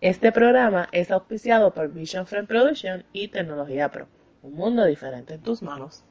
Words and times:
Este 0.00 0.30
programa 0.30 0.88
es 0.92 1.10
auspiciado 1.10 1.74
por 1.74 1.92
Vision 1.92 2.24
Frame 2.24 2.46
Production 2.46 3.04
y 3.12 3.26
Tecnología 3.26 3.90
Pro. 3.90 4.06
Un 4.42 4.54
mundo 4.54 4.84
diferente 4.84 5.34
en 5.34 5.42
tus 5.42 5.60
manos. 5.60 6.04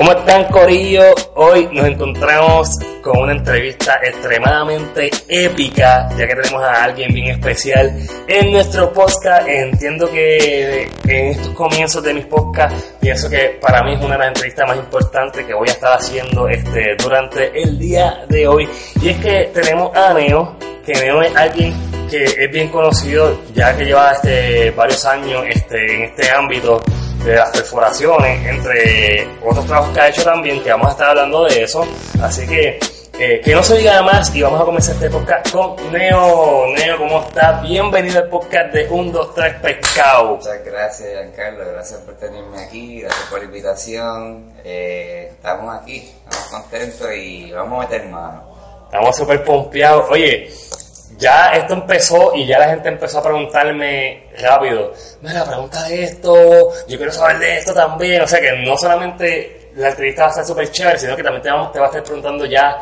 ¿Cómo 0.00 0.12
están, 0.12 0.44
Corillo? 0.44 1.02
Hoy 1.34 1.68
nos 1.72 1.84
encontramos 1.84 2.70
con 3.02 3.18
una 3.18 3.32
entrevista 3.32 4.00
extremadamente 4.02 5.10
épica, 5.28 6.08
ya 6.16 6.26
que 6.26 6.36
tenemos 6.36 6.62
a 6.62 6.84
alguien 6.84 7.12
bien 7.12 7.26
especial 7.32 7.94
en 8.26 8.50
nuestro 8.50 8.94
podcast. 8.94 9.46
Entiendo 9.46 10.10
que 10.10 10.84
en 11.04 11.26
estos 11.26 11.50
comienzos 11.50 12.02
de 12.02 12.14
mis 12.14 12.24
podcasts, 12.24 12.94
pienso 12.98 13.28
que 13.28 13.58
para 13.60 13.82
mí 13.82 13.92
es 13.92 14.00
una 14.00 14.14
de 14.14 14.18
las 14.20 14.28
entrevistas 14.28 14.68
más 14.68 14.78
importantes 14.78 15.44
que 15.44 15.52
voy 15.52 15.68
a 15.68 15.72
estar 15.72 15.98
haciendo 15.98 16.48
este, 16.48 16.96
durante 16.96 17.62
el 17.62 17.78
día 17.78 18.24
de 18.26 18.48
hoy. 18.48 18.66
Y 19.02 19.10
es 19.10 19.18
que 19.18 19.50
tenemos 19.52 19.94
a 19.94 20.14
Neo, 20.14 20.56
que 20.82 20.94
Neo 20.94 21.20
es 21.20 21.36
alguien 21.36 21.74
que 22.08 22.24
es 22.24 22.50
bien 22.50 22.68
conocido, 22.68 23.38
ya 23.52 23.76
que 23.76 23.84
lleva 23.84 24.12
este, 24.12 24.70
varios 24.70 25.04
años 25.04 25.44
este, 25.46 25.94
en 25.94 26.02
este 26.04 26.30
ámbito 26.30 26.80
de 27.24 27.36
las 27.36 27.50
perforaciones, 27.50 28.46
entre 28.46 29.28
otros 29.44 29.66
trabajos 29.66 29.94
que 29.94 30.00
ha 30.00 30.08
hecho 30.08 30.24
también, 30.24 30.62
que 30.62 30.70
vamos 30.70 30.88
a 30.88 30.90
estar 30.92 31.08
hablando 31.10 31.44
de 31.44 31.62
eso. 31.62 31.86
Así 32.20 32.46
que 32.46 32.78
eh, 33.22 33.38
que 33.44 33.54
no 33.54 33.62
se 33.62 33.76
diga 33.76 34.00
más 34.00 34.34
y 34.34 34.40
vamos 34.40 34.62
a 34.62 34.64
comenzar 34.64 34.94
este 34.94 35.10
podcast 35.10 35.52
con 35.52 35.76
Neo. 35.92 36.68
Neo, 36.74 36.96
¿cómo 36.96 37.20
estás? 37.20 37.62
Bienvenido 37.62 38.20
al 38.20 38.30
podcast 38.30 38.72
de 38.72 38.88
1, 38.88 39.12
2, 39.12 39.34
3 39.34 39.54
Pescado. 39.56 40.36
Muchas 40.36 40.64
gracias, 40.64 41.08
Giancarlo. 41.12 41.70
Gracias 41.70 42.00
por 42.00 42.14
tenerme 42.14 42.62
aquí. 42.62 43.02
Gracias 43.02 43.26
por 43.28 43.40
la 43.40 43.44
invitación. 43.44 44.54
Eh, 44.64 45.28
estamos 45.32 45.82
aquí, 45.82 46.10
estamos 46.24 46.48
contentos 46.48 47.08
y 47.14 47.52
vamos 47.52 47.84
a 47.84 47.88
meter 47.88 48.08
mano. 48.08 48.42
Estamos 48.86 49.14
súper 49.14 49.44
pompeados. 49.44 50.06
Oye, 50.10 50.50
ya 51.18 51.52
esto 51.52 51.74
empezó 51.74 52.34
y 52.34 52.46
ya 52.46 52.58
la 52.58 52.68
gente 52.68 52.88
empezó 52.88 53.18
a 53.18 53.22
preguntarme 53.22 54.24
rápido, 54.38 54.92
mira, 55.22 55.44
pregunta 55.44 55.82
de 55.84 56.04
esto, 56.04 56.34
yo 56.88 56.96
quiero 56.96 57.12
saber 57.12 57.38
de 57.38 57.58
esto 57.58 57.74
también, 57.74 58.22
o 58.22 58.26
sea 58.26 58.40
que 58.40 58.52
no 58.64 58.76
solamente 58.76 59.70
la 59.76 59.88
entrevista 59.88 60.22
va 60.22 60.28
a 60.28 60.30
estar 60.30 60.46
súper 60.46 60.70
chévere, 60.70 60.98
sino 60.98 61.16
que 61.16 61.22
también 61.22 61.42
te, 61.42 61.50
vamos, 61.50 61.72
te 61.72 61.78
va 61.78 61.86
a 61.86 61.88
estar 61.88 62.02
preguntando 62.02 62.44
ya 62.46 62.78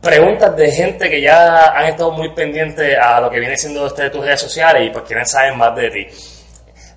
preguntas 0.00 0.54
de 0.56 0.70
gente 0.70 1.08
que 1.08 1.20
ya 1.20 1.68
han 1.68 1.86
estado 1.86 2.12
muy 2.12 2.28
pendientes 2.34 2.96
a 2.98 3.20
lo 3.20 3.30
que 3.30 3.40
viene 3.40 3.56
siendo 3.56 3.86
este 3.86 4.02
de 4.04 4.10
tus 4.10 4.24
redes 4.24 4.40
sociales 4.40 4.86
y 4.86 4.90
pues 4.90 5.04
quieren 5.04 5.24
saber 5.26 5.54
más 5.54 5.74
de 5.76 5.90
ti. 5.90 6.06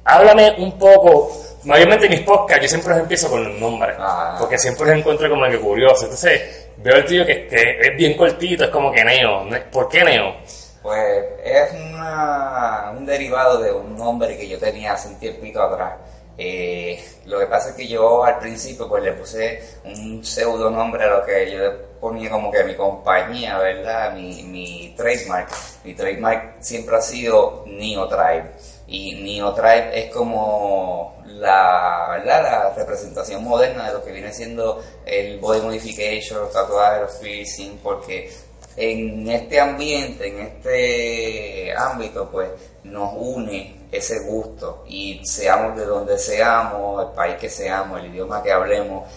Háblame 0.04 0.56
un 0.58 0.78
poco, 0.78 1.32
mayormente 1.64 2.06
en 2.06 2.12
mis 2.12 2.22
podcasts 2.22 2.64
yo 2.64 2.70
siempre 2.70 2.92
los 2.94 3.00
empiezo 3.02 3.30
con 3.30 3.44
los 3.44 3.60
nombres, 3.60 3.96
Ah. 4.00 4.36
porque 4.40 4.58
siempre 4.58 4.88
los 4.88 4.98
encuentro 4.98 5.30
como 5.30 5.46
que 5.50 5.60
curioso, 5.60 6.04
entonces 6.04 6.67
veo 6.78 6.96
el 6.96 7.06
tuyo 7.06 7.26
que, 7.26 7.48
que 7.48 7.80
es 7.82 7.96
bien 7.98 8.16
cortito, 8.16 8.64
es 8.66 8.70
como 8.70 8.92
que 8.92 9.04
Neo, 9.04 9.48
¿por 9.72 9.90
qué 9.90 10.04
Neo? 10.04 10.36
Pues 10.82 11.26
es 11.44 11.72
una- 11.74 12.92
un 12.96 13.06
derivado 13.06 13.62
de 13.62 13.72
un 13.72 13.98
nombre 13.98 14.38
que 14.38 14.48
yo 14.48 14.58
tenía 14.58 14.94
hace 14.94 15.10
un 15.10 15.20
tiempito 15.20 15.62
atrás. 15.62 15.94
Eh, 16.40 17.04
lo 17.26 17.40
que 17.40 17.48
pasa 17.48 17.70
es 17.72 17.76
que 17.76 17.88
yo 17.88 18.24
al 18.24 18.38
principio 18.38 18.88
pues 18.88 19.04
le 19.04 19.12
puse 19.14 19.60
un 19.86 20.24
pseudo 20.24 20.70
nombre 20.70 21.04
a 21.04 21.08
lo 21.08 21.26
que 21.26 21.52
yo 21.52 21.60
ponía 22.00 22.30
como 22.30 22.52
que 22.52 22.64
mi 22.64 22.76
compañía, 22.76 23.58
¿verdad? 23.58 24.14
Mi, 24.14 24.44
mi 24.44 24.94
trademark. 24.96 25.50
Mi 25.84 25.96
trademark 25.96 26.58
siempre 26.60 26.96
ha 26.96 27.02
sido 27.02 27.64
Neo 27.66 28.08
Tribe. 28.08 28.52
Y 28.88 29.16
Neo 29.16 29.54
Tribe 29.54 30.00
es 30.00 30.14
como 30.14 31.18
la, 31.26 32.08
¿verdad? 32.12 32.44
la 32.44 32.74
representación 32.74 33.44
moderna 33.44 33.88
de 33.88 33.94
lo 33.94 34.04
que 34.04 34.12
viene 34.12 34.34
siendo 34.34 34.82
el 35.06 35.40
body 35.40 35.62
modification, 35.62 36.40
los 36.40 36.52
tatuajes, 36.52 37.02
los 37.02 37.12
piercing, 37.16 37.80
porque 37.84 38.32
en 38.78 39.28
este 39.30 39.60
ambiente, 39.60 40.28
en 40.28 40.40
este 40.40 41.74
ámbito, 41.76 42.30
pues 42.30 42.50
nos 42.84 43.14
une 43.16 43.88
ese 43.92 44.20
gusto 44.20 44.84
y 44.88 45.20
seamos 45.26 45.76
de 45.76 45.86
donde 45.86 46.18
seamos, 46.18 47.08
el 47.08 47.14
país 47.14 47.36
que 47.38 47.50
seamos, 47.50 48.00
el 48.00 48.12
idioma 48.12 48.44
que 48.44 48.52
hablemos, 48.52 49.10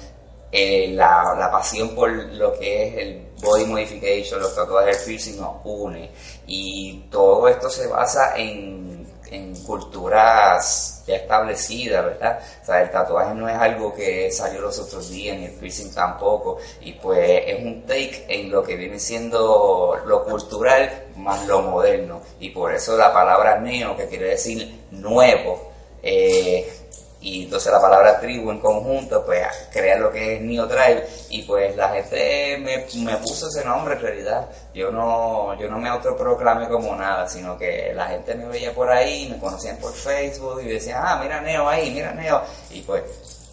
eh, 0.53 0.89
la, 0.95 1.37
la 1.39 1.51
pasión 1.51 1.95
por 1.95 2.11
lo 2.11 2.59
que 2.59 2.89
es 2.89 2.97
el 2.97 3.27
body 3.41 3.67
modification, 3.67 4.41
los 4.41 4.55
tatuajes, 4.55 4.99
el 4.99 5.05
piercing 5.05 5.41
nos 5.41 5.57
une 5.65 6.11
y 6.47 7.05
todo 7.11 7.47
esto 7.47 7.69
se 7.69 7.87
basa 7.87 8.37
en, 8.37 9.00
en 9.31 9.55
culturas 9.65 11.03
ya 11.07 11.17
establecidas, 11.17 12.05
¿verdad? 12.05 12.41
O 12.63 12.67
sea, 12.67 12.83
el 12.83 12.91
tatuaje 12.91 13.35
no 13.35 13.49
es 13.49 13.57
algo 13.57 13.95
que 13.95 14.31
salió 14.31 14.61
los 14.61 14.79
otros 14.79 15.11
días, 15.11 15.37
ni 15.37 15.47
el 15.47 15.53
piercing 15.53 15.95
tampoco, 15.95 16.59
y 16.81 16.93
pues 16.95 17.43
es 17.47 17.65
un 17.65 17.83
take 17.87 18.27
en 18.29 18.51
lo 18.51 18.63
que 18.63 18.77
viene 18.77 18.99
siendo 18.99 19.97
lo 20.05 20.25
cultural 20.25 21.07
más 21.17 21.47
lo 21.47 21.63
moderno, 21.63 22.21
y 22.39 22.51
por 22.51 22.75
eso 22.75 22.97
la 22.97 23.13
palabra 23.13 23.59
neo, 23.61 23.97
que 23.97 24.07
quiere 24.09 24.31
decir 24.31 24.87
nuevo, 24.91 25.71
eh, 26.03 26.80
y 27.23 27.45
entonces 27.45 27.71
la 27.71 27.81
palabra 27.81 28.19
tribu 28.19 28.51
en 28.51 28.61
conjunto, 28.61 29.23
pues 29.27 29.47
crea 29.71 29.99
lo 29.99 30.11
que 30.11 30.37
es 30.37 30.41
Neo 30.41 30.67
Tribe 30.67 31.05
y 31.29 31.43
pues 31.43 31.77
la 31.77 31.91
gente 31.91 32.57
me, 32.59 32.87
me 33.05 33.17
puso 33.19 33.49
ese 33.49 33.63
nombre 33.63 33.95
en 33.95 34.01
realidad. 34.01 34.49
Yo 34.73 34.91
no, 34.91 35.59
yo 35.61 35.69
no 35.69 35.79
me 35.79 35.91
autoproclamé 35.91 36.67
como 36.69 36.97
nada, 36.97 37.29
sino 37.29 37.59
que 37.59 37.93
la 37.95 38.07
gente 38.07 38.35
me 38.35 38.47
veía 38.47 38.73
por 38.73 38.91
ahí, 38.91 39.29
me 39.31 39.39
conocían 39.39 39.77
por 39.77 39.93
Facebook 39.93 40.63
y 40.65 40.69
decían, 40.69 41.03
ah, 41.05 41.21
mira 41.23 41.43
Neo 41.43 41.69
ahí, 41.69 41.91
mira 41.91 42.13
Neo. 42.13 42.41
Y 42.71 42.81
pues, 42.81 43.03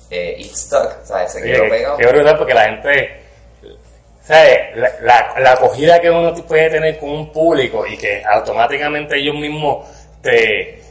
eh, 0.09 0.37
it 0.39 0.55
stuck, 0.55 1.03
¿sabes? 1.03 1.33
Se 1.33 1.41
quedó 1.41 1.69
pegado. 1.69 1.97
qué 1.97 2.07
brutal 2.07 2.37
porque 2.37 2.53
la 2.53 2.63
gente, 2.69 3.21
¿sabes? 4.23 4.59
La, 4.75 4.91
la, 5.01 5.39
la 5.41 5.51
acogida 5.51 5.99
que 5.99 6.09
uno 6.09 6.33
puede 6.45 6.69
tener 6.69 6.97
con 6.99 7.09
un 7.09 7.33
público 7.33 7.85
y 7.85 7.97
que 7.97 8.23
automáticamente 8.23 9.17
ellos 9.17 9.35
mismos 9.35 9.85
te, 10.21 10.86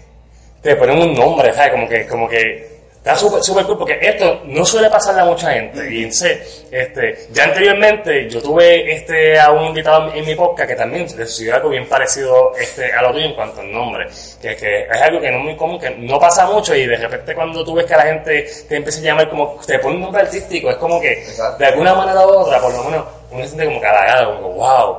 te 0.67 0.75
ponen 0.75 0.99
un 0.99 1.15
nombre, 1.15 1.53
¿sabes? 1.53 1.71
Como 1.71 1.89
que, 1.89 2.07
como 2.09 2.29
que 2.29 2.77
está 2.97 3.15
súper, 3.15 3.41
súper 3.41 3.65
cool 3.67 3.79
porque 3.79 4.01
esto 4.03 4.41
no 4.47 4.65
suele 4.65 4.91
pasarle 4.91 5.21
a 5.21 5.25
mucha 5.25 5.53
gente. 5.53 5.95
Y 5.95 6.07
este, 6.07 7.29
ya 7.31 7.45
anteriormente 7.45 8.29
yo 8.29 8.43
tuve 8.43 8.93
este, 8.93 9.39
a 9.39 9.53
un 9.53 9.67
invitado 9.67 10.13
en 10.13 10.27
mi 10.27 10.35
podcast 10.35 10.69
que 10.69 10.75
también 10.75 11.07
le 11.17 11.25
sucedió 11.25 11.55
algo 11.55 11.69
bien 11.69 11.89
parecido 11.89 12.53
este, 12.57 12.93
a 12.93 13.01
lo 13.01 13.13
tuyo 13.13 13.27
en 13.27 13.35
cuanto 13.35 13.61
al 13.61 13.71
nombre. 13.71 14.09
Que, 14.43 14.57
que 14.57 14.89
es 14.91 15.03
algo 15.03 15.21
que 15.21 15.31
no 15.31 15.39
es 15.39 15.45
muy 15.45 15.57
común, 15.57 15.79
que 15.79 15.91
no 15.91 16.19
pasa 16.19 16.47
mucho 16.49 16.75
y 16.75 16.85
de 16.85 16.97
repente 16.97 17.33
cuando 17.33 17.65
tú 17.65 17.75
ves 17.75 17.87
que 17.87 17.95
la 17.95 18.03
gente 18.03 18.49
te 18.69 18.77
empieza 18.77 18.99
a 18.99 19.03
llamar 19.05 19.31
como, 19.31 19.61
te 19.65 19.79
pone 19.79 19.95
un 19.95 20.03
nombre 20.03 20.23
artístico, 20.23 20.69
es 20.69 20.77
como 20.79 21.01
que 21.01 21.13
Exacto. 21.13 21.59
de 21.59 21.67
alguna 21.67 21.95
manera 21.95 22.27
u 22.27 22.31
otra, 22.31 22.59
por 22.61 22.75
lo 22.75 22.83
menos, 22.83 23.07
uno 23.31 23.43
se 23.45 23.51
siente 23.51 23.67
como 23.67 23.79
halagado, 23.79 24.43
como 24.43 24.55
wow. 24.55 24.97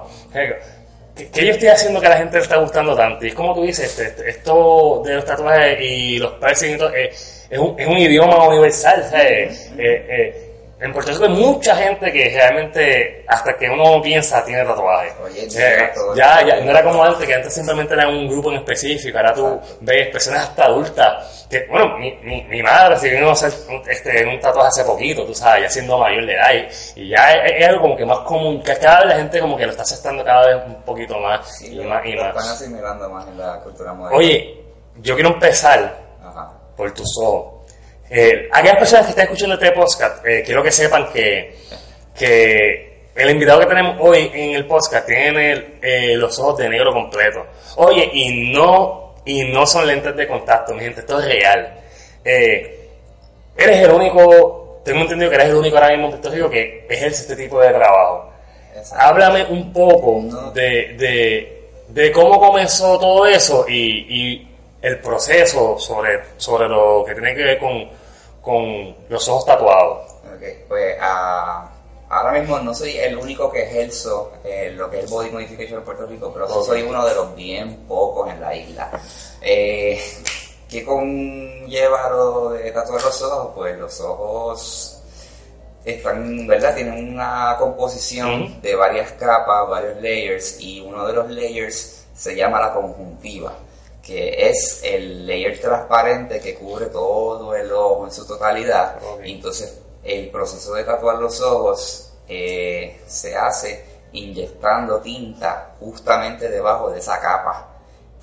¿Qué, 1.17 1.27
qué 1.29 1.45
yo 1.47 1.51
estoy 1.53 1.67
haciendo 1.69 1.99
que 1.99 2.07
a 2.07 2.11
la 2.11 2.17
gente 2.17 2.37
le 2.37 2.43
está 2.43 2.57
gustando 2.57 2.95
tanto? 2.95 3.25
Y 3.25 3.29
es 3.29 3.33
como 3.33 3.53
tú 3.53 3.63
dices, 3.63 3.85
este, 3.89 4.07
este- 4.07 4.29
esto 4.29 5.01
de 5.05 5.15
los 5.15 5.25
tatuajes 5.25 5.79
y 5.81 6.19
los 6.19 6.33
piercing 6.33 6.75
y 6.75 6.77
todo, 6.77 6.93
eh, 6.95 7.09
es, 7.49 7.57
un, 7.59 7.79
es 7.79 7.87
un 7.87 7.97
idioma 7.97 8.47
universal, 8.47 9.05
¿sabes? 9.09 9.71
Eh, 9.77 10.05
eh, 10.09 10.46
en 10.79 10.93
Puerto 10.93 11.11
Rico 11.11 11.23
hay 11.23 11.29
mucha 11.31 11.75
gente 11.75 12.11
que 12.11 12.29
realmente, 12.29 13.25
hasta 13.27 13.57
que 13.57 13.67
uno 13.67 13.99
piensa, 14.01 14.45
tiene 14.45 14.63
tatuajes. 14.63 15.13
Oye, 15.25 15.43
el 15.45 15.49
ya, 16.15 16.45
ya, 16.45 16.59
no 16.63 16.69
era 16.71 16.83
como 16.83 17.03
antes, 17.03 17.25
que 17.27 17.33
antes 17.33 17.51
simplemente 17.53 17.95
era 17.95 18.07
un 18.07 18.27
grupo 18.27 18.51
en 18.51 18.57
específico, 18.57 19.17
ahora 19.17 19.33
tú 19.33 19.59
ves 19.81 20.09
personas 20.09 20.43
hasta 20.49 20.65
adultas, 20.65 21.47
que, 21.49 21.65
bueno, 21.67 21.97
mi, 21.97 22.13
mi, 22.21 22.43
mi 22.43 22.61
madre 22.61 22.95
se 22.97 23.09
vino 23.09 23.29
a 23.29 23.31
hacer 23.33 23.51
un, 23.69 23.81
este, 23.89 24.23
un 24.27 24.39
tatuaje 24.39 24.67
hace 24.67 24.83
poquito, 24.83 25.25
tú 25.25 25.33
sabes, 25.33 25.63
ya 25.63 25.69
siendo 25.69 25.97
mayor 25.97 26.25
de 26.27 26.33
edad, 26.35 26.51
y, 26.95 27.01
y 27.01 27.09
ya 27.09 27.31
es, 27.31 27.53
es 27.59 27.67
algo 27.69 27.81
como 27.81 27.97
que 27.97 28.05
más 28.05 28.19
común, 28.19 28.61
que 28.61 28.75
cada 28.77 28.99
vez 28.99 29.07
la 29.07 29.15
gente 29.15 29.39
como 29.39 29.57
que 29.57 29.65
lo 29.65 29.71
está 29.71 29.81
aceptando 29.83 30.23
cada 30.23 30.45
vez 30.45 30.63
un 30.67 30.75
poquito 30.83 31.17
más 31.19 31.57
Sí, 31.57 31.67
y 31.71 31.75
lo- 31.75 31.85
más 31.85 32.05
y 32.05 32.15
más. 32.15 32.27
están 32.35 32.53
asimilando 32.53 33.09
más 33.09 33.27
en 33.27 33.37
la 33.39 33.59
cultura 33.61 33.93
moderna. 33.93 34.15
Oye, 34.17 34.61
yo 34.97 35.15
quiero 35.15 35.29
empezar 35.29 35.97
Ajá. 36.23 36.51
por 36.75 36.93
tus 36.93 37.09
ojos. 37.23 37.56
Eh, 38.09 38.49
aquellas 38.51 38.77
personas 38.77 39.05
que 39.05 39.09
están 39.11 39.25
escuchando 39.25 39.55
este 39.55 39.71
podcast, 39.71 40.25
eh, 40.25 40.43
quiero 40.45 40.63
que 40.63 40.71
sepan 40.71 41.11
que, 41.11 41.55
que 42.17 42.87
el 43.15 43.29
invitado 43.31 43.59
que 43.59 43.65
tenemos 43.65 43.97
hoy 43.99 44.31
en 44.33 44.51
el 44.55 44.65
podcast 44.65 45.05
tiene 45.07 45.77
eh, 45.81 46.15
los 46.15 46.37
ojos 46.39 46.59
de 46.59 46.69
negro 46.69 46.93
completo. 46.93 47.45
Oye, 47.77 48.09
y 48.13 48.51
no, 48.53 49.15
y 49.25 49.43
no 49.45 49.65
son 49.65 49.87
lentes 49.87 50.15
de 50.15 50.27
contacto, 50.27 50.73
mi 50.73 50.81
gente, 50.81 51.01
esto 51.01 51.19
es 51.19 51.25
real. 51.25 51.79
Eh, 52.23 52.89
eres 53.57 53.77
el 53.83 53.91
único, 53.91 54.81
tengo 54.85 55.01
entendido 55.01 55.29
que 55.29 55.35
eres 55.35 55.49
el 55.49 55.55
único 55.55 55.77
ahora 55.77 55.89
mismo 55.89 56.05
en 56.05 56.11
Puerto 56.11 56.29
Rico 56.29 56.49
que 56.49 56.85
ejerce 56.89 57.23
este 57.23 57.35
tipo 57.35 57.59
de 57.59 57.69
trabajo. 57.69 58.31
Háblame 58.95 59.45
un 59.45 59.73
poco 59.73 60.21
de, 60.53 60.93
de, 60.97 61.69
de 61.87 62.11
cómo 62.11 62.39
comenzó 62.39 62.99
todo 62.99 63.25
eso 63.25 63.65
y, 63.67 64.05
y 64.07 64.47
el 64.87 64.99
proceso 64.99 65.77
sobre, 65.79 66.21
sobre 66.37 66.67
lo 66.67 67.03
que 67.05 67.13
tiene 67.13 67.35
que 67.35 67.43
ver 67.43 67.59
con, 67.59 67.89
con 68.41 68.95
los 69.09 69.27
ojos 69.29 69.45
tatuados. 69.45 70.11
Ok, 70.35 70.43
pues 70.67 70.95
ah, 71.01 71.69
ahora 72.09 72.39
mismo 72.39 72.59
no 72.59 72.73
soy 72.73 72.97
el 72.97 73.17
único 73.17 73.51
que 73.51 73.63
ejerzo 73.63 74.31
eh, 74.43 74.71
lo 74.75 74.89
que 74.89 74.99
es 74.99 75.09
body 75.09 75.29
modification 75.31 75.79
en 75.79 75.85
Puerto 75.85 76.05
Rico, 76.05 76.31
pero 76.33 76.47
sí 76.47 76.53
Ok. 76.57 76.65
soy 76.65 76.81
uno 76.83 77.05
de 77.05 77.15
los 77.15 77.35
bien 77.35 77.85
pocos 77.87 78.29
en 78.29 78.39
la 78.41 78.55
isla. 78.55 78.89
Eh, 79.41 79.99
¿Qué 80.69 80.83
conlleva 80.83 82.09
lo 82.09 82.49
de 82.49 82.71
tatuar 82.71 83.01
los 83.01 83.21
ojos? 83.21 83.51
Pues 83.55 83.77
los 83.77 84.01
ojos 84.01 85.01
están, 85.85 86.45
¿verdad? 86.45 86.75
Tienen 86.75 87.13
una 87.13 87.55
composición 87.57 88.61
de 88.61 88.75
varias 88.75 89.13
capas, 89.13 89.69
varios 89.69 90.01
layers, 90.01 90.59
y 90.59 90.81
uno 90.81 91.07
de 91.07 91.13
los 91.13 91.29
layers 91.29 92.05
se 92.13 92.35
llama 92.35 92.59
la 92.59 92.73
conjuntiva, 92.73 93.53
que 94.07 94.49
es 94.49 94.81
el 94.83 95.27
layer 95.27 95.59
transparente 95.59 96.39
que 96.39 96.55
cubre 96.55 96.85
todo 96.85 97.53
el 97.53 97.69
ojo 97.73 98.05
en 98.05 98.11
su 98.13 98.25
totalidad. 98.25 98.97
Entonces 99.21 99.81
el 100.01 100.29
proceso 100.29 100.73
de 100.75 100.85
tatuar 100.85 101.17
los 101.17 101.41
ojos 101.41 102.13
eh, 102.29 103.01
se 103.05 103.35
hace 103.35 103.83
inyectando 104.13 105.01
tinta 105.01 105.75
justamente 105.81 106.47
debajo 106.49 106.89
de 106.89 106.99
esa 106.99 107.19
capa. 107.19 107.76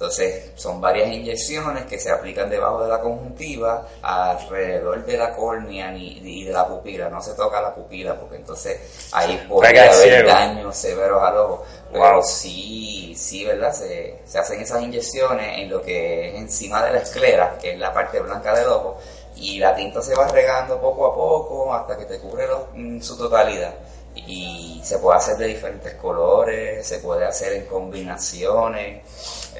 Entonces, 0.05 0.51
son 0.55 0.83
varias 0.83 1.09
inyecciones 1.09 1.87
que 1.87 1.99
se 1.99 2.11
aplican 2.11 2.51
debajo 2.51 2.83
de 2.83 2.89
la 2.91 3.01
conjuntiva, 3.01 3.87
alrededor 4.03 5.03
de 5.07 5.17
la 5.17 5.35
córnea 5.35 5.97
y, 5.97 6.45
de 6.45 6.53
la 6.53 6.69
pupila. 6.69 7.09
No 7.09 7.23
se 7.23 7.33
toca 7.33 7.63
la 7.63 7.75
pupila 7.75 8.15
porque 8.21 8.37
entonces 8.37 8.79
ahí 9.13 9.43
podría 9.49 9.91
haber 9.91 10.27
daños 10.27 10.77
severos 10.77 11.23
al 11.23 11.37
ojo. 11.39 11.65
Pero 11.91 12.15
Wow. 12.17 12.23
sí, 12.23 13.15
sí, 13.17 13.47
¿verdad? 13.47 13.73
Se, 13.73 14.19
se 14.27 14.39
hacen 14.39 14.61
esas 14.61 14.83
inyecciones 14.83 15.59
en 15.61 15.71
lo 15.71 15.81
que 15.81 16.29
es 16.29 16.35
encima 16.35 16.85
de 16.85 16.93
la 16.93 16.99
esclera, 16.99 17.57
que 17.59 17.73
es 17.73 17.79
la 17.79 17.95
parte 17.95 18.21
blanca 18.21 18.55
del 18.55 18.69
ojo, 18.69 18.99
y 19.37 19.59
la 19.59 19.75
tinta 19.75 20.03
se 20.03 20.15
va 20.15 20.29
regando 20.29 20.79
poco 20.81 21.07
a 21.07 21.15
poco 21.15 21.73
hasta 21.75 21.97
que 21.97 22.05
te 22.05 22.19
cubre 22.19 22.47
los- 22.47 22.75
en 22.75 23.03
su 23.03 23.17
totalidad. 23.17 23.73
Y 24.17 24.81
se 24.85 24.99
puede 24.99 25.17
hacer 25.19 25.37
de 25.37 25.47
diferentes 25.47 25.95
colores, 25.95 26.87
se 26.87 26.99
puede 26.99 27.25
hacer 27.25 27.53
en 27.55 27.67
combinaciones, 27.67 29.03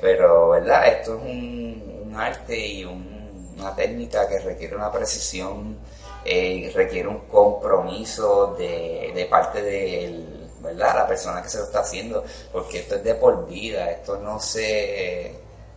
pero 0.01 0.51
¿verdad? 0.51 0.87
Esto 0.89 1.17
es 1.17 1.23
un, 1.23 2.03
un 2.07 2.17
arte 2.17 2.57
y 2.59 2.85
un- 2.85 3.55
una 3.59 3.75
técnica 3.75 4.29
que 4.29 4.39
requiere 4.41 4.77
una 4.77 4.91
precisión, 4.93 5.79
eh, 6.25 6.71
requiere 6.75 7.09
un 7.09 7.21
compromiso 7.29 8.55
de, 8.59 9.13
de 9.15 9.25
parte 9.27 9.63
del, 9.63 10.51
¿verdad? 10.61 10.95
La 10.97 11.07
persona 11.07 11.43
que 11.43 11.49
se 11.49 11.59
lo 11.59 11.65
está 11.65 11.81
haciendo, 11.81 12.25
porque 12.53 12.81
esto 12.81 12.97
es 12.97 13.05
de 13.05 13.15
por 13.15 13.47
vida, 13.47 13.91
esto 13.91 14.19
no 14.19 14.41
se, 14.41 15.33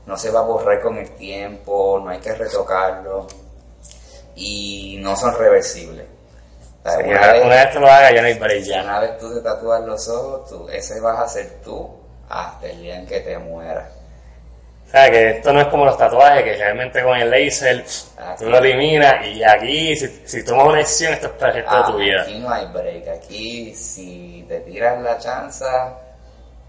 no 0.06 0.18
se 0.18 0.32
va 0.32 0.40
a 0.40 0.44
borrar 0.44 0.82
con 0.82 0.98
el 0.98 1.10
tiempo, 1.12 2.00
no 2.04 2.10
hay 2.10 2.20
que 2.20 2.34
retocarlo 2.34 3.28
y 4.36 4.98
no 5.02 5.16
son 5.16 5.38
reversibles. 5.38 6.06
O 6.84 6.90
sea, 6.90 6.98
Sí, 7.00 7.04
una 7.10 7.34
vez- 7.34 7.46
una 7.46 7.56
vez 7.56 7.68
que 7.74 7.80
lo 7.80 7.88
haga 7.88 8.12
ya 8.14 8.22
no 8.22 8.28
hay 8.28 8.64
ya. 8.64 8.84
una 8.84 9.00
vez 9.00 9.18
tú 9.18 9.34
te 9.34 9.42
tatúas 9.42 9.84
los 9.84 10.08
ojos, 10.08 10.50
tú, 10.50 10.70
ese 10.70 11.00
vas 11.02 11.20
a 11.20 11.28
ser 11.28 11.60
tú 11.64 11.90
hasta 12.30 12.68
el 12.68 12.82
día 12.82 13.00
en 13.00 13.08
que 13.08 13.20
te 13.22 13.38
mueras. 13.38 13.90
O 14.88 14.90
sea, 14.90 15.12
que 15.12 15.30
esto 15.32 15.52
no 15.52 15.62
es 15.62 15.68
como 15.68 15.84
los 15.86 15.98
tatuajes, 15.98 16.44
que 16.44 16.56
realmente 16.56 17.04
con 17.04 17.18
el 17.18 17.30
laser 17.30 17.84
Aquí. 18.18 18.44
tú 18.46 18.50
lo 18.50 18.58
eliminas 18.60 19.28
y 19.28 19.44
aquí, 19.44 19.96
si, 19.98 20.08
si 20.26 20.46
tomas 20.46 20.68
una 20.68 20.78
decisión, 20.78 21.14
esto 21.14 21.28
es 21.28 21.34
para 21.34 21.52
el 21.52 21.58
resto 21.58 21.76
de 21.78 21.84
tu 21.84 21.92
Ah, 21.92 21.96
vida. 21.98 22.22
Aquí 22.22 22.40
no 22.40 22.50
hay 22.50 22.66
break, 22.68 23.08
aquí 23.10 23.76
si 23.76 24.46
te 24.48 24.60
tiras 24.62 25.02
la 25.02 25.18
chanza, 25.18 25.94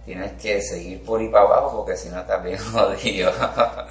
tienes 0.05 0.33
que 0.43 0.61
seguir 0.61 1.05
por 1.05 1.21
ahí 1.21 1.29
para 1.29 1.45
abajo 1.45 1.77
porque 1.85 1.97
si 1.97 2.09
no 2.09 2.21
estás 2.21 2.43
bien 2.43 2.59
jodido. 2.73 3.33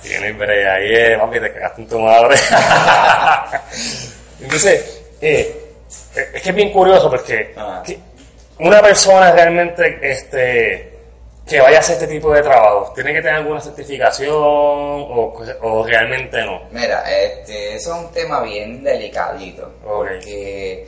Tienes 0.02 0.38
break, 0.38 0.68
ahí 0.68 0.94
es, 0.94 1.20
papi, 1.20 1.40
te 1.40 1.54
cagaste 1.54 1.82
en 1.84 1.88
tu 1.88 2.00
madre. 2.00 2.36
Entonces, 4.42 5.02
eh, 5.22 5.64
es 6.34 6.42
que 6.42 6.50
es 6.50 6.56
bien 6.56 6.72
curioso 6.72 7.10
porque 7.10 7.54
Ah. 7.58 7.84
una 8.60 8.82
persona 8.82 9.32
realmente 9.32 10.00
este, 10.02 10.97
que 11.48 11.62
vaya 11.62 11.78
a 11.78 11.80
hacer 11.80 11.96
este 11.96 12.08
tipo 12.08 12.34
de 12.34 12.42
trabajo, 12.42 12.92
¿tiene 12.94 13.14
que 13.14 13.22
tener 13.22 13.36
alguna 13.36 13.62
certificación 13.62 14.34
o, 14.34 15.34
o 15.62 15.86
realmente 15.86 16.44
no? 16.44 16.62
Mira, 16.72 17.04
este, 17.10 17.76
eso 17.76 17.96
es 17.96 18.06
un 18.06 18.12
tema 18.12 18.42
bien 18.42 18.84
delicadito, 18.84 19.72
porque 19.84 20.88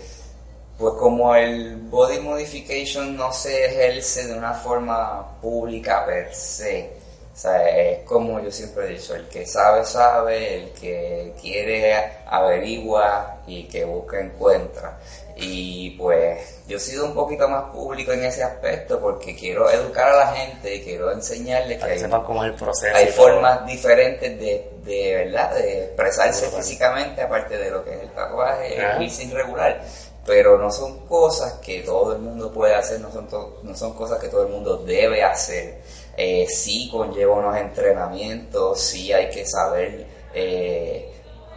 pues 0.78 0.94
como 0.96 1.36
el 1.36 1.76
body 1.76 2.20
modification 2.20 3.16
no 3.16 3.32
se 3.34 3.66
ejerce 3.66 4.28
de 4.28 4.38
una 4.38 4.54
forma 4.54 5.40
pública 5.42 6.06
per 6.06 6.34
se, 6.34 6.92
o 7.34 7.38
sea, 7.38 7.70
es 7.70 8.06
como 8.06 8.42
yo 8.42 8.52
siempre 8.52 8.86
he 8.86 8.90
dicho, 8.98 9.16
el 9.16 9.28
que 9.30 9.46
sabe 9.46 9.86
sabe, 9.86 10.56
el 10.56 10.72
que 10.72 11.34
quiere 11.42 11.96
averigua 12.28 13.38
y 13.48 13.64
que 13.64 13.86
busca 13.86 14.20
encuentra. 14.20 15.00
Y 15.42 15.92
pues 15.92 16.64
yo 16.68 16.78
he 16.78 16.80
sido 16.80 17.06
un 17.06 17.14
poquito 17.14 17.48
más 17.48 17.72
público 17.72 18.12
en 18.12 18.24
ese 18.26 18.44
aspecto 18.44 19.00
porque 19.00 19.36
quiero 19.36 19.70
educar 19.70 20.10
a 20.10 20.16
la 20.18 20.28
gente 20.34 20.76
y 20.76 20.82
quiero 20.84 21.12
enseñarles 21.12 21.82
que 21.84 21.92
hay 21.92 22.00
sepan 22.00 22.24
cómo 22.24 22.44
es 22.44 22.52
el 22.52 22.56
proceso. 22.58 22.96
hay 22.96 23.06
y 23.06 23.08
todo. 23.12 23.16
formas 23.26 23.66
diferentes 23.66 24.40
de, 24.40 24.70
de 24.84 25.16
verdad 25.16 25.56
de 25.56 25.86
expresarse 25.86 26.48
físicamente 26.50 27.22
aparte 27.22 27.58
de 27.58 27.72
lo 27.72 27.84
que 27.84 27.94
es 27.96 28.02
el 28.02 28.10
tatuaje 28.12 28.76
el 28.76 28.86
Ajá. 28.86 28.98
piercing 28.98 29.32
regular 29.32 29.82
pero 30.26 30.58
no 30.58 30.70
son 30.72 31.08
cosas 31.08 31.54
que 31.54 31.82
todo 31.82 32.14
el 32.14 32.20
mundo 32.20 32.52
puede 32.52 32.76
hacer 32.76 33.00
no 33.00 33.12
son 33.12 33.28
no 33.64 33.76
son 33.76 33.94
cosas 33.94 34.20
que 34.20 34.28
todo 34.28 34.44
el 34.44 34.50
mundo 34.50 34.78
debe 34.78 35.24
hacer 35.24 35.80
eh, 36.18 36.46
sí 36.50 36.90
conlleva 36.92 37.36
unos 37.36 37.58
entrenamientos 37.58 38.80
sí 38.82 39.12
hay 39.14 39.30
que 39.30 39.46
saber 39.46 40.06
eh, 40.34 41.14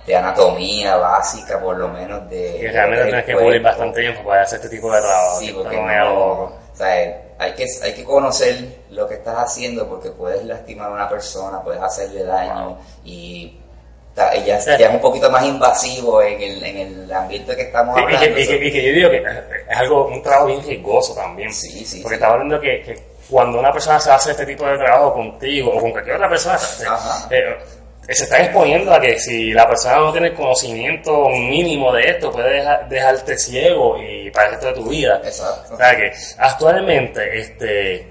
de 0.07 0.17
anatomía 0.17 0.97
básica 0.97 1.61
por 1.61 1.77
lo 1.77 1.89
menos 1.89 2.29
de 2.29 2.59
Y 2.59 2.67
realmente 2.69 3.05
tienes 3.05 3.25
que 3.25 3.35
cubrir 3.35 3.63
bastante 3.63 4.01
tiempo 4.01 4.25
para 4.29 4.43
hacer 4.43 4.57
este 4.61 4.69
tipo 4.77 4.93
de 4.93 5.01
trabajo. 5.01 5.39
Sí, 5.39 5.47
que 5.49 5.53
porque 5.55 5.77
no 5.77 5.89
algo 5.89 6.43
o 6.73 6.77
sea, 6.77 7.23
hay 7.39 7.53
que, 7.55 7.67
hay 7.83 7.93
que 7.95 8.05
conocer 8.05 8.57
lo 8.91 9.07
que 9.07 9.15
estás 9.15 9.37
haciendo 9.39 9.89
porque 9.89 10.11
puedes 10.11 10.43
lastimar 10.45 10.89
a 10.91 10.95
una 10.95 11.09
persona, 11.09 11.63
puedes 11.63 11.81
hacerle 11.83 12.25
daño 12.25 12.79
y 13.05 13.59
ya, 14.17 14.33
ya 14.45 14.59
es 14.59 14.91
un 14.95 15.01
poquito 15.01 15.31
más 15.31 15.45
invasivo 15.45 16.21
en 16.23 16.41
el, 16.43 16.63
en 16.65 16.77
el 17.05 17.13
ambiente 17.13 17.55
que 17.57 17.63
estamos 17.63 17.97
y 17.99 18.03
hablando. 18.03 18.35
que, 18.37 18.43
y 18.43 18.47
que- 18.47 18.67
y 18.67 18.73
que 18.73 18.83
yo 18.89 18.93
digo 18.95 19.11
que 19.11 19.19
es 19.71 19.77
algo, 19.79 20.07
un 20.09 20.23
trabajo 20.23 20.47
bien 20.47 20.63
riesgoso 20.65 21.15
también. 21.15 21.53
Sí, 21.53 21.85
sí, 21.85 22.01
Porque 22.03 22.17
sí. 22.17 22.21
estaba 22.21 22.35
hablando 22.35 22.61
que, 22.61 22.83
que 22.83 23.03
cuando 23.31 23.59
una 23.61 23.73
persona 23.73 23.99
se 24.01 24.11
hace 24.11 24.33
este 24.33 24.45
tipo 24.47 24.67
de 24.67 24.77
trabajo 24.79 25.15
contigo 25.15 25.71
o 25.75 25.81
con 25.81 25.91
cualquier 25.93 26.17
otra 26.17 26.29
persona, 26.29 26.57
Ajá. 26.57 27.29
eh, 27.31 27.57
se 28.09 28.25
está 28.25 28.41
exponiendo 28.43 28.93
a 28.93 29.01
que 29.01 29.19
si 29.19 29.53
la 29.53 29.67
persona 29.69 29.97
no 29.99 30.13
tiene 30.13 30.35
conocimiento 30.35 31.29
mínimo 31.29 31.93
de 31.93 32.11
esto, 32.11 32.31
puede 32.33 32.55
deja- 32.55 32.83
dejarte 32.89 33.39
ciego 33.39 33.97
y 34.03 34.31
para 34.31 34.47
el 34.47 34.53
resto 34.53 34.67
de 34.69 34.73
tu 34.75 34.89
vida. 34.89 35.21
Exacto. 35.25 35.75
O 35.75 35.77
sea 35.77 35.97
que 35.97 36.13
actualmente 36.39 37.39
este, 37.39 38.07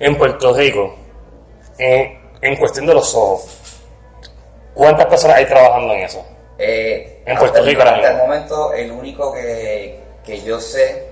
en 0.00 0.16
Puerto 0.16 0.52
Rico, 0.54 0.96
en, 1.78 2.18
en 2.40 2.56
cuestión 2.56 2.86
de 2.86 2.94
los 2.94 3.14
ojos, 3.14 3.58
¿cuántas 4.74 5.06
personas 5.06 5.36
hay 5.36 5.46
trabajando 5.46 5.92
en 5.94 6.00
eso? 6.00 6.26
Eh, 6.58 7.22
En 7.26 7.36
Puerto 7.38 7.62
Rico 7.62 7.82
ahora 7.82 7.94
Hasta 7.96 8.06
el 8.08 8.14
mismo. 8.14 8.26
momento, 8.26 8.72
el 8.72 8.90
único 8.92 9.32
que, 9.34 10.00
que 10.24 10.42
yo 10.42 10.58
sé 10.60 11.11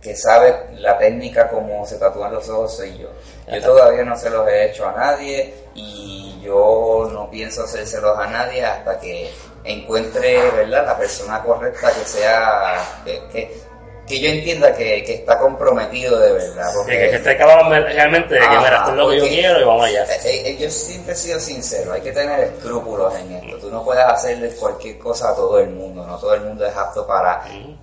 que 0.00 0.16
sabe 0.16 0.54
la 0.78 0.96
técnica 0.96 1.48
como 1.48 1.86
se 1.86 1.96
tatúan 1.96 2.32
los 2.32 2.48
ojos 2.48 2.76
soy 2.76 2.98
yo. 2.98 3.08
Yo 3.52 3.62
todavía 3.62 4.04
no 4.04 4.16
se 4.16 4.30
los 4.30 4.48
he 4.48 4.70
hecho 4.70 4.88
a 4.88 4.92
nadie 4.92 5.54
y 5.74 6.40
yo 6.42 7.08
no 7.12 7.30
pienso 7.30 7.64
hacérselos 7.64 8.18
a 8.18 8.26
nadie 8.26 8.64
hasta 8.64 8.98
que 8.98 9.30
encuentre 9.64 10.50
¿verdad? 10.52 10.86
la 10.86 10.96
persona 10.98 11.42
correcta 11.42 11.92
que 11.92 12.04
sea, 12.04 13.02
que, 13.04 13.22
que, 13.30 13.62
que 14.10 14.20
yo 14.20 14.28
entienda 14.28 14.74
que, 14.74 15.02
que 15.04 15.14
está 15.14 15.38
comprometido 15.38 16.18
de 16.18 16.32
verdad. 16.32 16.66
Que, 16.70 16.76
Porque, 16.76 16.98
que, 16.98 17.10
que 17.10 17.16
esté 17.16 17.36
cabrón 17.36 17.70
realmente 17.70 18.34
de 18.34 18.40
que, 18.40 18.48
mira, 18.58 18.76
esto 18.78 18.90
es 18.90 18.96
lo 18.96 19.08
que 19.10 19.16
yo 19.18 19.24
quiero 19.28 19.60
y 19.60 19.64
vamos 19.64 19.84
allá. 19.86 20.04
eh, 20.04 20.42
eh, 20.46 20.56
yo 20.60 20.70
siempre 20.70 21.12
he 21.12 21.16
sido 21.16 21.40
sincero, 21.40 21.92
hay 21.92 22.00
que 22.02 22.12
tener 22.12 22.40
escrúpulos 22.40 23.14
en 23.16 23.32
esto. 23.32 23.56
Tú 23.58 23.70
no 23.70 23.84
puedes 23.84 24.04
hacerle 24.04 24.50
cualquier 24.50 24.98
cosa 24.98 25.30
a 25.30 25.34
todo 25.34 25.58
el 25.60 25.70
mundo, 25.70 26.04
no 26.06 26.18
todo 26.18 26.34
el 26.34 26.40
mundo 26.42 26.66
es 26.66 26.76
apto 26.76 27.06
para 27.06 27.42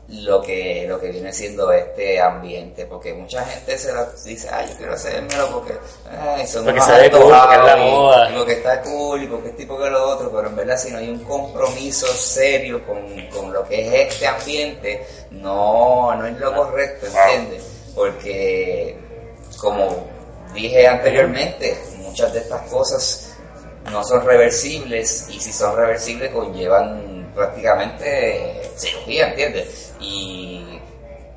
lo 0.09 0.41
que 0.41 0.85
lo 0.87 0.99
que 0.99 1.09
viene 1.11 1.31
siendo 1.33 1.71
este 1.71 2.19
ambiente, 2.21 2.85
porque 2.85 3.13
mucha 3.13 3.43
gente 3.45 3.77
se 3.77 3.93
la 3.93 4.07
dice, 4.25 4.49
ay, 4.51 4.67
yo 4.69 4.77
quiero 4.77 4.93
hacérmelo 4.93 5.47
porque 5.51 5.73
ay, 6.37 6.45
son 6.47 6.63
Porque 6.65 6.79
unos 6.79 6.85
se 6.85 7.01
ve 7.01 7.11
cool, 7.11 7.19
porque 7.21 7.27
es 7.31 7.31
la 7.31 7.53
antojados 7.73 7.79
y- 7.79 7.91
moda. 7.91 8.29
y 8.31 8.35
porque 8.37 8.51
está 8.53 8.81
cool 8.81 9.23
y 9.23 9.27
porque 9.27 9.49
es 9.49 9.57
tipo 9.57 9.77
que 9.77 9.89
lo 9.89 10.09
otro, 10.09 10.31
pero 10.31 10.47
en 10.49 10.55
verdad 10.55 10.77
si 10.77 10.91
no 10.91 10.97
hay 10.99 11.09
un 11.09 11.23
compromiso 11.23 12.07
serio 12.07 12.85
con, 12.85 12.97
con 13.33 13.53
lo 13.53 13.63
que 13.63 13.87
es 14.05 14.13
este 14.13 14.27
ambiente, 14.27 15.05
no, 15.31 16.15
no 16.17 16.25
es 16.27 16.37
lo 16.39 16.53
correcto, 16.53 17.07
¿entiendes? 17.07 17.63
Porque 17.95 18.97
como 19.59 20.07
dije 20.53 20.87
anteriormente, 20.87 21.77
muchas 21.97 22.33
de 22.33 22.39
estas 22.39 22.61
cosas 22.63 23.35
no 23.91 24.03
son 24.03 24.25
reversibles 24.25 25.27
y 25.29 25.39
si 25.39 25.51
son 25.51 25.75
reversibles 25.75 26.31
conllevan 26.31 27.31
prácticamente 27.33 28.71
cirugía, 28.75 29.29
¿entiendes? 29.29 29.93
Y 29.99 30.79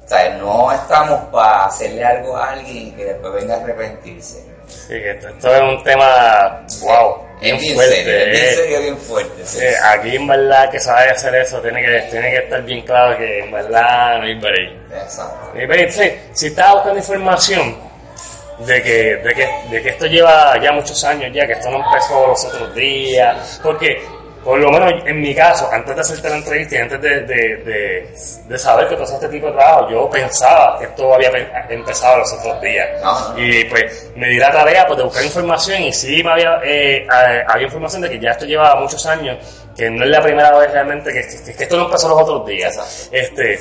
o 0.04 0.08
sea, 0.08 0.36
no 0.38 0.72
estamos 0.72 1.20
para 1.30 1.66
hacerle 1.66 2.04
algo 2.04 2.36
a 2.36 2.50
alguien 2.50 2.94
que 2.96 3.04
después 3.04 3.32
venga 3.34 3.54
a 3.54 3.60
arrepentirse. 3.60 4.44
Sí, 4.66 4.94
esto, 4.94 5.28
esto 5.28 5.54
es 5.54 5.62
un 5.62 5.82
tema, 5.84 6.66
wow, 6.80 7.29
es 7.40 7.60
bien 7.60 7.74
fuerte. 7.74 7.94
serio, 7.96 8.18
es 8.18 8.30
bien 8.30 8.44
eh. 8.44 8.54
serio, 8.54 8.80
bien 8.80 8.98
fuerte. 8.98 9.42
sí. 9.44 9.58
Eh, 9.62 9.74
aquí 9.82 10.16
en 10.16 10.26
verdad 10.26 10.70
que 10.70 10.80
sabe 10.80 11.10
hacer 11.10 11.34
eso 11.34 11.60
tiene 11.60 11.82
que, 11.82 12.00
tiene 12.10 12.30
que 12.30 12.36
estar 12.36 12.62
bien 12.62 12.82
claro 12.82 13.16
que 13.16 13.40
en 13.40 13.50
verdad 13.50 14.18
no 14.18 14.24
hay 14.24 14.34
break. 14.34 14.72
Exacto. 14.92 15.50
No 15.54 15.60
hay 15.60 15.66
break. 15.66 15.90
Sí, 15.90 16.12
si 16.32 16.46
estás 16.48 16.72
buscando 16.72 16.98
información 16.98 17.76
de 18.58 18.82
que, 18.82 19.16
de, 19.16 19.34
que, 19.34 19.48
de 19.70 19.82
que 19.82 19.88
esto 19.88 20.06
lleva 20.06 20.60
ya 20.62 20.72
muchos 20.72 21.02
años 21.04 21.30
ya, 21.32 21.46
que 21.46 21.54
esto 21.54 21.70
no 21.70 21.84
empezó 21.84 22.26
los 22.26 22.44
otros 22.44 22.74
días, 22.74 23.60
porque 23.62 24.02
por 24.44 24.58
lo 24.58 24.70
menos 24.70 24.92
en 25.06 25.20
mi 25.20 25.34
caso, 25.34 25.68
antes 25.70 25.94
de 25.94 26.00
hacerte 26.00 26.28
la 26.30 26.36
entrevista 26.36 26.74
y 26.76 26.78
antes 26.78 27.00
de, 27.02 27.20
de, 27.20 27.56
de, 27.56 28.08
de 28.48 28.58
saber 28.58 28.88
que 28.88 28.96
tú 28.96 29.02
hacías 29.02 29.22
este 29.22 29.28
tipo 29.34 29.46
de 29.48 29.52
trabajo, 29.52 29.90
yo 29.90 30.08
pensaba 30.10 30.78
que 30.78 30.86
esto 30.86 31.14
había 31.14 31.30
pe- 31.30 31.48
empezado 31.68 32.18
los 32.18 32.32
otros 32.32 32.60
días. 32.62 32.88
Y 33.36 33.64
pues 33.64 34.10
me 34.16 34.28
di 34.28 34.38
la 34.38 34.50
tarea 34.50 34.86
pues, 34.86 34.96
de 34.98 35.04
buscar 35.04 35.24
información 35.24 35.82
y 35.82 35.92
sí 35.92 36.22
me 36.24 36.30
había, 36.32 36.58
eh, 36.64 36.98
eh, 37.06 37.44
había 37.46 37.66
información 37.66 38.02
de 38.02 38.10
que 38.10 38.18
ya 38.18 38.30
esto 38.30 38.46
llevaba 38.46 38.80
muchos 38.80 39.04
años, 39.06 39.38
que 39.76 39.90
no 39.90 40.04
es 40.04 40.10
la 40.10 40.22
primera 40.22 40.56
vez 40.58 40.70
realmente 40.72 41.12
que, 41.12 41.20
que- 41.20 41.54
que 41.56 41.62
esto 41.64 41.76
no 41.76 41.84
empezó 41.86 42.08
los 42.08 42.20
otros 42.22 42.46
días. 42.46 42.74
Exacto. 42.76 43.16
Este, 43.16 43.60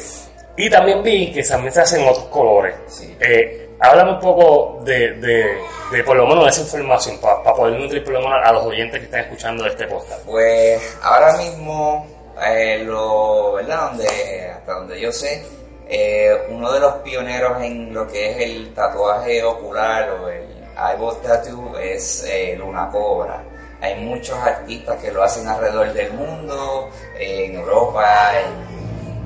y 0.58 0.70
también 0.70 1.02
vi 1.04 1.32
que 1.32 1.44
también 1.44 1.74
se 1.74 1.82
hacen 1.82 2.04
otros 2.08 2.26
colores. 2.26 2.76
Sí. 2.88 3.16
Eh, 3.20 3.69
háblame 3.80 4.12
un 4.12 4.20
poco 4.20 4.80
de, 4.84 5.14
de, 5.14 5.58
de 5.92 6.04
por 6.04 6.16
lo 6.18 6.26
menos 6.28 6.48
esa 6.48 6.62
información, 6.62 7.18
para 7.20 7.54
poder 7.54 7.80
nutrir 7.80 8.04
por 8.04 8.14
lo 8.14 8.22
menos 8.22 8.40
a 8.44 8.52
los 8.54 8.66
oyentes 8.66 9.00
que 9.00 9.06
están 9.06 9.22
escuchando 9.22 9.66
este 9.66 9.88
podcast. 9.88 10.26
Pues 10.26 10.98
ahora 11.02 11.38
mismo, 11.38 12.06
eh, 12.46 12.84
lo, 12.86 13.54
¿verdad? 13.54 13.92
Donde, 13.92 14.52
hasta 14.52 14.74
donde 14.74 15.00
yo 15.00 15.12
sé, 15.12 15.44
eh, 15.88 16.46
uno 16.50 16.72
de 16.72 16.80
los 16.80 16.94
pioneros 16.96 17.62
en 17.62 17.94
lo 17.94 18.08
que 18.08 18.32
es 18.32 18.38
el 18.38 18.74
tatuaje 18.74 19.44
ocular 19.44 20.10
o 20.12 20.30
el 20.30 20.46
eyeball 20.78 21.18
tattoo 21.22 21.78
es 21.78 22.26
eh, 22.30 22.56
Luna 22.58 22.90
Cobra. 22.92 23.44
Hay 23.82 23.96
muchos 23.96 24.38
artistas 24.38 24.98
que 25.02 25.12
lo 25.12 25.24
hacen 25.24 25.48
alrededor 25.48 25.94
del 25.94 26.12
mundo, 26.12 26.90
en 27.18 27.56
Europa, 27.56 28.34
en 28.38 28.79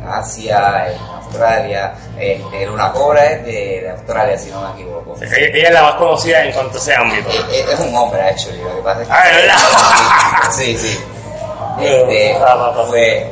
Asia, 0.06 0.88
en 0.92 0.98
Australia. 1.00 1.94
Este, 2.18 2.66
Luna 2.66 2.92
Cobra 2.92 3.26
es 3.26 3.46
de, 3.46 3.82
de 3.82 3.90
Australia, 3.92 4.38
si 4.38 4.50
no 4.52 4.62
me 4.62 4.72
equivoco. 4.82 5.16
Ella, 5.22 5.38
ella 5.38 5.68
es 5.68 5.74
la 5.74 5.82
más 5.84 5.96
conocida 5.96 6.44
en 6.46 6.52
cuanto 6.54 6.78
a 6.78 6.82
ese 6.82 6.96
ámbito. 6.96 7.30
Es, 7.52 7.68
es 7.70 7.80
un 7.80 7.96
hombre, 7.96 8.22
actually. 8.22 8.62
Lo 8.62 8.76
que 8.76 8.82
pasa 8.82 9.02
es 9.02 9.08
que. 9.08 9.14
Ah, 9.14 9.24
¿de 9.28 9.42
verdad? 9.42 9.56
Sí, 10.52 10.78
sí. 10.78 11.00
Este, 11.82 12.36
Ah, 12.38 12.74
pues, 12.90 13.24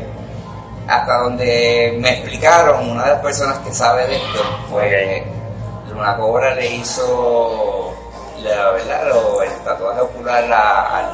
hasta 0.88 1.18
donde 1.18 1.96
me 2.00 2.10
explicaron, 2.14 2.90
una 2.92 3.04
de 3.06 3.12
las 3.12 3.22
personas 3.22 3.58
que 3.60 3.72
sabe 3.74 4.08
de 4.08 4.16
esto, 4.16 4.44
pues, 4.72 5.24
Luna 5.90 6.18
Cobra 6.18 6.56
le 6.56 6.68
hizo 6.76 7.94
la, 8.40 8.72
¿verdad? 8.72 9.08
Lo- 9.10 9.44
el 9.44 9.52
tatuaje 9.64 10.02
ocular 10.02 10.44
a, 10.52 11.12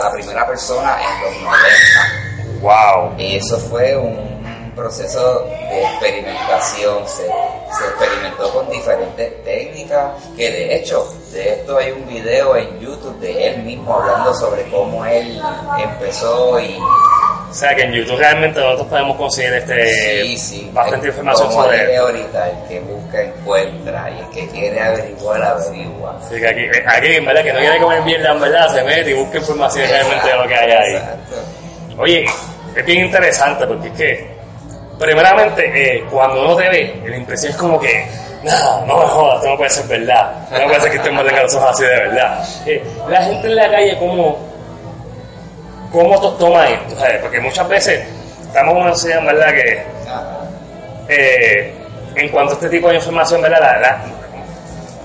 la 0.00 0.10
primera 0.12 0.46
persona 0.46 0.96
en 1.02 1.22
los 1.34 1.42
90. 1.42 2.60
Wow. 2.62 3.14
Eso 3.18 3.58
fue 3.58 3.96
un 3.96 4.39
proceso 4.80 5.44
de 5.70 5.82
experimentación, 5.82 7.06
se, 7.06 7.22
se 7.26 7.84
experimentó 7.90 8.50
con 8.52 8.70
diferentes 8.70 9.44
técnicas, 9.44 10.12
que 10.36 10.50
de 10.50 10.76
hecho, 10.76 11.06
de 11.32 11.50
esto 11.54 11.78
hay 11.78 11.92
un 11.92 12.06
video 12.08 12.56
en 12.56 12.80
YouTube 12.80 13.18
de 13.20 13.48
él 13.48 13.62
mismo 13.62 13.94
hablando 13.94 14.34
sobre 14.34 14.62
cómo 14.70 15.04
él 15.04 15.40
empezó 15.78 16.58
y 16.60 16.76
O 16.78 17.52
sea 17.54 17.74
que 17.74 17.82
en 17.82 17.92
YouTube 17.92 18.16
realmente 18.18 18.58
nosotros 18.60 18.88
podemos 18.88 19.16
conseguir 19.16 19.52
este 19.54 20.22
sí, 20.24 20.38
sí, 20.38 20.70
bastante 20.72 21.06
el- 21.06 21.12
información 21.12 21.52
sobre 21.52 21.96
ahorita, 21.96 22.48
el 22.50 22.68
que 22.68 22.80
busca 22.80 23.22
encuentra 23.22 24.10
y 24.10 24.18
el 24.20 24.28
que 24.30 24.48
quiere 24.48 24.80
averiguar 24.80 25.42
averigua. 25.42 26.18
Así 26.24 26.40
que 26.40 26.48
aquí, 26.48 26.60
eh, 26.60 26.84
aquí, 26.86 27.06
en 27.14 27.24
verdad, 27.26 27.42
que 27.42 27.52
no 27.52 27.58
quiere 27.58 27.80
comer 27.80 28.02
mierda, 28.02 28.32
en 28.32 28.40
verdad, 28.40 28.72
se 28.74 28.82
mete 28.84 29.10
y 29.10 29.14
busca 29.14 29.38
información 29.38 29.88
realmente 29.88 30.26
de 30.28 30.34
lo 30.36 30.48
que 30.48 30.54
hay 30.54 30.70
ahí. 30.70 30.94
Exacto. 30.94 31.34
Oye, 31.98 32.24
es 32.76 32.84
bien 32.86 33.04
interesante 33.06 33.66
porque 33.66 33.88
es 33.88 33.94
que, 33.94 34.39
primeramente, 35.00 35.96
eh, 35.96 36.04
cuando 36.10 36.42
uno 36.44 36.56
te 36.56 36.68
ve, 36.68 37.02
la 37.06 37.16
impresión 37.16 37.52
es 37.52 37.58
como 37.58 37.80
que, 37.80 38.06
no, 38.42 38.86
no 38.86 38.96
me 38.98 39.06
jodas, 39.06 39.36
esto 39.36 39.48
no 39.50 39.56
puede 39.56 39.70
ser 39.70 39.86
verdad. 39.86 40.32
No 40.50 40.64
puede 40.66 40.80
ser 40.80 40.90
que 40.90 40.96
este 40.98 41.10
tenga 41.10 41.42
los 41.42 41.54
ojos 41.54 41.70
así 41.70 41.82
de 41.84 41.88
verdad. 41.88 42.44
Eh, 42.66 42.84
la 43.08 43.22
gente 43.22 43.46
en 43.48 43.56
la 43.56 43.70
calle, 43.70 43.96
¿cómo, 43.98 44.38
cómo 45.92 46.20
to- 46.20 46.34
toma 46.34 46.68
esto? 46.68 46.96
¿sabes? 46.98 47.18
Porque 47.20 47.40
muchas 47.40 47.68
veces 47.68 48.06
estamos 48.42 48.74
en 48.76 48.82
una 48.82 48.94
sociedad, 48.94 49.24
verdad, 49.24 49.52
que 49.54 49.82
eh, 51.08 51.74
en 52.14 52.28
cuanto 52.28 52.52
a 52.52 52.54
este 52.56 52.68
tipo 52.68 52.88
de 52.88 52.96
información, 52.96 53.42
¿verdad? 53.42 53.60
La- 53.60 53.78
la- 53.80 54.00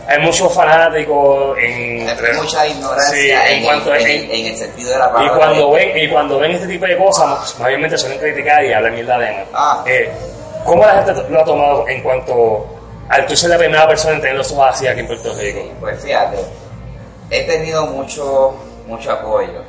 hay 0.08 0.20
muchos 0.22 0.54
fanáticos 0.54 1.58
en... 1.58 2.08
Hay 2.08 2.36
mucha 2.38 2.68
ignorancia 2.68 3.12
Sí, 3.16 3.30
en 3.32 3.58
en, 3.60 3.64
cuanto 3.64 3.92
a- 3.92 3.98
el, 3.98 4.06
en 4.06 4.10
en- 4.12 4.24
el- 4.26 4.32
en 4.40 4.46
el 4.48 4.58
sentido 4.58 4.90
de 4.92 4.98
la 5.00 5.06
y 5.06 5.14
palabra. 5.14 5.38
cuando 5.38 5.72
ven 5.72 5.98
y 5.98 6.10
cuando 6.10 6.40
ven 6.40 6.52
este 6.52 6.68
tipo 6.68 6.86
de 6.86 6.98
cosas, 6.98 7.56
mayormente 7.60 7.98
suelen 7.98 8.20
criticar 8.20 8.64
y 8.64 8.74
hablar 8.74 8.92
mierda 8.92 9.18
de. 9.20 9.46
Ah. 9.54 9.84
Eh, 9.88 10.12
¿Cómo 10.64 10.86
la 10.86 11.04
gente 11.04 11.24
lo 11.30 11.42
ha 11.42 11.46
tomado 11.46 11.88
en 11.88 12.02
cuanto 12.02 12.66
al 13.10 13.26
tú 13.28 13.36
ser 13.36 13.52
la 13.52 13.58
primera 13.58 13.88
persona 13.88 14.16
en 14.16 14.22
tener 14.22 14.36
los 14.36 14.52
ojos 14.52 14.68
así 14.70 14.88
aquí 14.88 15.00
en 15.02 15.08
Puerto 15.08 15.34
Rico? 15.36 15.62
Pues 15.80 16.04
fíjate, 16.04 16.38
he 17.30 17.44
tenido 17.44 17.86
mucho, 17.88 18.56
mucho 18.88 19.12
apoyo. 19.12 19.62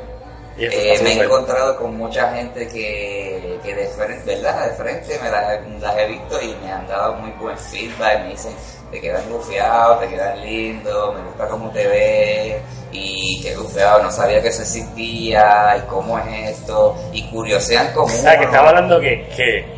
Y 0.58 0.64
Eh, 0.64 0.98
me 1.02 1.12
he 1.12 1.22
encontrado 1.22 1.76
con 1.76 1.96
mucha 1.98 2.32
gente 2.34 2.66
que, 2.68 3.58
que 3.62 3.74
de 3.74 3.86
frente, 3.88 4.36
¿verdad? 4.36 4.68
De 4.70 4.74
frente 4.74 5.18
me 5.22 5.30
las, 5.30 5.60
las 5.82 5.98
he 5.98 6.06
visto 6.06 6.40
y 6.40 6.56
me 6.64 6.72
han 6.72 6.86
dado 6.88 7.12
muy 7.16 7.30
buen 7.32 7.58
feedback. 7.58 8.20
Me 8.22 8.30
dicen, 8.30 8.54
te 8.90 9.00
quedan 9.00 9.28
gufiados, 9.30 10.00
te 10.00 10.08
quedan 10.08 10.40
lindos, 10.44 11.14
me 11.14 11.22
gusta 11.22 11.48
cómo 11.48 11.70
te 11.70 11.86
ves. 11.86 12.56
Y 12.92 13.40
qué 13.42 13.54
gufiado, 13.54 14.02
no 14.02 14.10
sabía 14.10 14.40
que 14.40 14.48
eso 14.48 14.62
existía, 14.62 15.76
y 15.78 15.80
cómo 15.88 16.18
es 16.18 16.50
esto. 16.58 16.96
Y 17.12 17.22
curiosean 17.28 17.92
como 17.92 18.06
O 18.06 18.08
sea, 18.16 18.38
que 18.38 18.44
estamos 18.44 18.68
hablando 18.68 19.00
que, 19.00 19.26
que 19.36 19.76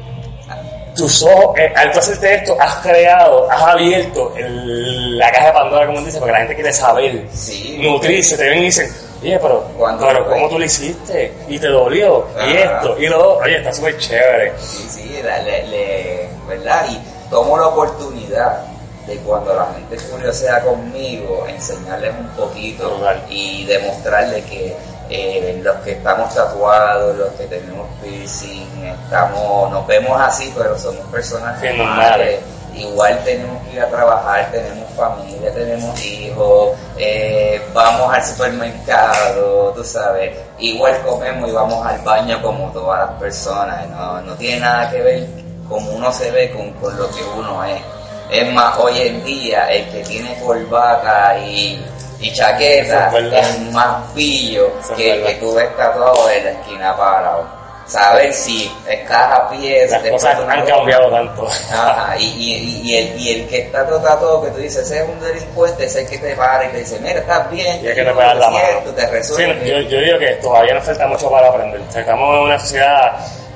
tus 0.97 1.23
ojos, 1.23 1.57
eh, 1.59 1.73
al 1.77 1.91
tú 1.93 1.99
hacerte 2.01 2.35
esto, 2.35 2.57
has 2.61 2.75
creado, 2.77 3.51
has 3.51 3.63
abierto 3.63 4.35
el- 4.37 5.17
la 5.19 5.31
caja 5.33 5.47
de 5.47 5.53
Pandora, 5.53 5.87
como 5.87 6.01
dice, 6.03 6.19
porque 6.19 6.33
la 6.33 6.39
gente 6.39 6.55
quiere 6.55 6.73
saber, 6.73 7.25
Sí. 7.33 7.79
nutrirse, 7.81 8.37
te 8.37 8.49
ven 8.49 8.59
y 8.59 8.65
dicen, 8.67 8.93
oye, 9.23 9.39
pero, 9.41 9.65
pero 10.01 10.29
¿cómo 10.29 10.49
tú 10.49 10.59
lo 10.59 10.65
hiciste? 10.65 11.33
Y 11.49 11.59
te 11.59 11.69
dolió, 11.69 12.27
y 12.37 12.57
Ajá. 12.57 12.77
esto, 12.79 12.99
y 12.99 13.07
lo 13.07 13.19
otro, 13.33 13.45
oye, 13.45 13.59
está 13.59 13.73
súper 13.73 13.97
chévere. 13.99 14.53
Sí, 14.59 14.87
sí, 14.91 15.21
la- 15.25 15.39
le, 15.43 15.67
le- 15.69 16.29
¿verdad? 16.49 16.85
Y 16.91 17.01
tomo 17.31 17.57
la 17.59 17.69
oportunidad 17.69 18.65
de 19.09 19.17
cuando 19.19 19.55
la 19.55 19.67
gente 19.73 19.97
curiosea 20.11 20.63
conmigo, 20.63 21.47
enseñarles 21.49 22.13
un 22.19 22.29
poquito 22.37 22.89
Total. 22.91 23.25
y 23.31 23.65
demostrarles 23.65 24.45
que 24.45 24.77
eh, 25.11 25.61
los 25.65 25.77
que 25.79 25.93
estamos 25.93 26.35
tatuados, 26.35 27.17
los 27.17 27.29
que 27.31 27.45
tenemos 27.47 27.87
piercing, 28.03 28.85
estamos, 29.05 29.71
nos 29.73 29.87
vemos 29.87 30.21
así, 30.21 30.53
pero 30.57 30.79
somos 30.79 31.05
personas 31.07 31.59
Sí, 31.61 31.67
normales. 31.69 31.89
normales. 31.89 32.41
Igual 32.75 33.19
tenemos 33.25 33.61
que 33.65 33.73
ir 33.73 33.81
a 33.81 33.89
trabajar, 33.89 34.51
tenemos 34.53 34.89
familia, 34.93 35.53
tenemos 35.53 36.01
hijos, 36.05 36.77
eh, 36.99 37.61
vamos 37.75 38.13
al 38.15 38.23
supermercado, 38.25 39.73
tú 39.75 39.83
sabes, 39.83 40.37
igual 40.59 41.01
comemos 41.05 41.49
y 41.49 41.53
vamos 41.53 41.85
al 41.87 41.99
baño 42.03 42.41
como 42.43 42.71
todas 42.73 43.09
las 43.09 43.19
personas, 43.19 43.89
no, 43.89 44.21
no 44.21 44.35
tiene 44.35 44.61
nada 44.61 44.91
que 44.91 45.01
ver 45.03 45.27
como 45.69 45.91
uno 45.93 46.13
se 46.13 46.31
ve 46.31 46.51
con, 46.53 46.71
con 46.75 46.97
lo 46.97 47.09
que 47.11 47.23
uno 47.37 47.65
es. 47.65 47.81
Es 48.31 48.53
más, 48.53 48.77
hoy 48.79 49.01
en 49.01 49.25
día 49.25 49.71
el 49.71 49.89
que 49.91 50.01
tiene 50.05 50.39
corbata 50.41 51.39
y, 51.39 51.83
y 52.21 52.33
chaqueta 52.33 53.11
es 53.17 53.33
es 53.47 53.61
más 53.73 54.05
pillo 54.15 54.71
es 54.81 54.91
que 54.97 55.13
el 55.15 55.25
que 55.27 55.35
tú 55.37 55.55
ves 55.55 55.75
tatuado 55.77 56.29
en 56.31 56.45
la 56.45 56.51
esquina 56.53 56.97
parado. 56.97 57.59
Saber 57.87 58.35
si 58.35 58.71
estás 58.87 59.33
a 59.33 59.49
pie, 59.49 59.87
Las 59.89 60.03
cosas 60.03 60.39
han 60.41 60.61
ropa. 60.61 60.67
cambiado 60.77 61.11
tanto. 61.11 61.47
Ajá, 61.73 62.15
y, 62.19 62.25
y, 62.25 62.81
y, 62.85 62.97
el, 62.99 63.19
y 63.19 63.31
el 63.31 63.49
que 63.49 63.61
está 63.63 63.87
todo 63.87 64.43
que 64.45 64.51
tú 64.51 64.59
dices, 64.59 64.83
ese 64.85 64.99
es 65.05 65.09
un 65.09 65.19
delincuente, 65.21 65.87
ese 65.87 66.03
es 66.03 66.13
el 66.13 66.21
que 66.21 66.29
te 66.29 66.37
para 66.37 66.67
y 66.67 66.69
te 66.69 66.79
dice, 66.81 66.99
mira, 67.01 67.21
estás 67.21 67.51
bien, 67.51 67.83
Y 67.83 67.89
hay 67.89 67.95
que 67.95 68.05
te 68.05 68.11
pegar 68.11 68.37
la 68.37 68.47
es 68.47 68.53
mano. 68.53 68.67
cierto, 68.67 68.91
te 68.93 69.01
Sí, 69.07 69.09
resuelve. 69.11 69.69
yo, 69.71 69.81
yo 69.89 70.01
digo 70.03 70.19
que 70.19 70.27
todavía 70.43 70.75
nos 70.75 70.85
falta 70.85 71.07
mucho 71.07 71.31
para 71.31 71.49
aprender. 71.49 71.81
Estamos 71.97 72.35
en 72.37 72.41
una 72.43 72.59
sociedad 72.59 73.13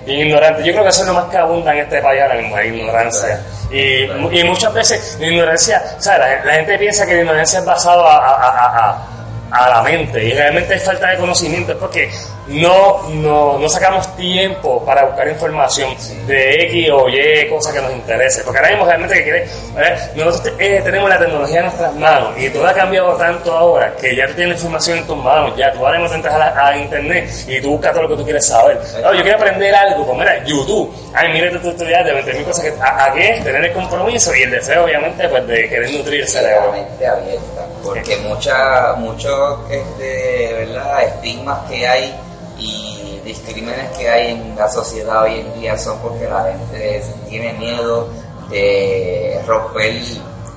bien 0.07 0.27
ignorante. 0.29 0.63
Yo 0.65 0.73
creo 0.73 0.83
que 0.85 0.91
eso 0.91 1.03
es 1.03 1.09
lo 1.09 1.15
más 1.15 1.25
que 1.31 1.37
abunda 1.37 1.73
en 1.73 1.79
este 1.81 2.01
país 2.01 2.23
ahora 2.23 2.35
mismo, 2.37 2.57
la 2.57 2.65
ignorancia. 2.65 3.41
Y, 3.71 4.07
mu- 4.19 4.31
y 4.31 4.45
muchas 4.45 4.73
veces 4.75 5.17
la 5.21 5.27
ignorancia, 5.27 5.83
o 5.99 6.01
sea, 6.03 6.19
la, 6.19 6.53
gente 6.55 6.79
piensa 6.79 7.07
que 7.07 7.15
la 7.15 7.21
ignorancia 7.23 7.59
es 7.61 7.65
basada 7.65 9.07
a 9.51 9.69
la 9.69 9.83
mente 9.83 10.23
y 10.25 10.33
realmente 10.33 10.75
es 10.75 10.83
falta 10.85 11.09
de 11.11 11.19
conocimiento, 11.19 11.73
es 11.73 11.79
porque 11.79 12.11
no, 12.49 13.09
no, 13.11 13.59
no 13.59 13.69
sacamos 13.69 14.07
tiempo 14.23 14.85
para 14.85 15.05
buscar 15.05 15.26
información 15.29 15.91
de 16.26 16.55
X 16.67 16.91
o 16.93 17.09
Y 17.09 17.49
cosas 17.50 17.75
que 17.75 17.81
nos 17.83 17.93
interese. 17.93 18.43
Porque 18.45 18.59
ahora 18.59 18.71
mismo 18.71 18.85
realmente 18.87 19.14
que 19.17 19.23
quiere, 19.25 19.49
¿verdad? 19.75 20.11
nosotros 20.14 20.55
eh, 20.59 20.81
tenemos 20.85 21.11
la 21.11 21.19
tecnología 21.19 21.59
en 21.59 21.64
nuestras 21.67 21.95
manos 21.97 22.31
y 22.38 22.49
todo 22.50 22.67
ha 22.67 22.73
cambiado 22.73 23.17
tanto 23.17 23.52
ahora 23.52 23.93
que 24.00 24.14
ya 24.14 24.26
tú 24.29 24.35
tienes 24.35 24.55
información 24.57 24.99
en 24.99 25.07
tus 25.07 25.17
manos, 25.17 25.57
ya 25.57 25.73
tú 25.73 25.85
ahora 25.85 25.99
mismo 25.99 26.14
a, 26.29 26.38
la- 26.38 26.76
internet 26.79 27.29
y 27.49 27.61
tú 27.61 27.71
buscas 27.73 27.93
todo 27.93 28.02
lo 28.05 28.09
que 28.11 28.17
tú 28.17 28.25
quieres 28.25 28.47
saber. 28.47 28.79
Yo 29.17 29.23
quiero 29.23 29.37
aprender 29.38 29.75
algo, 29.75 30.07
pues 30.07 30.19
mira, 30.19 30.45
YouTube, 30.45 30.95
ay, 31.14 31.33
mira 31.33 31.50
tu 31.50 31.59
tutorial 31.71 32.05
de 32.05 32.14
20.000 32.25 32.45
cosas 32.45 32.64
que, 32.64 32.81
a, 32.81 33.05
a 33.07 33.12
qué 33.12 33.31
es 33.31 33.45
tener 33.45 33.64
el 33.64 33.73
compromiso 33.73 34.35
y 34.35 34.43
el 34.43 34.50
deseo 34.52 34.85
obviamente 34.85 35.29
pues 35.29 35.47
de 35.47 35.69
querer 35.69 35.91
nutrir 35.91 36.21
el 36.23 36.29
Sí, 36.29 36.35
cerebro. 36.38 36.67
la 36.67 36.73
mente 36.73 37.07
abierta, 37.07 37.67
porque 37.83 38.17
mucha, 38.19 38.93
muchos 38.95 39.59
este, 39.71 40.52
¿verdad? 40.55 41.02
estigmas 41.02 41.59
que 41.69 41.87
hay 41.87 42.14
y 42.59 43.12
discrímenes 43.39 43.97
que 43.97 44.09
hay 44.09 44.33
en 44.33 44.55
la 44.57 44.69
sociedad 44.69 45.23
hoy 45.23 45.41
en 45.41 45.61
día 45.61 45.79
son 45.79 45.99
porque 46.01 46.29
la 46.29 46.45
gente 46.45 47.03
tiene 47.29 47.53
miedo 47.55 48.09
de 48.51 49.41
romper 49.47 49.93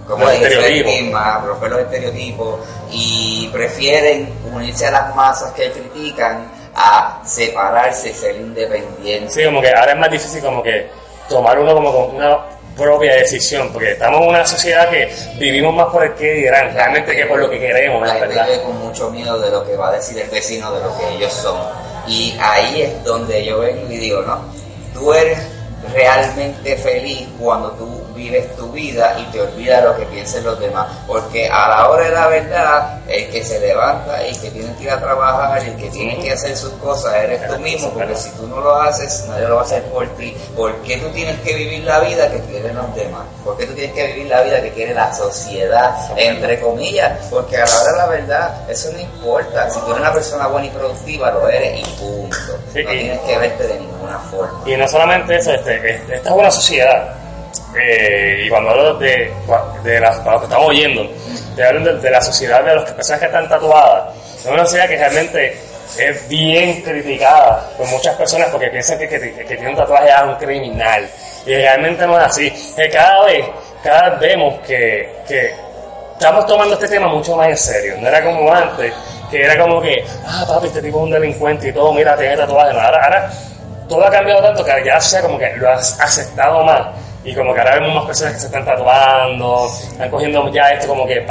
como 0.08 0.26
Los 0.26 0.34
estigmas, 0.34 1.44
romper 1.46 1.72
los 1.72 1.80
estereotipos 1.82 2.60
y 2.92 3.50
prefieren 3.52 4.32
unirse 4.54 4.86
a 4.86 4.92
las 4.92 5.16
masas 5.16 5.52
que 5.54 5.72
critican 5.72 6.52
a 6.76 7.22
separarse, 7.26 8.14
ser 8.14 8.36
independiente. 8.36 9.32
Sí, 9.32 9.46
como 9.46 9.62
que 9.62 9.70
ahora 9.70 9.94
es 9.94 9.98
más 9.98 10.12
difícil 10.12 10.42
como 10.44 10.62
que 10.62 10.90
tomar 11.28 11.58
uno 11.58 11.74
como 11.74 11.92
con 11.92 12.16
una 12.18 12.38
propia 12.76 13.16
decisión, 13.16 13.70
porque 13.72 13.94
estamos 13.94 14.22
en 14.22 14.28
una 14.28 14.46
sociedad 14.46 14.90
que 14.90 15.10
vivimos 15.40 15.74
más 15.74 15.88
por 15.88 16.04
el 16.04 16.14
que 16.14 16.34
dirán, 16.34 16.74
realmente 16.74 17.16
que 17.16 17.26
por 17.26 17.40
lo 17.40 17.50
que 17.50 17.58
queremos, 17.60 18.02
La 18.02 18.08
la 18.08 18.14
gente 18.20 18.28
verdad. 18.28 18.46
vive 18.48 18.62
con 18.64 18.78
mucho 18.80 19.10
miedo 19.10 19.40
de 19.40 19.50
lo 19.50 19.66
que 19.66 19.76
va 19.78 19.90
a 19.90 19.92
decir 19.94 20.20
el 20.20 20.30
vecino, 20.30 20.72
de 20.74 20.84
lo 20.84 20.96
que 20.98 21.10
ellos 21.16 21.34
son. 21.34 21.58
Y 22.08 22.36
ahí 22.40 22.82
es 22.84 23.04
donde 23.04 23.46
yo 23.46 23.60
vengo 23.60 23.92
y 23.92 23.98
digo, 23.98 24.22
no, 24.22 24.40
tú 24.94 25.12
eres 25.14 25.40
realmente 25.94 26.76
feliz 26.78 27.28
cuando 27.40 27.72
tú 27.72 28.05
vives 28.16 28.56
tu 28.56 28.72
vida 28.72 29.16
y 29.20 29.24
te 29.32 29.42
olvidas 29.42 29.84
lo 29.84 29.96
que 29.98 30.06
piensen 30.06 30.44
los 30.44 30.60
demás. 30.60 30.88
Porque 31.08 31.48
a 31.48 31.68
la 31.70 31.90
hora 31.90 32.06
de 32.06 32.12
la 32.12 32.28
verdad, 32.28 33.00
el 33.08 33.30
que 33.30 33.44
se 33.44 33.60
levanta 33.60 34.26
y 34.26 34.30
el 34.30 34.40
que 34.42 34.52
tiene 34.52 34.76
que 34.76 34.84
ir 34.84 34.90
a 34.92 35.00
trabajar 35.00 35.64
y 35.64 35.70
el 35.70 35.76
que 35.78 35.90
tiene 35.90 36.18
que 36.20 36.32
hacer 36.32 36.56
sus 36.58 36.72
cosas 36.74 37.14
eres 37.16 37.48
tú 37.48 37.60
mismo, 37.60 37.90
porque 37.92 38.16
si 38.16 38.30
tú 38.32 38.48
no 38.48 38.60
lo 38.62 38.76
haces, 38.82 39.26
nadie 39.30 39.48
lo 39.48 39.56
va 39.56 39.62
a 39.62 39.66
hacer 39.66 39.84
por 39.84 40.08
ti. 40.16 40.36
¿Por 40.56 40.74
qué 40.84 40.98
tú 40.98 41.10
tienes 41.10 41.40
que 41.42 41.54
vivir 41.54 41.84
la 41.84 42.00
vida 42.00 42.30
que 42.32 42.40
quieren 42.42 42.76
los 42.76 42.96
demás? 42.96 43.24
¿Por 43.44 43.58
qué 43.58 43.66
tú 43.66 43.74
tienes 43.74 43.94
que 43.94 44.08
vivir 44.08 44.28
la 44.28 44.42
vida 44.42 44.62
que 44.62 44.72
quiere 44.72 44.94
la 44.94 45.14
sociedad, 45.14 45.96
entre 46.18 46.60
comillas? 46.60 47.20
Porque 47.30 47.58
a 47.58 47.66
la 47.66 47.82
hora 47.82 47.92
de 47.92 47.98
la 47.98 48.06
verdad, 48.08 48.70
eso 48.70 48.92
no 48.92 49.00
importa. 49.00 49.70
Si 49.70 49.80
tú 49.82 49.88
eres 49.88 50.00
una 50.00 50.14
persona 50.14 50.48
buena 50.48 50.68
y 50.68 50.70
productiva, 50.72 51.32
lo 51.32 51.48
eres 51.50 51.80
y 51.80 51.84
punto. 52.02 52.38
No 52.50 52.90
tienes 52.92 53.20
que 53.22 53.38
verte 53.38 53.68
de 53.68 53.80
ninguna 53.80 54.20
forma. 54.32 54.62
Y 54.66 54.76
no 54.76 54.88
solamente 54.88 55.36
eso, 55.38 55.52
este, 55.52 55.76
este- 55.96 56.16
esta 56.16 56.30
es 56.30 56.36
una 56.36 56.52
sociedad, 56.52 57.14
eh, 57.78 58.44
y 58.46 58.50
cuando 58.50 58.72
hablo 58.72 58.94
de, 58.96 59.32
de 59.84 60.00
las, 60.00 60.20
que 60.20 60.30
estamos 60.44 60.70
oyendo, 60.70 61.10
te 61.56 61.64
hablo 61.64 61.98
de, 61.98 62.10
la 62.10 62.22
sociedad 62.22 62.64
de 62.64 62.76
las 62.76 62.92
personas 62.92 63.20
que 63.20 63.26
están 63.26 63.50
tatuadas, 63.50 64.16
es 64.40 64.46
una 64.46 64.66
sociedad 64.66 64.88
que 64.88 64.98
realmente 64.98 65.58
es 65.98 66.28
bien 66.28 66.82
criticada 66.82 67.70
por 67.78 67.88
muchas 67.88 68.16
personas 68.16 68.50
porque 68.50 68.68
piensan 68.68 68.98
que, 68.98 69.08
que, 69.08 69.20
que 69.20 69.56
tiene 69.56 69.70
un 69.70 69.76
tatuaje 69.76 70.10
es 70.10 70.24
un 70.24 70.36
criminal, 70.36 71.10
y 71.46 71.56
realmente 71.56 72.08
no 72.08 72.18
es 72.20 72.26
así, 72.26 72.52
que 72.76 72.90
cada 72.90 73.26
vez, 73.26 73.46
cada 73.84 74.10
vez 74.10 74.20
vemos 74.20 74.60
que, 74.66 75.14
que 75.28 75.54
estamos 76.14 76.46
tomando 76.48 76.74
este 76.74 76.88
tema 76.88 77.08
mucho 77.08 77.36
más 77.36 77.50
en 77.50 77.58
serio. 77.58 77.96
No 78.00 78.08
era 78.08 78.24
como 78.24 78.52
antes, 78.52 78.94
que 79.30 79.44
era 79.44 79.58
como 79.58 79.82
que, 79.82 80.04
ah, 80.26 80.46
papi, 80.48 80.68
este 80.68 80.82
tipo 80.82 80.98
es 80.98 81.04
un 81.04 81.12
delincuente 81.12 81.70
y 81.70 81.74
todo, 81.74 81.94
mira, 81.94 82.18
tiene 82.18 82.38
tatuaje. 82.38 82.74
No, 82.74 82.80
ahora, 82.80 83.04
ahora 83.04 83.32
todo 83.88 84.06
ha 84.06 84.12
cambiado 84.12 84.42
tanto 84.42 84.64
que 84.64 84.84
ya 84.86 85.00
sea 85.00 85.22
como 85.22 85.38
que 85.38 85.54
lo 85.58 85.70
has 85.70 86.00
aceptado 86.00 86.64
más. 86.64 86.88
Y 87.26 87.34
como 87.34 87.54
que 87.54 87.60
ahora 87.60 87.80
vemos 87.80 87.96
más 87.96 88.06
personas 88.06 88.34
que 88.36 88.40
se 88.42 88.46
están 88.46 88.64
tatuando, 88.64 89.68
están 89.92 90.10
cogiendo 90.12 90.48
ya 90.54 90.70
esto 90.70 90.88
como 90.88 91.08
que 91.08 91.26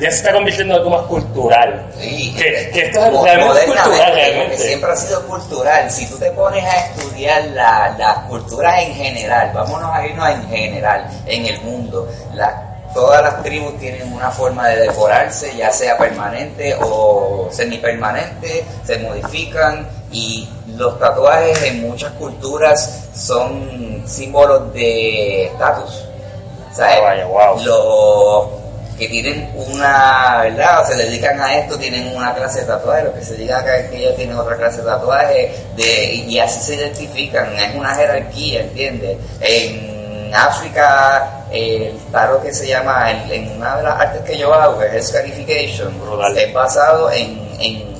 ya 0.00 0.10
se 0.10 0.16
está 0.16 0.32
convirtiendo 0.32 0.74
en 0.74 0.80
algo 0.80 0.90
más 0.96 1.02
cultural. 1.06 1.86
Sí. 2.00 2.34
Que, 2.36 2.70
que 2.72 2.80
esto 2.86 3.04
es 3.04 3.22
realmente 3.22 3.64
cultural, 3.66 3.82
porque 3.84 4.14
realmente. 4.14 4.56
siempre 4.58 4.90
ha 4.92 4.96
sido 4.96 5.26
cultural. 5.26 5.90
Si 5.90 6.06
tú 6.08 6.16
te 6.18 6.30
pones 6.30 6.64
a 6.64 6.76
estudiar 6.86 7.44
la- 7.54 7.94
las 7.98 8.18
culturas 8.20 8.82
en 8.82 8.94
general, 8.94 9.50
vámonos 9.52 9.90
a 9.94 10.06
irnos 10.06 10.28
en 10.30 10.48
general, 10.48 11.06
en 11.26 11.46
el 11.46 11.60
mundo, 11.60 12.08
la- 12.34 12.64
todas 12.94 13.22
las 13.22 13.42
tribus 13.42 13.78
tienen 13.78 14.10
una 14.12 14.30
forma 14.30 14.66
de 14.68 14.76
decorarse, 14.86 15.54
ya 15.56 15.70
sea 15.70 15.98
permanente 15.98 16.74
o 16.80 17.48
semipermanente, 17.52 18.64
se 18.82 18.98
modifican 18.98 19.86
y 20.10 20.48
los 20.78 20.98
tatuajes 20.98 21.62
en 21.64 21.82
muchas 21.82 22.12
culturas 22.12 23.08
son 23.14 24.02
símbolos 24.06 24.72
de 24.72 25.46
estatus. 25.46 26.04
¿sabes? 26.72 27.00
Vaya, 27.02 27.26
wow. 27.26 27.64
Los 27.64 28.98
que 28.98 29.08
tienen 29.08 29.50
una, 29.54 30.40
¿verdad? 30.42 30.82
O 30.82 30.86
se 30.86 30.96
dedican 30.96 31.40
a 31.40 31.58
esto, 31.58 31.78
tienen 31.78 32.16
una 32.16 32.34
clase 32.34 32.60
de 32.60 32.66
tatuaje, 32.66 33.04
los 33.04 33.14
que 33.14 33.24
se 33.24 33.34
diga 33.34 33.64
que, 33.64 33.90
que 33.90 33.96
ellos 33.98 34.16
tienen 34.16 34.36
otra 34.36 34.56
clase 34.56 34.78
de 34.78 34.84
tatuaje, 34.84 35.54
de, 35.76 36.14
y 36.14 36.38
así 36.38 36.60
se 36.60 36.74
identifican, 36.74 37.54
es 37.58 37.74
una 37.76 37.94
jerarquía, 37.94 38.62
¿entiendes? 38.62 39.18
En 39.40 40.34
África 40.34 41.46
está 41.52 42.26
lo 42.26 42.42
que 42.42 42.52
se 42.52 42.66
llama, 42.66 43.12
en, 43.30 43.52
una 43.52 43.76
de 43.76 43.82
las 43.84 44.00
artes 44.00 44.22
que 44.22 44.36
yo 44.36 44.52
hago, 44.52 44.78
que 44.78 44.86
es 44.86 44.94
el 44.94 45.02
scarification, 45.02 45.94
es 46.36 46.52
basado 46.52 47.10
en, 47.12 47.40
en 47.60 47.97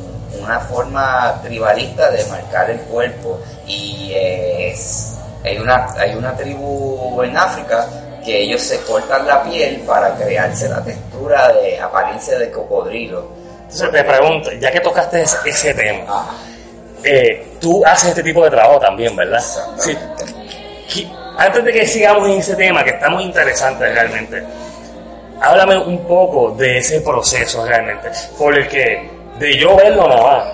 una 0.48 0.60
forma 0.60 1.38
tribalista 1.42 2.10
de 2.10 2.24
marcar 2.24 2.70
el 2.70 2.80
cuerpo 2.80 3.38
y 3.66 4.12
es, 4.14 5.18
hay, 5.44 5.58
una, 5.58 5.92
hay 5.98 6.14
una 6.14 6.34
tribu 6.34 7.22
en 7.22 7.36
África 7.36 7.86
que 8.24 8.44
ellos 8.44 8.62
se 8.62 8.80
cortan 8.80 9.26
la 9.26 9.42
piel 9.42 9.82
para 9.86 10.14
crearse 10.14 10.66
la 10.70 10.82
textura 10.82 11.52
de 11.52 11.78
apariencia 11.78 12.38
de 12.38 12.50
cocodrilo. 12.50 13.28
Entonces 13.60 13.90
te 13.90 14.04
pregunto, 14.04 14.50
ya 14.52 14.72
que 14.72 14.80
tocaste 14.80 15.22
ese, 15.22 15.74
tema, 15.74 16.04
Ah, 16.08 16.30
eh, 17.04 17.46
tú 17.60 17.84
haces 17.84 18.08
este 18.08 18.22
tipo 18.22 18.42
de 18.44 18.50
trabajo 18.50 18.80
también, 18.80 19.14
¿verdad? 19.14 19.44
Sí. 19.76 19.96
Antes 21.36 21.62
de 21.62 21.72
que 21.72 21.86
sigamos 21.86 22.26
en 22.26 22.38
ese 22.38 22.56
tema, 22.56 22.82
que 22.82 22.90
está 22.90 23.10
muy 23.10 23.24
interesante 23.24 23.86
realmente, 23.86 24.42
háblame 25.42 25.78
un 25.78 26.06
poco 26.06 26.52
de 26.52 26.78
ese 26.78 27.02
proceso 27.02 27.66
realmente, 27.66 28.10
porque 28.38 29.17
de 29.38 29.56
yo 29.58 29.76
verlo 29.76 30.08
nada 30.08 30.22
más, 30.22 30.44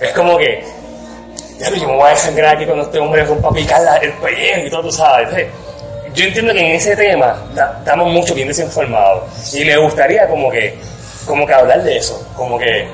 es 0.00 0.12
como 0.12 0.36
que, 0.38 0.64
ya 1.58 1.70
yo 1.70 1.88
me 1.88 1.94
voy 1.96 2.06
a 2.06 2.10
desangrar 2.10 2.56
aquí 2.56 2.64
cuando 2.66 2.84
este 2.84 2.98
hombre 2.98 3.22
es 3.22 3.28
un 3.30 3.42
picar 3.54 3.80
la- 3.82 3.96
el 3.96 4.12
pellejo 4.14 4.66
y 4.66 4.70
todo, 4.70 4.82
tú 4.82 4.92
sabes. 4.92 5.28
Yo 6.14 6.24
entiendo 6.24 6.52
que 6.54 6.60
en 6.60 6.76
ese 6.76 6.96
tema 6.96 7.36
ta- 7.54 7.76
estamos 7.78 8.08
mucho 8.10 8.34
bien 8.34 8.48
desinformados 8.48 9.54
y 9.54 9.64
me 9.64 9.76
gustaría 9.76 10.26
como 10.28 10.50
que, 10.50 10.74
como 11.26 11.46
que 11.46 11.52
hablar 11.54 11.82
de 11.82 11.96
eso, 11.98 12.26
como 12.36 12.58
que 12.58 12.86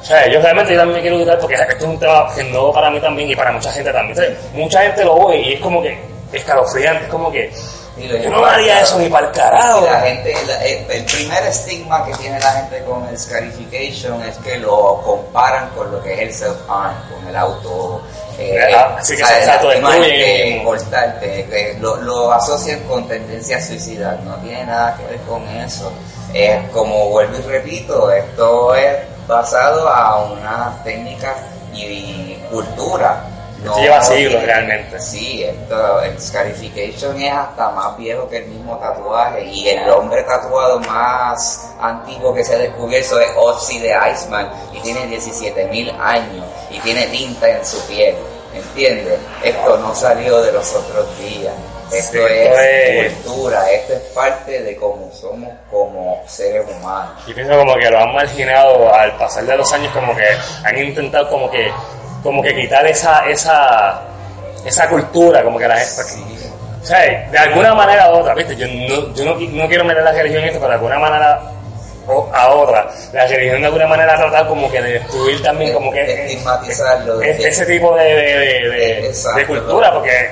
o 0.00 0.04
sea, 0.04 0.26
yo 0.28 0.40
realmente 0.40 0.76
también 0.76 0.96
me 0.96 1.00
quiero 1.00 1.16
educar 1.16 1.38
porque 1.38 1.54
esto 1.54 1.74
es 1.76 1.82
un 1.84 1.98
tema 1.98 2.28
que 2.34 2.42
no 2.44 2.72
para 2.72 2.90
mí 2.90 2.98
también 3.00 3.30
y 3.30 3.36
para 3.36 3.52
mucha 3.52 3.70
gente 3.70 3.92
también. 3.92 4.18
Entonces, 4.18 4.52
mucha 4.52 4.82
gente 4.82 5.04
lo 5.04 5.28
ve 5.28 5.38
y 5.40 5.52
es 5.54 5.60
como 5.60 5.80
que 5.80 5.96
escalofriante, 6.32 7.04
es 7.04 7.10
como 7.10 7.30
que 7.30 7.52
yo 8.08 8.30
no 8.30 8.44
haría 8.44 8.80
eso 8.80 8.98
ni 8.98 9.08
para 9.08 9.26
el 9.26 9.32
carajo. 9.32 9.80
Y 9.82 9.84
la 9.90 10.00
gente, 10.00 10.34
la- 10.46 10.64
el, 10.64 10.90
el 10.90 11.04
primer 11.04 11.42
estigma 11.44 12.04
que 12.04 12.12
tiene 12.14 12.38
la 12.40 12.52
gente 12.52 12.82
con 12.84 13.06
el 13.08 13.18
scarification 13.18 14.22
es 14.22 14.36
que 14.38 14.56
lo 14.58 15.00
comparan 15.04 15.68
con 15.70 15.90
lo 15.92 16.02
que 16.02 16.14
es 16.14 16.20
el 16.20 16.34
self-harm, 16.48 16.94
con 17.12 17.28
el 17.28 17.36
auto. 17.36 18.02
Eh, 18.38 18.58
Ah, 18.74 18.98
sí 19.02 19.14
que 19.14 19.22
el 19.22 19.28
lastimarte, 19.46 19.66
autodestruyen. 19.68 20.64
cortarte, 20.64 21.46
que 21.50 21.76
lo, 21.80 21.96
lo 21.96 22.32
asocian 22.32 22.80
con 22.84 23.06
tendencias 23.06 23.66
suicidas, 23.66 24.18
no 24.24 24.34
tiene 24.36 24.64
nada 24.64 24.96
que 24.96 25.04
ver 25.06 25.20
con 25.28 25.46
eso. 25.48 25.92
Es 26.32 26.66
como 26.70 27.10
vuelvo 27.10 27.38
y 27.38 27.42
repito, 27.42 28.10
esto 28.10 28.74
es 28.74 28.96
basado 29.28 29.86
a 29.88 30.24
unas 30.24 30.82
técnicas 30.82 31.36
y, 31.74 32.36
cultura. 32.50 33.22
Esto 33.64 33.78
lleva 33.80 34.02
siglos 34.02 34.42
realmente. 34.42 35.00
Sí, 35.00 35.44
esto, 35.44 36.02
el 36.02 36.20
scarification 36.20 37.20
es 37.20 37.32
hasta 37.32 37.70
más 37.70 37.96
viejo 37.96 38.28
que 38.28 38.38
el 38.38 38.46
mismo 38.46 38.76
tatuaje 38.78 39.44
y 39.44 39.68
el 39.68 39.88
hombre 39.88 40.22
tatuado 40.24 40.80
más 40.80 41.72
antiguo 41.80 42.34
que 42.34 42.44
se 42.44 42.54
ha 42.54 42.58
descubierto 42.58 43.20
es 43.20 43.30
Ozzy 43.36 43.78
de 43.78 43.94
Iceman 44.12 44.50
y 44.72 44.80
tiene 44.80 45.06
17.000 45.06 45.94
años 46.00 46.44
y 46.70 46.78
tiene 46.80 47.06
tinta 47.06 47.48
en 47.48 47.64
su 47.64 47.80
piel, 47.86 48.16
¿entiendes? 48.54 49.18
Esto 49.44 49.78
no 49.78 49.94
salió 49.94 50.42
de 50.42 50.52
los 50.52 50.74
otros 50.74 51.18
días, 51.18 51.54
esto 51.92 52.18
Sí, 52.18 52.34
es 52.34 52.58
es- 52.58 53.12
cultura, 53.24 53.70
esto 53.70 53.92
es 53.92 54.00
parte 54.14 54.60
de 54.62 54.76
cómo 54.76 55.10
somos 55.12 55.50
como 55.70 56.22
seres 56.26 56.66
humanos. 56.68 57.12
Y 57.26 57.32
pienso 57.34 57.56
como 57.56 57.74
que 57.76 57.90
lo 57.90 57.98
han 58.00 58.12
marginado 58.14 58.92
al 58.92 59.16
pasar 59.18 59.44
de 59.44 59.56
los 59.56 59.72
años, 59.72 59.92
como 59.92 60.16
que 60.16 60.24
han 60.64 60.78
intentado 60.78 61.28
como 61.28 61.50
que, 61.50 61.70
como 62.22 62.42
que 62.42 62.54
quitar 62.54 62.86
esa, 62.86 63.26
esa, 63.28 64.00
esa 64.64 64.88
cultura, 64.88 65.42
como 65.42 65.58
que 65.58 65.68
la 65.68 65.76
gente... 65.76 66.02
O 66.82 66.84
sea, 66.84 67.28
de 67.30 67.38
alguna 67.38 67.74
manera 67.74 68.10
u 68.10 68.16
otra, 68.18 68.34
¿viste? 68.34 68.56
Yo 68.56 68.66
no, 68.66 69.14
yo 69.14 69.24
no, 69.24 69.34
no 69.38 69.68
quiero 69.68 69.84
meter 69.84 70.02
la 70.02 70.10
religión 70.12 70.42
en 70.42 70.48
esto, 70.48 70.58
pero 70.58 70.70
de 70.70 70.74
alguna 70.74 70.98
manera 70.98 71.40
o- 72.08 72.28
a 72.34 72.48
otra, 72.48 72.90
la 73.12 73.24
religión 73.28 73.60
de 73.60 73.66
alguna 73.66 73.86
manera 73.86 74.14
ha 74.14 74.16
tratado 74.16 74.48
como 74.48 74.68
que 74.68 74.82
de 74.82 74.92
destruir 74.94 75.40
también 75.44 75.72
como 75.72 75.92
que 75.92 76.02
Estigmatizarlo, 76.24 77.18
de 77.18 77.30
ese 77.30 77.64
tipo 77.66 77.94
de, 77.94 79.12
de 79.36 79.46
cultura, 79.46 79.92
porque 79.92 80.30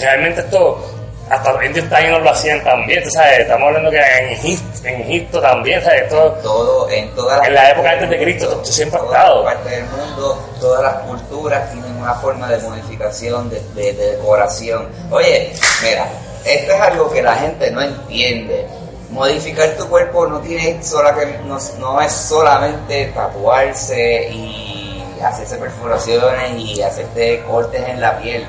realmente 0.00 0.40
esto, 0.40 0.84
hasta 1.32 1.52
los 1.52 1.64
indios 1.64 1.88
taínos 1.88 2.22
lo 2.22 2.30
hacían 2.30 2.62
también, 2.62 3.02
tú 3.02 3.10
sabes, 3.10 3.40
estamos 3.40 3.68
hablando 3.68 3.90
que 3.90 3.96
en 3.98 4.28
Egipto, 4.30 4.86
en 4.88 5.00
Egipto 5.02 5.40
también, 5.40 5.82
¿sabes? 5.82 6.02
Esto, 6.02 6.30
todo 6.42 6.90
en 6.90 7.08
todas 7.14 7.38
las 7.38 7.48
En 7.48 7.54
la 7.54 7.70
época 7.70 7.90
antes 7.90 8.10
de 8.10 8.22
Cristo, 8.22 8.50
esto 8.52 8.64
siempre 8.64 9.00
ha 9.00 9.04
estado. 9.04 9.44
las 9.44 9.54
partes 9.54 9.72
del 9.72 9.84
mundo, 9.86 10.48
todas 10.60 10.82
las 10.82 10.94
culturas 11.04 11.72
tienen 11.72 11.96
una 11.96 12.14
forma 12.14 12.48
de 12.48 12.58
modificación, 12.58 13.48
de, 13.50 13.60
de- 13.74 13.92
de 13.94 14.10
decoración. 14.16 14.88
Oye, 15.10 15.52
mira, 15.82 16.06
esto 16.44 16.72
es 16.72 16.80
algo 16.80 17.10
que 17.10 17.22
la 17.22 17.34
gente 17.36 17.70
no 17.70 17.80
entiende. 17.82 18.66
Modificar 19.10 19.68
tu 19.76 19.88
cuerpo 19.88 20.26
no 20.26 20.40
tiene 20.40 20.82
sola 20.82 21.14
que 21.14 21.26
no, 21.46 21.58
no 21.78 22.00
es 22.00 22.12
solamente 22.12 23.06
tatuarse 23.14 24.28
y 24.30 25.04
hacerse 25.22 25.56
perforaciones 25.56 26.58
y 26.58 26.82
hacerte 26.82 27.42
cortes 27.48 27.86
en 27.88 28.00
la 28.00 28.18
piel. 28.18 28.46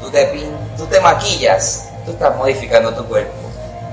Tú 0.00 0.10
te 0.10 0.26
pin, 0.26 0.50
tú 0.76 0.84
te 0.86 1.00
maquillas, 1.00 1.83
tú 2.04 2.12
estás 2.12 2.36
modificando 2.36 2.92
tu 2.94 3.04
cuerpo. 3.06 3.32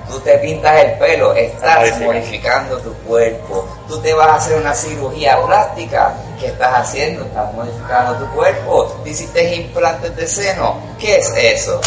Tú 0.09 0.19
te 0.19 0.37
pintas 0.39 0.83
el 0.83 0.91
pelo, 0.97 1.33
estás 1.33 1.79
Modifica. 1.79 2.05
modificando 2.05 2.77
tu 2.79 2.93
cuerpo. 3.07 3.65
Tú 3.87 4.01
te 4.01 4.13
vas 4.13 4.27
a 4.27 4.35
hacer 4.35 4.57
una 4.59 4.73
cirugía 4.73 5.41
plástica, 5.45 6.13
¿qué 6.39 6.47
estás 6.47 6.73
haciendo? 6.73 7.23
Estás 7.23 7.53
modificando 7.53 8.15
tu 8.25 8.25
cuerpo. 8.33 8.85
Te 9.05 9.11
hiciste 9.11 9.55
implantes 9.55 10.13
de 10.17 10.27
seno, 10.27 10.75
¿qué 10.99 11.15
es 11.17 11.31
eso? 11.37 11.79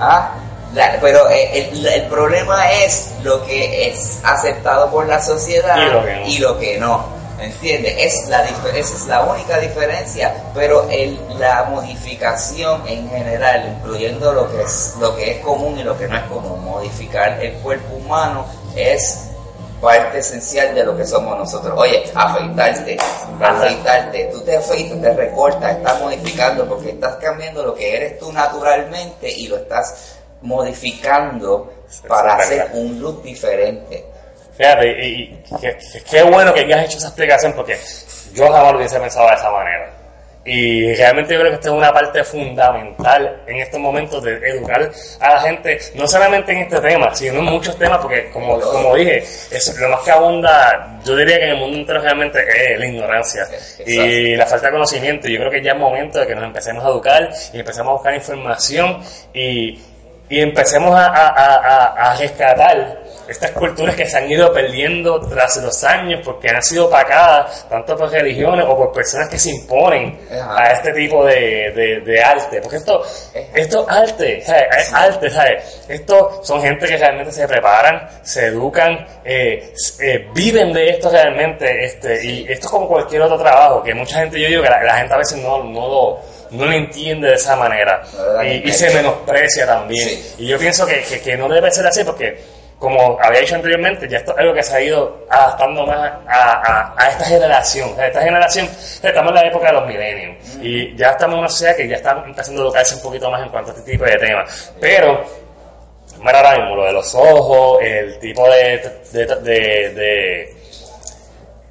¿Ah? 0.00 0.30
La- 0.74 0.98
pero 1.00 1.28
eh, 1.28 1.68
el, 1.72 1.86
el 1.86 2.02
problema 2.08 2.70
es 2.72 3.10
lo 3.22 3.44
que 3.44 3.88
es 3.88 4.18
aceptado 4.24 4.90
por 4.90 5.06
la 5.06 5.22
sociedad 5.22 5.76
Y 5.76 5.90
lo 5.90 6.04
que 6.04 6.14
no. 6.16 6.26
y 6.26 6.38
lo 6.38 6.58
que 6.58 6.78
no. 6.78 7.15
¿Entiendes? 7.38 7.94
Es 7.98 8.28
la, 8.28 8.44
esa 8.44 8.96
es 8.96 9.06
la 9.06 9.24
única 9.24 9.58
diferencia, 9.58 10.34
pero 10.54 10.88
el, 10.88 11.20
la 11.38 11.64
modificación 11.64 12.86
en 12.88 13.08
general, 13.10 13.76
incluyendo 13.76 14.32
lo 14.32 14.50
que, 14.50 14.62
es, 14.62 14.94
lo 14.98 15.14
que 15.14 15.32
es 15.32 15.44
común 15.44 15.78
y 15.78 15.82
lo 15.82 15.98
que 15.98 16.08
no 16.08 16.16
es 16.16 16.22
común, 16.24 16.64
modificar 16.64 17.38
el 17.44 17.52
cuerpo 17.58 17.96
humano 17.96 18.46
es 18.74 19.28
parte 19.80 20.18
esencial 20.18 20.74
de 20.74 20.84
lo 20.84 20.96
que 20.96 21.06
somos 21.06 21.36
nosotros. 21.38 21.78
Oye, 21.78 22.10
afeitarte, 22.14 22.96
afeitarte, 23.40 24.30
tú 24.32 24.40
te 24.40 24.56
afeitas, 24.56 25.00
te 25.00 25.14
recortas, 25.14 25.76
estás 25.76 26.00
modificando 26.00 26.66
porque 26.66 26.90
estás 26.90 27.16
cambiando 27.16 27.62
lo 27.62 27.74
que 27.74 27.96
eres 27.96 28.18
tú 28.18 28.32
naturalmente 28.32 29.30
y 29.30 29.48
lo 29.48 29.56
estás 29.56 30.16
modificando 30.42 31.72
para 32.08 32.36
hacer 32.36 32.70
un 32.72 33.00
look 33.00 33.22
diferente. 33.22 34.15
Fíjate, 34.56 35.06
y, 35.06 35.38
qué, 36.10 36.22
bueno 36.22 36.52
que 36.54 36.60
hayas 36.60 36.84
hecho 36.86 36.98
esa 36.98 37.08
explicación 37.08 37.52
porque 37.54 37.78
yo 38.34 38.50
jamás 38.50 38.72
lo 38.72 38.78
hubiese 38.78 38.98
pensado 38.98 39.28
de 39.28 39.34
esa 39.34 39.50
manera. 39.50 39.90
Y 40.48 40.94
realmente 40.94 41.34
yo 41.34 41.40
creo 41.40 41.50
que 41.50 41.56
esta 41.56 41.68
es 41.70 41.74
una 41.74 41.92
parte 41.92 42.22
fundamental 42.22 43.42
en 43.48 43.56
estos 43.56 43.80
momentos 43.80 44.22
de 44.22 44.36
educar 44.48 44.90
a 45.20 45.34
la 45.34 45.40
gente, 45.40 45.76
no 45.96 46.06
solamente 46.06 46.52
en 46.52 46.58
este 46.58 46.80
tema, 46.80 47.12
sino 47.16 47.40
en 47.40 47.46
muchos 47.46 47.76
temas, 47.76 47.98
porque 47.98 48.30
como, 48.30 48.60
como 48.60 48.94
dije, 48.94 49.18
es 49.18 49.76
lo 49.80 49.88
más 49.88 50.00
que 50.02 50.12
abunda, 50.12 51.00
yo 51.04 51.16
diría 51.16 51.38
que 51.38 51.44
en 51.46 51.50
el 51.50 51.56
mundo 51.56 51.78
entero 51.78 52.00
realmente 52.00 52.38
es 52.72 52.78
la 52.78 52.86
ignorancia 52.86 53.42
y 53.84 54.36
la 54.36 54.46
falta 54.46 54.66
de 54.66 54.72
conocimiento. 54.74 55.26
Yo 55.28 55.38
creo 55.40 55.50
que 55.50 55.62
ya 55.62 55.72
es 55.72 55.78
momento 55.78 56.20
de 56.20 56.26
que 56.28 56.34
nos 56.36 56.44
empecemos 56.44 56.84
a 56.84 56.88
educar 56.90 57.28
y 57.52 57.58
empecemos 57.58 57.90
a 57.90 57.92
buscar 57.94 58.14
información 58.14 59.02
y, 59.34 59.80
y 60.28 60.40
empecemos 60.40 60.94
a- 60.94 61.08
a- 61.08 62.12
a 62.12 62.16
rescatar 62.16 63.02
estas 63.28 63.50
culturas 63.52 63.94
que 63.94 64.06
se 64.06 64.16
han 64.18 64.30
ido 64.30 64.52
perdiendo 64.52 65.20
tras 65.20 65.56
los 65.58 65.82
años 65.84 66.20
porque 66.24 66.48
han 66.48 66.62
sido 66.62 66.86
opacadas 66.86 67.66
tanto 67.68 67.96
por 67.96 68.10
religiones 68.10 68.64
o 68.68 68.76
por 68.76 68.92
personas 68.92 69.28
que 69.28 69.38
se 69.38 69.50
imponen 69.50 70.18
Ajá. 70.32 70.62
a 70.62 70.72
este 70.72 70.92
tipo 70.92 71.24
de, 71.24 71.72
de- 71.74 72.00
de 72.04 72.22
arte. 72.22 72.60
Porque 72.60 72.76
esto, 72.76 73.02
esto 73.54 73.82
es 73.82 73.96
arte, 73.96 74.42
¿sabes? 74.44 74.64
Es 74.78 74.92
arte, 74.92 75.30
¿sabes? 75.30 75.84
Esto 75.88 76.40
son 76.44 76.62
gente 76.62 76.86
que 76.86 76.96
realmente 76.96 77.32
se 77.32 77.46
preparan, 77.48 78.08
se 78.22 78.46
educan, 78.46 79.06
eh, 79.24 79.72
eh, 80.00 80.28
viven 80.34 80.72
de 80.72 80.90
esto 80.90 81.10
realmente. 81.10 81.84
Este, 81.84 82.24
Y 82.24 82.46
esto 82.50 82.66
es 82.66 82.70
como 82.70 82.88
cualquier 82.88 83.22
otro 83.22 83.38
trabajo, 83.38 83.82
que 83.82 83.94
mucha 83.94 84.18
gente, 84.20 84.40
yo 84.40 84.48
digo 84.48 84.62
que 84.62 84.70
la, 84.70 84.82
la 84.82 84.98
gente 84.98 85.14
a 85.14 85.18
veces 85.18 85.38
no, 85.38 85.62
no 85.64 85.88
lo 85.88 86.36
no 86.48 86.64
lo 86.64 86.72
entiende 86.72 87.26
de 87.26 87.34
esa 87.34 87.56
manera 87.56 88.02
y, 88.44 88.68
y 88.68 88.72
se 88.72 88.88
menosprecia 88.94 89.66
también 89.66 90.08
Sí. 90.08 90.34
y 90.38 90.46
yo 90.46 90.56
pienso 90.56 90.86
que, 90.86 91.02
que, 91.02 91.20
que 91.20 91.36
no 91.36 91.48
debe 91.48 91.72
ser 91.72 91.84
así 91.88 92.04
porque 92.04 92.38
como 92.78 93.18
había 93.22 93.40
dicho 93.40 93.54
anteriormente, 93.54 94.06
ya 94.08 94.18
esto 94.18 94.32
es 94.32 94.38
algo 94.38 94.52
que 94.54 94.62
se 94.62 94.76
ha 94.76 94.80
ido 94.82 95.26
adaptando 95.30 95.86
más 95.86 96.12
a, 96.28 96.52
a, 96.62 96.94
a 96.98 97.08
esta 97.10 97.24
generación. 97.24 97.98
A 97.98 98.06
esta 98.06 98.20
generación, 98.22 98.68
estamos 99.02 99.28
en 99.30 99.34
la 99.34 99.46
época 99.46 99.66
de 99.68 99.72
los 99.72 99.86
millennials 99.86 100.58
y 100.60 100.94
ya 100.96 101.10
estamos 101.12 101.34
en 101.34 101.38
una 101.40 101.48
sociedad 101.48 101.76
que 101.76 101.88
ya 101.88 101.96
está 101.96 102.22
empezando 102.26 102.60
a 102.62 102.64
educarse 102.66 102.94
un 102.96 103.02
poquito 103.02 103.30
más 103.30 103.42
en 103.42 103.48
cuanto 103.48 103.70
a 103.70 103.74
este 103.74 103.90
tipo 103.92 104.04
de 104.04 104.16
temas. 104.18 104.72
Pero, 104.78 105.24
mira 106.20 106.38
ahora 106.38 106.56
mismo, 106.58 106.76
lo 106.76 106.84
de 106.84 106.92
los 106.92 107.14
ojos, 107.14 107.78
el 107.82 108.18
tipo 108.18 108.46
de, 108.50 108.92
de, 109.12 110.54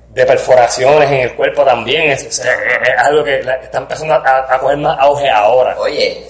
de, 0.10 0.26
perforaciones 0.26 1.10
en 1.12 1.20
el 1.20 1.36
cuerpo 1.36 1.63
también, 1.63 2.12
es, 2.12 2.24
es- 2.24 2.41
algo 2.98 3.24
que 3.24 3.39
está 3.39 3.78
empezando 3.78 4.13
a, 4.15 4.54
a 4.54 4.60
coger 4.60 4.78
más 4.78 4.98
auge 5.00 5.30
ahora. 5.30 5.76
Oye, 5.80 6.26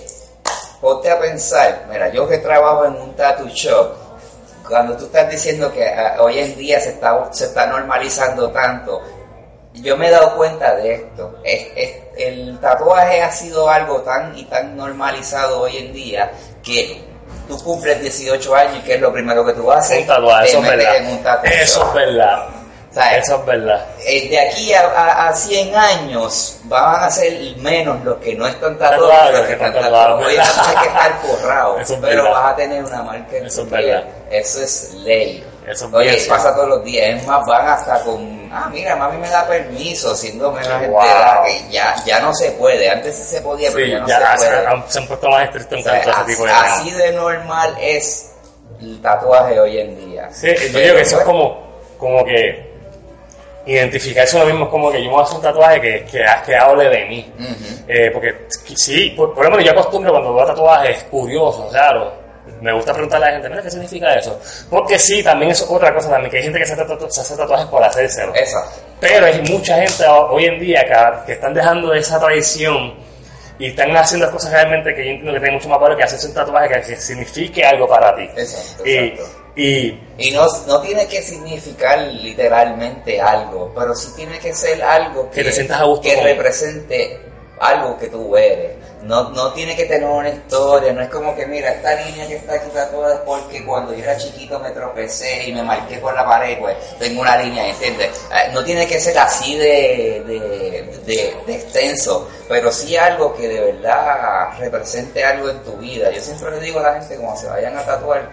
ponte 0.81 1.09
a 1.09 1.19
pensar, 1.19 1.85
mira, 1.89 2.09
yo 2.09 2.27
que 2.27 2.39
trabajo 2.39 2.85
en 2.85 2.95
un 2.95 3.15
tattoo 3.15 3.47
shop, 3.47 3.95
cuando 4.67 4.95
tú 4.97 5.05
estás 5.05 5.29
diciendo 5.29 5.71
que 5.71 5.87
ah, 5.87 6.17
hoy 6.19 6.39
en 6.39 6.55
día 6.57 6.79
se 6.79 6.89
está, 6.89 7.27
se 7.31 7.45
está 7.45 7.65
normalizando 7.67 8.49
tanto, 8.51 9.01
yo 9.73 9.97
me 9.97 10.07
he 10.07 10.11
dado 10.11 10.35
cuenta 10.35 10.75
de 10.75 10.93
esto. 10.95 11.39
Es- 11.43 11.67
es- 11.75 11.95
el 12.17 12.57
tatuaje 12.59 13.21
ha 13.21 13.29
sido 13.31 13.69
algo 13.69 14.01
tan 14.01 14.37
y 14.37 14.45
tan 14.45 14.77
normalizado 14.77 15.61
hoy 15.61 15.77
en 15.77 15.93
día 15.93 16.31
que 16.63 17.03
tú 17.47 17.61
cumples 17.61 18.01
18 18.01 18.55
años 18.55 18.77
y 18.77 18.81
que 18.83 18.95
es 18.95 19.01
lo 19.01 19.11
primero 19.11 19.45
que 19.45 19.51
tú 19.53 19.69
haces, 19.71 19.99
Un 19.99 20.07
tatuaje, 20.07 20.47
eso 20.47 20.59
es 20.59 20.67
verdad. 20.69 20.95
en 20.95 21.07
un 21.07 21.23
tattoo 21.23 21.51
Eso 21.51 21.87
es 21.87 21.93
verdad. 21.93 22.47
¿Sabes? 22.95 23.23
Eso 23.27 23.35
es 23.41 23.45
verdad. 23.45 23.85
Eh, 24.07 24.29
de 24.29 24.39
aquí 24.39 24.73
a, 24.73 24.87
a, 24.87 25.27
a 25.27 25.35
100 25.35 25.75
años 25.75 26.59
van 26.63 27.03
a 27.03 27.09
ser 27.11 27.33
menos 27.57 28.01
los 28.05 28.15
que 28.19 28.35
no 28.35 28.47
están 28.47 28.77
Tatuados 28.77 29.31
que 29.31 29.37
los 29.37 29.45
que 29.47 29.53
están 29.53 29.73
tatuados, 29.73 30.21
vas 30.23 30.57
a 30.57 30.63
tener 30.63 30.79
que 30.81 30.87
estar 30.87 31.19
forrado, 31.21 31.79
Eso 31.81 31.93
es 31.95 31.99
pero 31.99 32.23
verdad. 32.23 32.31
vas 32.41 32.53
a 32.53 32.55
tener 32.55 32.83
una 32.85 33.03
marca 33.03 33.35
en 33.37 33.45
Eso 33.47 33.61
tu 33.63 33.67
es 33.67 33.73
piel. 33.73 33.85
verdad. 33.91 34.03
Eso 34.31 34.61
es 34.63 34.93
ley. 35.03 35.43
Eso 35.67 35.87
es 35.87 35.93
Oye, 35.93 36.09
bien 36.11 36.23
pasa 36.29 36.55
todos 36.55 36.69
los 36.69 36.83
días. 36.85 37.19
Es 37.21 37.27
más, 37.27 37.45
van 37.45 37.67
hasta 37.67 37.99
con, 38.03 38.49
ah, 38.53 38.69
mira, 38.71 38.95
mami 38.95 39.17
me 39.17 39.29
da 39.29 39.45
permiso 39.45 40.15
siendo 40.15 40.51
menor 40.53 40.87
Wow. 40.87 41.01
que 41.45 41.69
ya, 41.71 41.95
ya 42.05 42.19
no 42.21 42.33
se 42.33 42.51
puede. 42.51 42.89
Antes 42.89 43.15
sí 43.15 43.23
se 43.23 43.41
podía, 43.41 43.71
pero 43.73 43.85
Sí, 43.85 43.91
ya 43.91 43.99
no 43.99 44.07
ya 44.07 44.37
se 44.37 44.45
se, 44.45 44.51
puede. 44.51 44.67
han, 44.67 44.83
se 44.89 44.99
han 44.99 45.07
puesto 45.07 45.29
más 45.29 45.43
estrictos 45.45 45.77
en 45.79 45.83
sea, 45.83 45.91
cuanto 46.01 46.09
a 46.09 46.11
ese 46.13 46.21
así, 46.21 46.31
tipo 46.31 46.45
de 46.45 46.51
así 46.53 46.91
de 46.91 47.11
normal 47.13 47.75
es 47.81 48.31
el 48.79 49.01
tatuaje 49.01 49.59
hoy 49.59 49.79
en 49.79 49.97
día. 50.11 50.29
Sí, 50.31 50.47
yo 50.47 50.53
Pero, 50.71 50.79
digo 50.79 50.95
que 50.95 51.01
eso 51.01 51.17
es 51.19 51.23
como, 51.25 51.65
como 51.97 52.23
que 52.23 52.74
identificarse 53.65 54.35
uno 54.37 54.45
mismo 54.45 54.65
es 54.65 54.71
como 54.71 54.91
que 54.91 54.99
yo 54.99 55.05
me 55.05 55.11
voy 55.11 55.21
a 55.21 55.23
hacer 55.23 55.35
un 55.37 55.41
tatuaje 55.41 55.81
que, 55.81 56.05
que, 56.05 56.25
que 56.45 56.55
hable 56.55 56.89
de 56.89 57.05
mí. 57.05 57.33
ujú. 57.39 57.83
Eh, 57.87 58.09
porque 58.11 58.45
sí, 58.75 59.13
por, 59.15 59.33
por 59.33 59.43
lo 59.45 59.51
menos 59.51 59.65
yo 59.65 59.71
acostumbro 59.71 60.11
cuando 60.11 60.33
veo 60.33 60.45
tatuajes 60.45 61.03
curiosos, 61.05 61.71
raro. 61.73 62.25
Me 62.61 62.71
gusta 62.73 62.93
preguntarle 62.93 63.25
a 63.25 63.29
la 63.29 63.33
gente, 63.35 63.49
mira, 63.49 63.61
¿qué 63.63 63.71
significa 63.71 64.13
eso? 64.15 64.39
Porque 64.69 64.97
sí, 64.99 65.23
también 65.23 65.51
es 65.51 65.61
otra 65.67 65.93
cosa 65.93 66.09
también, 66.11 66.29
que 66.31 66.37
hay 66.37 66.43
gente 66.43 66.59
que 66.59 66.65
se, 66.65 66.75
tatu- 66.77 67.09
se 67.09 67.21
hace 67.21 67.35
tatuajes 67.35 67.65
por 67.67 67.83
hacérselo. 67.83 68.33
Exacto. 68.35 68.81
Pero 68.99 69.25
hay 69.25 69.41
mucha 69.49 69.75
gente 69.77 70.05
ho- 70.07 70.29
hoy 70.31 70.45
en 70.45 70.59
día 70.59 70.83
que, 70.85 71.25
que 71.25 71.31
están 71.33 71.53
dejando 71.53 71.93
esa 71.93 72.19
tradición 72.19 72.93
y 73.57 73.67
están 73.67 73.95
haciendo 73.95 74.29
cosas 74.31 74.51
realmente 74.51 74.93
que 74.93 75.05
yo 75.05 75.11
entiendo 75.11 75.33
que 75.33 75.39
tiene 75.39 75.55
mucho 75.55 75.69
más 75.69 75.79
valor 75.79 75.97
que 75.97 76.03
hacerse 76.03 76.27
un 76.27 76.33
tatuaje 76.33 76.67
que, 76.69 76.81
que 76.81 76.95
signifique 76.97 77.63
algo 77.63 77.87
para 77.87 78.15
ti. 78.15 78.23
Exacto, 78.35 78.85
Y, 78.85 78.93
exacto. 78.93 79.43
y 79.55 79.99
Y 80.17 80.31
no, 80.31 80.45
no 80.67 80.81
tiene 80.81 81.07
que 81.07 81.21
significar 81.21 81.99
literalmente 81.99 83.21
algo, 83.21 83.71
pero 83.73 83.95
sí 83.95 84.09
tiene 84.15 84.39
que 84.39 84.53
ser 84.53 84.83
algo 84.83 85.29
que, 85.29 85.37
Que 85.37 85.43
te 85.45 85.51
sientas 85.51 85.81
a 85.81 85.85
gusto 85.85 86.03
que 86.03 86.21
represente 86.21 87.19
algo 87.59 87.97
que 87.97 88.07
tú 88.07 88.35
eres. 88.35 88.75
No, 89.05 89.29
no 89.29 89.53
tiene 89.53 89.75
que 89.75 89.85
tener 89.85 90.09
una 90.09 90.29
historia, 90.29 90.91
no 90.91 91.01
es 91.01 91.09
como 91.09 91.35
que 91.35 91.45
mira, 91.45 91.69
esta 91.69 91.95
niña 91.95 92.25
que 92.27 92.37
está 92.37 92.55
aquí 92.55 92.69
tatuada 92.73 93.13
es 93.13 93.19
porque 93.21 93.63
cuando 93.63 93.93
yo 93.93 94.03
era 94.03 94.17
chiquito 94.17 94.59
me 94.59 94.71
tropecé 94.71 95.47
y 95.47 95.53
me 95.53 95.61
marqué 95.61 96.01
con 96.01 96.15
la 96.15 96.25
pared, 96.25 96.57
pues 96.57 96.75
tengo 96.97 97.21
una 97.21 97.37
línea, 97.37 97.69
¿entiendes? 97.69 98.09
Eh, 98.33 98.49
No 98.51 98.63
tiene 98.63 98.87
que 98.87 98.99
ser 98.99 99.15
así 99.19 99.57
de, 99.57 100.23
de, 101.05 101.53
extenso, 101.53 102.27
pero 102.49 102.71
sí 102.71 102.97
algo 102.97 103.35
que 103.35 103.47
de 103.47 103.73
verdad 103.73 104.57
represente 104.57 105.23
algo 105.23 105.51
en 105.51 105.59
tu 105.63 105.73
vida. 105.73 106.09
Yo 106.09 106.19
siempre 106.19 106.49
le 106.49 106.59
digo 106.59 106.79
a 106.79 106.83
la 106.83 106.93
gente, 106.99 107.15
cuando 107.17 107.39
se 107.39 107.47
vayan 107.47 107.77
a 107.77 107.85
tatuar, 107.85 108.27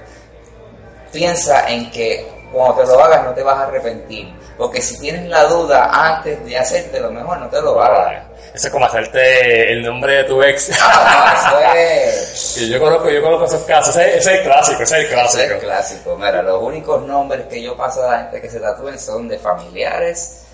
piensa 1.13 1.69
en 1.69 1.91
que 1.91 2.27
cuando 2.51 2.83
te 2.83 2.87
lo 2.87 2.99
hagas 2.99 3.25
no 3.25 3.35
te 3.35 3.43
vas 3.43 3.59
a 3.59 3.65
arrepentir. 3.65 4.33
Porque 4.57 4.81
si 4.81 4.99
tienes 4.99 5.29
la 5.29 5.45
duda 5.45 5.91
antes 5.93 6.43
de 6.47 6.57
hacerte 6.57 6.99
lo 6.99 7.11
mejor, 7.11 7.39
no 7.39 7.49
te 7.49 7.61
lo 7.61 7.79
hagas. 7.83 8.32
Eso 8.55 8.67
es 8.67 8.73
como 8.73 8.85
hacerte 8.87 9.73
el 9.73 9.83
nombre 9.83 10.17
de 10.17 10.25
tu 10.25 10.43
ex. 10.43 10.71
Ah, 10.81 11.73
Y 12.57 12.69
yo 12.71 12.79
conozco, 12.79 13.09
yo 13.11 13.23
conozco 13.23 13.47
esos 13.47 13.63
casos. 13.63 13.97
Ese, 13.97 14.19
ese 14.19 14.35
es 14.35 14.39
el 14.39 14.45
clásico, 14.45 14.83
ese 14.83 14.99
es 14.99 15.05
el 15.05 15.11
clásico. 15.11 15.55
es 15.55 15.63
clásico. 15.63 16.17
Mira, 16.17 16.43
los 16.43 16.63
únicos 16.63 17.03
nombres 17.03 17.47
que 17.49 17.63
yo 17.63 17.77
paso 17.77 18.03
a 18.07 18.11
la 18.13 18.19
gente 18.25 18.41
que 18.43 18.51
se 18.51 18.61
tatúen 18.61 18.99
son 18.99 19.27
de 19.29 19.39
familiares, 19.39 20.45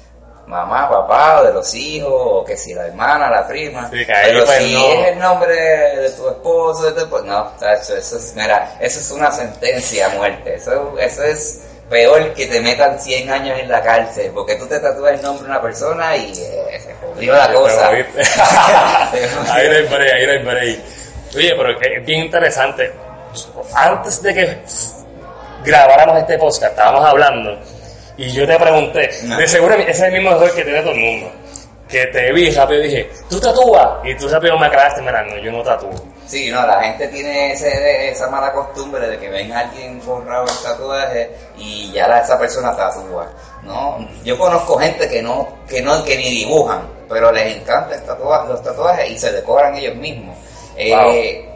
mamá, 0.46 0.88
papá, 0.88 1.40
o 1.40 1.44
de 1.44 1.52
los 1.52 1.74
hijos, 1.74 2.11
o 2.12 2.44
que 2.44 2.56
si 2.56 2.72
la 2.72 2.87
hermana, 2.87 3.28
la 3.30 3.46
prima. 3.46 3.90
Sí, 3.90 4.04
Pero 4.06 4.44
pues, 4.46 4.58
si 4.58 4.72
no. 4.74 4.87
es 4.92 5.08
el 5.08 5.18
nombre 5.18 5.54
de 5.54 6.11
tu 6.11 6.28
esposo, 6.28 6.84
de 6.84 6.92
tu 6.92 7.00
esposo, 7.00 7.24
no, 7.24 7.44
tacho, 7.58 7.96
eso 7.96 8.16
es, 8.16 8.32
mira, 8.37 8.76
eso 8.80 9.00
es 9.00 9.11
una 9.11 9.30
sentencia 9.30 10.06
a 10.06 10.11
muerte. 10.11 10.54
Eso, 10.54 10.94
eso 10.98 11.22
es 11.24 11.61
peor 11.90 12.32
que 12.34 12.46
te 12.46 12.61
metan 12.61 13.00
100 13.00 13.30
años 13.30 13.58
en 13.58 13.68
la 13.68 13.82
cárcel, 13.82 14.30
porque 14.34 14.54
tú 14.56 14.66
te 14.66 14.78
tatúas 14.78 15.14
el 15.14 15.22
nombre 15.22 15.44
de 15.44 15.50
una 15.50 15.61
persona 15.62 16.16
y 16.16 16.32
eh, 16.38 16.88
jodió 17.18 17.33
la 17.35 17.52
cosa. 17.52 17.88
ahí 19.52 19.68
no 19.68 19.74
hay 19.74 19.83
break, 19.85 20.12
ahí 20.14 20.26
no 20.26 20.33
hay 20.33 20.38
break. 20.38 20.78
Oye, 21.37 21.54
pero 21.57 21.81
es 21.81 22.07
bien 22.07 22.20
interesante. 22.24 22.92
Antes 23.74 24.22
de 24.22 24.35
que 24.35 24.59
grabáramos 25.64 26.18
este 26.18 26.38
podcast, 26.38 26.72
estábamos 26.72 27.04
hablando 27.04 27.59
y 28.16 28.31
yo 28.33 28.46
te 28.46 28.57
pregunté, 28.59 29.11
No. 29.24 29.37
de 29.37 29.46
seguro 29.46 29.74
ese 29.74 29.90
es 29.90 30.00
el 30.00 30.12
mismo 30.12 30.31
error 30.31 30.52
que 30.54 30.64
tiene 30.64 30.81
todo 30.81 30.92
el 30.92 30.98
mundo. 31.00 31.33
Que 31.88 32.07
te 32.07 32.33
vi 32.33 32.51
rápido 32.51 32.83
dije, 32.83 33.11
¿tú 33.29 33.40
tatúas? 33.40 34.05
Y 34.05 34.14
tú 34.16 34.29
rápido 34.29 34.59
me 34.59 34.66
aclaraste, 34.66 35.01
mira, 35.01 35.24
no, 35.24 35.38
yo 35.38 35.51
no 35.51 35.62
tatúo. 35.62 35.90
Sí, 36.27 36.51
no, 36.51 36.66
la 36.66 36.83
gente 36.83 37.09
tiene 37.09 37.53
ese, 37.53 38.11
esa 38.11 38.29
mala 38.29 38.53
costumbre 38.53 39.09
de 39.09 39.18
que 39.18 39.31
ven 39.31 39.51
a 39.51 39.61
alguien 39.61 39.98
borrado 40.05 40.46
en 40.46 40.62
tatuaje 40.62 41.31
y 41.57 41.90
ya 41.90 42.07
la, 42.07 42.20
esa 42.20 42.38
persona 42.38 42.77
tatúa. 42.77 43.33
No, 43.62 44.07
yo 44.22 44.38
conozco 44.38 44.77
gente 44.79 45.09
que 45.09 45.22
no, 45.22 45.48
que 45.66 45.81
no, 45.81 46.05
que 46.05 46.16
ni 46.18 46.29
dibujan, 46.31 46.83
pero 47.09 47.33
les 47.33 47.57
encantan 47.57 48.01
los 48.48 48.62
tatuajes 48.62 49.11
y 49.11 49.18
se 49.18 49.33
decoran 49.33 49.74
ellos 49.74 49.96
mismos. 49.96 50.37
Eh, 50.77 51.48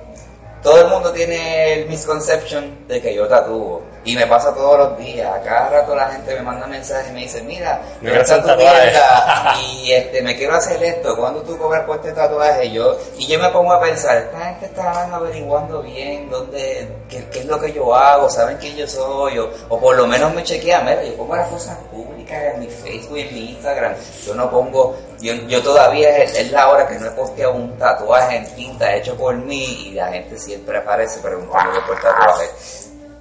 todo 0.62 0.80
el 0.80 0.88
mundo 0.88 1.12
tiene 1.12 1.74
el 1.74 1.88
misconception 1.88 2.86
de 2.86 3.00
que 3.00 3.14
yo 3.14 3.26
tatúo. 3.26 3.82
Y 4.04 4.16
me 4.16 4.26
pasa 4.26 4.54
todos 4.54 4.78
los 4.78 4.98
días. 4.98 5.32
A 5.32 5.40
cada 5.42 5.70
rato 5.70 5.94
la 5.94 6.08
gente 6.10 6.34
me 6.34 6.42
manda 6.42 6.66
mensajes 6.66 7.10
y 7.10 7.12
me 7.12 7.20
dice, 7.20 7.42
mira, 7.42 7.82
me 8.00 8.16
está 8.16 8.40
tu 8.42 8.48
mierda 8.56 9.54
y 9.62 9.92
este, 9.92 10.22
me 10.22 10.36
quiero 10.36 10.54
hacer 10.54 10.82
esto. 10.82 11.16
¿Cuándo 11.16 11.42
tú 11.42 11.56
cobras 11.56 11.84
por 11.84 11.96
este 11.96 12.12
tatuaje? 12.12 12.70
Yo, 12.70 12.96
y 13.18 13.26
yo 13.26 13.38
me 13.38 13.48
pongo 13.50 13.72
a 13.72 13.80
pensar, 13.80 14.16
esta 14.16 14.38
gente 14.38 14.66
está 14.66 15.04
averiguando 15.14 15.82
bien 15.82 16.30
dónde, 16.30 16.88
qué, 17.08 17.26
es 17.32 17.46
lo 17.46 17.60
que 17.60 17.72
yo 17.72 17.94
hago, 17.94 18.28
saben 18.28 18.56
quién 18.58 18.76
yo 18.76 18.86
soy, 18.86 19.38
o, 19.38 19.50
o 19.68 19.80
por 19.80 19.96
lo 19.96 20.06
menos 20.06 20.34
me 20.34 20.42
chequean, 20.42 20.84
mira, 20.84 21.02
yo 21.04 21.16
pongo 21.16 21.36
las 21.36 21.48
cosas 21.48 21.76
públicas 21.90 22.54
en 22.54 22.60
mi 22.60 22.66
Facebook 22.66 23.18
y 23.18 23.20
en 23.20 23.34
mi 23.34 23.50
Instagram. 23.50 23.94
Yo 24.26 24.34
no 24.34 24.50
pongo, 24.50 24.96
yo, 25.22 25.62
todavía 25.62 26.18
es, 26.18 26.50
la 26.50 26.68
hora 26.68 26.88
que 26.88 26.98
no 26.98 27.06
he 27.06 27.10
posteado 27.12 27.54
un 27.54 27.78
tatuaje 27.78 28.36
en 28.38 28.54
tinta 28.54 28.94
hecho 28.94 29.16
por 29.16 29.36
mí 29.36 29.86
y 29.86 29.90
la 29.92 30.08
gente 30.08 30.36
siempre 30.36 30.78
aparece 30.78 31.20
preguntando 31.20 31.84
por 31.86 32.00
tatuaje. 32.00 32.48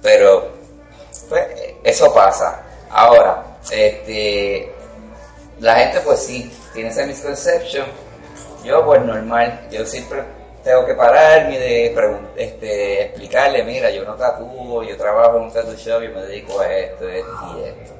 Pero 0.02 0.48
pues 1.28 1.46
eso 1.84 2.12
pasa. 2.12 2.60
Ahora, 2.90 3.44
este, 3.70 4.72
la 5.60 5.76
gente 5.76 6.00
pues 6.00 6.18
sí, 6.20 6.52
tiene 6.74 6.90
esa 6.90 7.06
misconception. 7.06 7.86
Yo 8.64 8.84
pues 8.84 9.00
normal, 9.02 9.68
yo 9.70 9.86
siempre 9.86 10.22
tengo 10.64 10.84
que 10.86 10.94
pararme 10.94 11.58
de 11.58 11.94
este, 12.36 13.02
explicarle, 13.02 13.62
mira, 13.64 13.90
yo 13.90 14.04
no 14.04 14.14
tatúo, 14.14 14.82
yo 14.82 14.96
trabajo 14.96 15.36
en 15.36 15.44
un 15.44 15.52
tattoo 15.52 15.74
shop 15.74 16.02
y 16.02 16.08
me 16.08 16.22
dedico 16.22 16.60
a 16.60 16.72
esto, 16.72 17.08
esto 17.08 17.56
y 17.56 17.64
esto. 17.64 17.94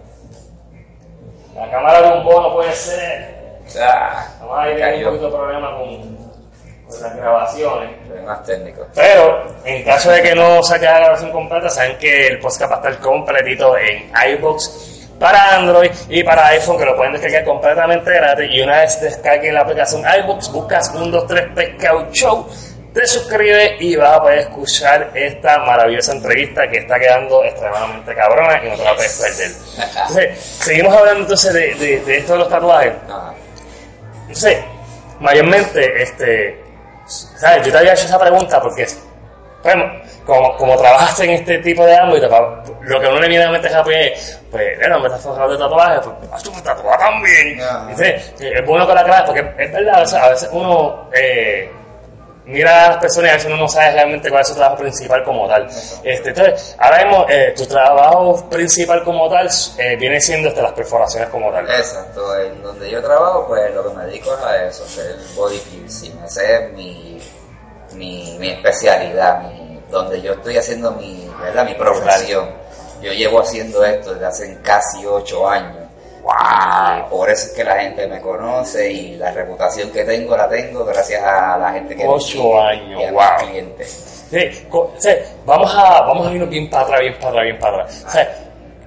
La 1.55 1.71
cámara 1.71 2.03
de 2.03 2.19
un 2.19 2.25
bono 2.25 2.55
puede 2.55 2.73
ser. 2.73 3.42
Ah, 3.81 4.27
Vamos 4.41 4.59
a 4.59 4.71
ir 4.71 5.07
un 5.07 5.13
poquito 5.13 5.27
de 5.27 5.37
problema 5.37 5.77
con 5.77 7.03
las 7.03 7.17
grabaciones. 7.17 7.91
Más 8.25 8.45
técnico. 8.45 8.87
Pero 8.95 9.47
en 9.65 9.85
caso 9.85 10.11
de 10.11 10.23
que 10.23 10.35
no 10.35 10.63
saque 10.63 10.85
la 10.85 10.99
grabación 11.01 11.33
completa, 11.33 11.69
saben 11.69 11.97
que 11.99 12.27
el 12.29 12.39
podcast 12.39 12.71
va 12.71 12.77
a 12.77 12.79
estar 12.79 12.99
completito 12.99 13.77
en 13.79 14.11
iBox 14.35 15.09
para 15.19 15.57
Android 15.57 15.91
y 16.09 16.23
para 16.23 16.49
iPhone 16.49 16.79
que 16.79 16.85
lo 16.85 16.97
pueden 16.97 17.13
descargar 17.13 17.45
completamente 17.45 18.11
gratis 18.13 18.51
y 18.51 18.61
una 18.61 18.81
vez 18.81 19.01
descarguen 19.01 19.55
la 19.55 19.61
aplicación 19.61 20.03
iBox 20.25 20.51
buscas 20.51 20.93
1, 20.95 21.07
2, 21.07 21.27
3 21.29 21.49
Pescado 21.55 22.13
Show 22.13 22.49
te 22.93 23.07
suscribes 23.07 23.81
y 23.81 23.97
vas 23.97 24.19
a 24.19 24.21
poder 24.21 24.39
escuchar 24.41 25.11
esta 25.15 25.59
maravillosa 25.61 26.13
entrevista 26.13 26.69
que 26.69 26.79
está 26.79 26.99
quedando 26.99 27.43
extremadamente 27.45 28.15
cabrona 28.15 28.61
y 28.63 28.69
no 28.69 28.77
te 28.77 28.85
la 28.85 28.95
puedes 28.95 29.19
perder. 29.19 29.51
Entonces, 29.89 30.39
seguimos 30.39 30.95
hablando 30.95 31.21
entonces 31.23 31.55
de, 31.55 32.01
de, 32.01 32.19
esto 32.19 32.35
de 32.35 32.39
los 32.39 32.49
tatuajes. 32.49 32.93
Entonces, 34.23 34.59
mayormente, 35.21 36.03
este, 36.03 36.63
¿sabes? 37.07 37.67
Yo 37.67 37.73
te 37.73 37.79
había 37.79 37.93
hecho 37.93 38.05
esa 38.05 38.19
pregunta 38.19 38.61
porque, 38.61 38.87
bueno, 39.63 39.85
como, 40.25 40.57
como 40.57 40.77
trabajaste 40.77 41.25
en 41.25 41.31
este 41.31 41.59
tipo 41.59 41.85
de 41.85 41.97
ámbito, 41.97 42.29
lo 42.83 43.01
que 43.01 43.07
uno 43.07 43.21
le 43.21 43.29
viene 43.29 43.45
a 43.45 43.47
la 43.47 43.53
mente 43.53 43.69
es, 43.69 44.41
pues, 44.51 44.79
bueno, 44.79 45.01
me 45.01 45.07
estás 45.07 45.23
forjando 45.23 45.53
de 45.53 45.59
tatuajes, 45.59 46.01
pues, 46.31 46.43
tú 46.43 46.53
me 46.53 46.63
tatuas 46.63 46.99
también. 46.99 47.61
Es 48.41 48.67
bueno 48.67 48.87
que 48.87 48.95
la 48.95 49.05
clave, 49.05 49.27
porque 49.27 49.63
es 49.63 49.73
verdad, 49.73 50.15
a 50.15 50.29
veces, 50.29 50.49
uno 50.53 51.09
eh, 51.13 51.71
mira 52.45 52.87
a 52.87 52.89
las 52.91 52.99
personas 52.99 53.29
y 53.29 53.31
a 53.31 53.35
veces 53.35 53.47
uno 53.49 53.57
no 53.57 53.69
sabe 53.69 53.93
realmente 53.93 54.31
cuál 54.31 54.43
es 54.43 54.49
su 54.49 54.55
trabajo 54.55 54.83
principal 54.83 55.25
como 55.25 55.49
tal. 55.49 55.69
Este, 56.03 56.29
entonces, 56.31 56.77
ahora 56.79 57.05
mismo, 57.05 57.27
eh, 57.29 57.55
tu 57.57 57.67
trabajo 57.67 58.49
principal 58.51 59.05
como 59.05 59.29
tal 59.29 59.49
eh, 59.79 59.97
viene 59.97 60.21
siendo 60.21 60.49
este, 60.49 60.63
las 60.63 60.73
perforaciones 60.73 61.29
como 61.31 61.51
tal. 61.51 61.69
Exacto, 61.71 62.41
en 62.41 62.63
donde 62.63 62.91
yo 62.91 63.03
trabajo, 63.03 63.47
pues 63.49 63.75
lo 63.75 63.89
que 63.89 63.97
me 63.97 64.05
dedico 64.07 64.35
es 64.35 64.45
a 64.45 64.65
eso, 64.65 64.85
hacer 64.85 65.17
body 65.37 65.59
piercing, 65.59 66.19
esa 66.25 66.43
es 66.43 66.73
mi, 66.73 67.21
mi, 67.95 68.37
mi 68.39 68.51
especialidad, 68.51 69.43
mi, 69.43 69.81
donde 69.91 70.21
yo 70.21 70.33
estoy 70.33 70.57
haciendo 70.57 70.93
mi, 70.93 71.31
¿verdad? 71.41 71.65
mi 71.65 71.75
profesión. 71.75 72.51
Yo 73.03 73.13
llevo 73.13 73.41
haciendo 73.41 73.85
esto 73.85 74.13
desde 74.13 74.27
hace 74.27 74.59
casi 74.63 75.05
ocho 75.05 75.49
años. 75.49 75.82
Wow. 76.23 77.09
por 77.11 77.29
eso 77.29 77.49
es 77.49 77.53
que 77.53 77.65
la 77.65 77.81
gente 77.81 78.07
me 78.07 78.21
conoce 78.21 78.93
y 78.93 79.17
la 79.17 79.33
reputación 79.33 79.91
que 79.91 80.05
tengo 80.05 80.37
la 80.37 80.49
tengo 80.49 80.85
gracias 80.85 81.21
a 81.23 81.59
la 81.59 81.73
gente 81.73 81.97
que 81.97 82.07
Ocho 82.07 82.61
años, 82.61 83.11
wow. 83.11 83.49
clientes. 83.49 84.25
Sí, 84.31 85.11
vamos 85.45 85.75
a, 85.75 86.01
vamos 86.03 86.27
a 86.27 86.33
irnos 86.33 86.49
bien 86.49 86.71
para 86.71 86.85
atrás, 86.85 87.01
bien 87.01 87.15
para 87.15 87.29
atrás, 87.29 87.45
bien 87.45 87.59
para 87.59 87.83
atrás. 87.83 88.29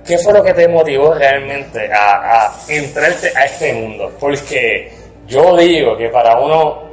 ¿Qué 0.05 0.17
fue 0.19 0.33
lo 0.33 0.43
que 0.43 0.53
te 0.53 0.67
motivó 0.67 1.13
realmente 1.13 1.91
a, 1.91 2.45
a 2.45 2.55
entrarte 2.67 3.31
a 3.35 3.45
este 3.45 3.73
mundo? 3.73 4.11
Porque 4.19 4.91
yo 5.27 5.57
digo 5.57 5.97
que 5.97 6.09
para 6.09 6.39
uno 6.39 6.83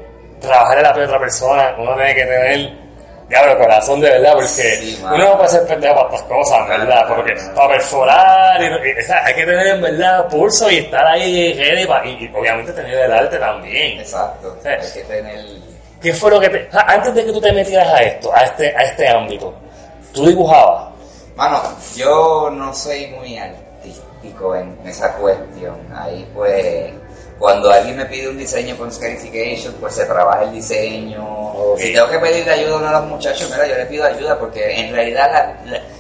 trabajar 0.41 0.79
en 0.79 0.83
la 0.83 0.93
piel 0.93 1.07
de 1.07 1.13
otra 1.13 1.21
persona, 1.21 1.75
uno 1.79 1.95
tiene 1.95 2.15
que 2.15 2.25
tener 2.25 2.73
diablo 3.33 3.59
corazón 3.59 3.99
de 4.01 4.11
verdad, 4.11 4.35
porque 4.35 4.97
uno 5.03 5.17
no 5.17 5.37
puede 5.39 5.49
ser 5.49 5.67
pendejo 5.67 5.95
para 5.95 6.09
estas 6.09 6.23
cosas, 6.25 6.69
¿verdad? 6.69 7.09
Porque 7.09 7.35
para 7.55 7.69
perforar, 7.69 8.63
y, 8.63 8.65
hay 8.67 9.35
que 9.35 9.47
tener 9.47 9.67
en 9.69 9.81
verdad 9.81 10.29
pulso 10.29 10.71
y 10.71 10.77
estar 10.77 11.07
ahí 11.07 11.55
ready 11.55 11.83
y, 12.11 12.31
obviamente 12.35 12.73
tener 12.73 12.95
el 12.95 13.13
arte 13.13 13.39
también. 13.39 14.01
Exacto, 14.01 14.55
hay 14.65 14.93
que 14.93 15.03
tener... 15.05 15.45
¿Qué 16.03 16.13
fue 16.13 16.31
lo 16.31 16.41
que 16.41 16.51
te... 16.51 16.69
Antes 16.73 17.15
de 17.15 17.25
que 17.25 17.33
tú 17.33 17.41
te 17.41 17.53
metieras 17.53 17.89
a 17.89 18.03
esto, 18.03 18.35
a 18.35 18.43
este, 18.43 18.77
a 18.77 18.83
este 18.83 19.09
ámbito, 19.09 19.55
¿tú 20.13 20.27
dibujabas? 20.27 20.91
Mano, 21.35 21.63
yo 21.97 22.51
no 22.53 22.75
soy 22.75 23.07
muy 23.07 23.39
artístico 23.39 24.55
en 24.57 24.79
esa 24.85 25.15
cuestión. 25.15 25.77
Ahí 25.95 26.29
pues 26.35 26.93
cuando 27.43 27.73
alguien 27.73 27.97
me 27.97 28.07
pide 28.07 28.29
un 28.29 28.39
diseño 28.39 28.77
con 28.77 28.93
Scarification, 28.93 29.75
pues 29.81 29.97
se 29.97 30.05
trabaja 30.05 30.45
el 30.45 30.53
diseño. 30.53 31.75
Si 31.77 31.93
tengo 31.93 32.09
que 32.09 32.21
pedirle 32.21 32.53
ayuda 32.53 32.75
a 32.75 32.77
uno 32.77 32.87
de 32.87 32.93
los 32.93 33.05
muchachos, 33.07 33.51
mira, 33.51 33.67
yo 33.67 33.75
le 33.75 33.87
pido 33.87 34.05
ayuda 34.05 34.39
porque 34.39 34.79
en 34.79 34.95
realidad 34.95 35.57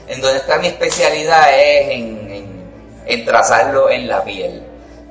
en 0.07 0.20
donde 0.20 0.38
está 0.38 0.59
mi 0.59 0.68
especialidad 0.68 1.52
es 1.52 1.90
en, 1.90 2.64
en, 3.07 3.24
trazarlo 3.24 3.90
en 3.90 4.07
la 4.07 4.22
piel. 4.22 4.62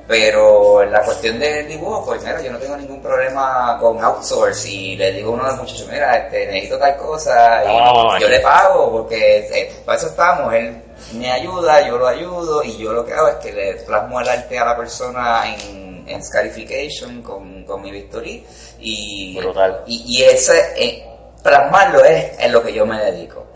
Pero 0.08 0.82
en 0.82 0.90
la 0.90 1.02
cuestión 1.02 1.38
del 1.38 1.68
dibujo, 1.68 2.02
pues 2.06 2.22
mira, 2.22 2.40
yo 2.40 2.50
no 2.50 2.58
tengo 2.58 2.78
ningún 2.78 3.02
problema 3.02 3.76
con 3.78 4.02
outsource 4.02 4.70
y 4.70 4.96
le 4.96 5.12
digo 5.12 5.32
a 5.32 5.34
uno 5.34 5.44
de 5.44 5.50
los 5.50 5.58
muchachos, 5.60 5.88
mira, 5.92 6.16
este, 6.16 6.46
necesito 6.46 6.78
tal 6.78 6.96
cosa 6.96 7.62
y 7.62 8.20
yo 8.22 8.28
le 8.28 8.40
pago 8.40 8.90
porque 8.90 9.38
eh, 9.52 9.72
para 9.84 9.98
eso 9.98 10.06
estamos, 10.06 10.54
él 10.54 10.82
me 11.12 11.30
ayuda, 11.30 11.86
yo 11.86 11.98
lo 11.98 12.08
ayudo 12.08 12.64
y 12.64 12.78
yo 12.78 12.94
lo 12.94 13.04
que 13.04 13.12
hago 13.12 13.28
es 13.28 13.34
que 13.36 13.52
le 13.52 13.74
plasmo 13.74 14.18
el 14.18 14.28
arte 14.28 14.58
a 14.58 14.64
la 14.64 14.76
persona 14.78 15.42
en 15.54 15.91
en, 16.06 16.22
Scarification 16.22 17.22
con, 17.22 17.64
con 17.64 17.82
mi 17.82 17.90
Victory 17.90 18.44
y, 18.80 19.38
y, 19.86 20.02
y, 20.06 20.22
ese, 20.22 20.72
eh, 20.76 21.06
plasmarlo 21.42 22.04
es 22.04 22.38
en 22.38 22.52
lo 22.52 22.62
que 22.62 22.72
yo 22.72 22.86
me 22.86 22.98
dedico. 22.98 23.46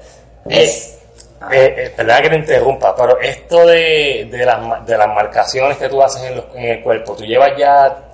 Es, 0.49 0.99
eh, 1.51 1.75
eh, 1.77 1.93
perdona 1.97 2.23
que 2.23 2.31
te 2.31 2.37
interrumpa, 2.37 2.95
pero 2.95 3.21
esto 3.21 3.67
de, 3.67 4.29
de, 4.31 4.45
las, 4.45 4.87
de 4.87 4.97
las 4.97 5.09
marcaciones 5.09 5.77
que 5.77 5.89
tú 5.89 6.03
haces 6.03 6.23
en, 6.23 6.43
en 6.55 6.71
el 6.79 6.83
cuerpo, 6.83 7.15
¿tú 7.15 7.25
llevas 7.25 7.53
ya 7.59 8.07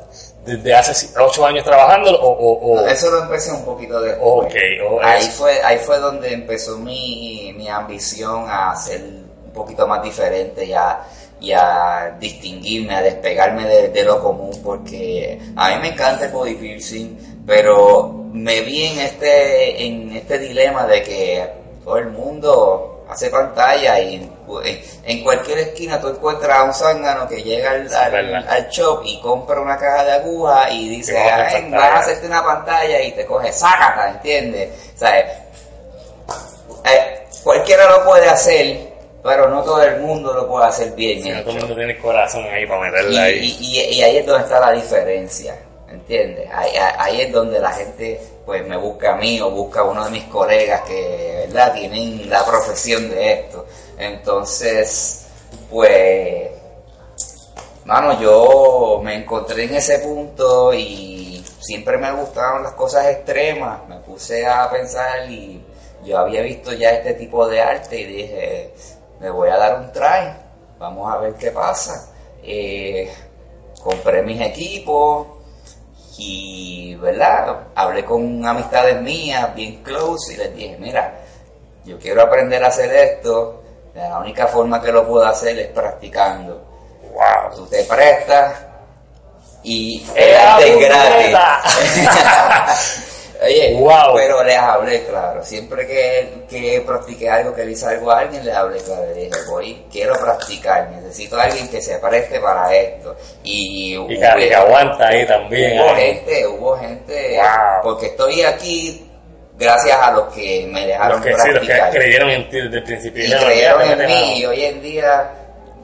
desde 0.45 0.75
hace 0.75 1.09
ocho 1.21 1.47
años 1.47 1.64
trabajando 1.64 2.11
o, 2.21 2.53
o, 2.53 2.87
eso 2.87 3.11
lo 3.11 3.23
empecé 3.23 3.53
un 3.53 3.64
poquito 3.64 4.01
después. 4.01 4.47
Okay, 4.47 4.79
ahí 5.03 5.23
fue 5.29 5.62
ahí 5.62 5.79
fue 5.79 5.99
donde 5.99 6.33
empezó 6.33 6.79
mi, 6.79 7.55
mi 7.57 7.68
ambición 7.68 8.47
a 8.49 8.75
ser 8.75 9.01
un 9.03 9.53
poquito 9.53 9.87
más 9.87 10.03
diferente 10.03 10.66
ya 10.66 11.07
y 11.42 11.52
a 11.52 12.16
distinguirme, 12.20 12.94
a 12.94 13.02
despegarme 13.02 13.66
de, 13.66 14.05
lo 14.05 14.22
común, 14.22 14.52
porque 14.62 15.40
a 15.57 15.70
mí 15.70 15.83
me 15.83 15.88
encanta 15.88 16.26
el 16.26 16.33
body 16.33 16.55
piercing, 16.55 17.42
pero 17.44 18.12
me 18.33 18.61
vi 18.61 18.85
en 18.85 19.00
este, 19.00 19.85
en 19.85 20.16
este 20.16 20.38
dilema 20.38 20.87
de 20.87 21.02
que 21.02 21.50
todo 21.85 21.98
el 21.98 22.11
mundo 22.11 23.05
hace 23.11 23.28
pantalla 23.28 23.98
y 23.98 24.31
en, 25.05 25.24
cualquier 25.24 25.59
esquina 25.59 26.00
tú 26.00 26.07
encuentras 26.09 26.59
a 26.59 26.62
un 26.62 26.72
zángano 26.72 27.28
que 27.28 27.42
llega 27.42 27.72
al, 27.72 28.46
al, 28.48 28.68
shop 28.70 29.02
y 29.05 29.20
compra 29.20 29.61
una 29.61 29.76
caja 29.76 30.05
de 30.05 30.12
aguja 30.12 30.70
y 30.70 30.88
dice, 30.88 31.14
vas 31.14 31.55
a 31.74 31.98
hacerte 31.98 32.28
una 32.28 32.44
pantalla 32.44 33.02
y 33.02 33.11
te 33.11 33.26
coge, 33.26 33.52
sácata, 33.52 34.11
¿entiendes? 34.11 34.70
O 34.94 34.98
sea, 34.98 35.18
eh, 35.18 37.26
cualquiera 37.42 37.90
lo 37.90 38.05
puede 38.05 38.28
hacer, 38.28 38.91
pero 39.22 39.48
no 39.48 39.62
todo 39.62 39.82
el 39.82 40.00
mundo 40.00 40.32
lo 40.32 40.48
puede 40.48 40.66
hacer 40.66 40.92
bien. 40.94 41.22
no 41.22 41.42
todo 41.42 41.52
el 41.52 41.61
mundo 41.61 41.76
tiene 41.76 41.98
corazón 41.98 42.44
ahí 42.44 42.66
para 42.66 42.80
meterla 42.80 43.22
ahí. 43.24 43.56
Y, 43.61 44.02
ahí 44.02 44.16
es 44.16 44.26
donde 44.26 44.44
está 44.44 44.61
la 44.61 44.72
diferencia, 44.72 45.56
¿entiendes? 45.88 46.48
Ahí, 46.52 47.20
es 47.20 47.32
donde 47.32 47.61
la 47.61 47.72
gente 47.72 48.20
pues 48.44 48.66
me 48.66 48.76
busca 48.76 49.14
a 49.14 49.16
mí 49.16 49.40
o 49.40 49.50
busca 49.50 49.80
a 49.80 49.85
uno 49.85 50.04
de 50.04 50.11
mis 50.11 50.24
colegas 50.24 50.80
que, 50.82 51.46
¿verdad? 51.46 51.74
Tienen 51.74 52.28
la 52.28 52.44
profesión 52.44 53.08
de 53.08 53.32
esto. 53.32 53.66
Entonces, 53.98 55.26
pues 55.70 56.50
Mano, 57.85 58.20
yo 58.20 59.00
me 59.02 59.16
encontré 59.16 59.64
en 59.64 59.74
ese 59.74 59.98
punto 59.98 60.72
y 60.72 61.44
siempre 61.58 61.98
me 61.98 62.12
gustaban 62.12 62.62
las 62.62 62.72
cosas 62.74 63.06
extremas. 63.08 63.88
Me 63.88 63.96
puse 63.96 64.46
a 64.46 64.70
pensar 64.70 65.28
y 65.28 65.61
yo 66.04 66.18
había 66.18 66.42
visto 66.42 66.72
ya 66.72 66.90
este 66.90 67.14
tipo 67.14 67.48
de 67.48 67.61
arte 67.61 68.00
y 68.00 68.04
dije, 68.04 68.74
me 69.22 69.30
voy 69.30 69.48
a 69.50 69.56
dar 69.56 69.78
un 69.78 69.92
try, 69.92 70.35
vamos 70.80 71.11
a 71.12 71.18
ver 71.18 71.35
qué 71.35 71.52
pasa. 71.52 72.08
Eh, 72.42 73.08
compré 73.80 74.20
mis 74.22 74.40
equipos 74.40 75.28
y, 76.18 76.96
¿verdad? 76.96 77.68
Hablé 77.76 78.04
con 78.04 78.44
amistades 78.44 79.00
mías, 79.00 79.54
bien 79.54 79.80
close, 79.85 80.35
y 80.35 80.37
les 80.37 80.54
dije, 80.56 80.76
mira, 80.80 81.20
yo 81.85 82.00
quiero 82.00 82.22
aprender 82.22 82.64
a 82.64 82.66
hacer 82.66 82.92
esto, 82.92 83.62
la 83.94 84.18
única 84.18 84.48
forma 84.48 84.82
que 84.82 84.90
lo 84.90 85.06
puedo 85.06 85.24
hacer 85.24 85.56
es 85.56 85.68
practicando. 85.68 86.61
Wow. 87.12 87.54
Tú 87.54 87.66
te 87.66 87.85
prestas 87.85 88.56
y 89.62 90.04
¡Era 90.16 90.58
es 90.58 90.80
gratis. 90.80 91.38
Oye, 93.44 93.74
Wow. 93.78 94.14
pero 94.14 94.42
les 94.44 94.57
hablé 94.57 95.05
claro. 95.05 95.42
Siempre 95.44 95.87
que, 95.87 96.28
que 96.48 96.81
practiqué 96.87 97.28
algo, 97.28 97.55
que 97.55 97.64
le 97.64 97.72
hice 97.72 97.87
algo 97.87 98.11
a 98.11 98.20
alguien, 98.20 98.44
les 98.44 98.55
hablé 98.55 98.78
claro. 98.78 99.07
Le 99.07 99.14
dije, 99.24 99.31
voy, 99.48 99.83
quiero 99.90 100.14
practicar, 100.14 100.90
necesito 100.90 101.37
a 101.38 101.44
alguien 101.44 101.68
que 101.68 101.81
se 101.83 101.98
preste 101.98 102.38
para 102.40 102.72
esto. 102.74 103.16
Y, 103.42 103.96
Y 103.96 104.18
que, 104.18 104.55
aguanta 104.55 105.09
ahí 105.09 105.26
también. 105.26 105.81
Hubo 105.81 105.90
¿eh? 105.96 106.00
gente, 106.14 106.46
hubo 106.46 106.76
gente, 106.78 107.37
Wow. 107.38 107.83
porque 107.83 108.07
estoy 108.07 108.42
aquí 108.42 109.09
gracias 109.59 109.96
a 110.00 110.11
los 110.12 110.33
que 110.35 110.66
me 110.70 110.87
dejaron 110.87 111.18
Los 111.18 111.26
que 111.26 111.33
sí, 111.35 111.48
los 111.50 111.61
que 111.61 111.66
practicar. 111.66 111.90
creyeron 111.92 112.31
en 112.31 112.48
ti 112.48 112.61
desde 112.61 112.76
el 112.78 112.85
principio. 112.85 113.24
y 113.24 113.31
creyeron 113.31 113.83
"Mira, 113.83 113.92
en 113.92 113.98
mí 113.98 114.14
mano". 114.14 114.37
y 114.37 114.46
hoy 114.46 114.64
en 114.64 114.83
día 114.83 115.31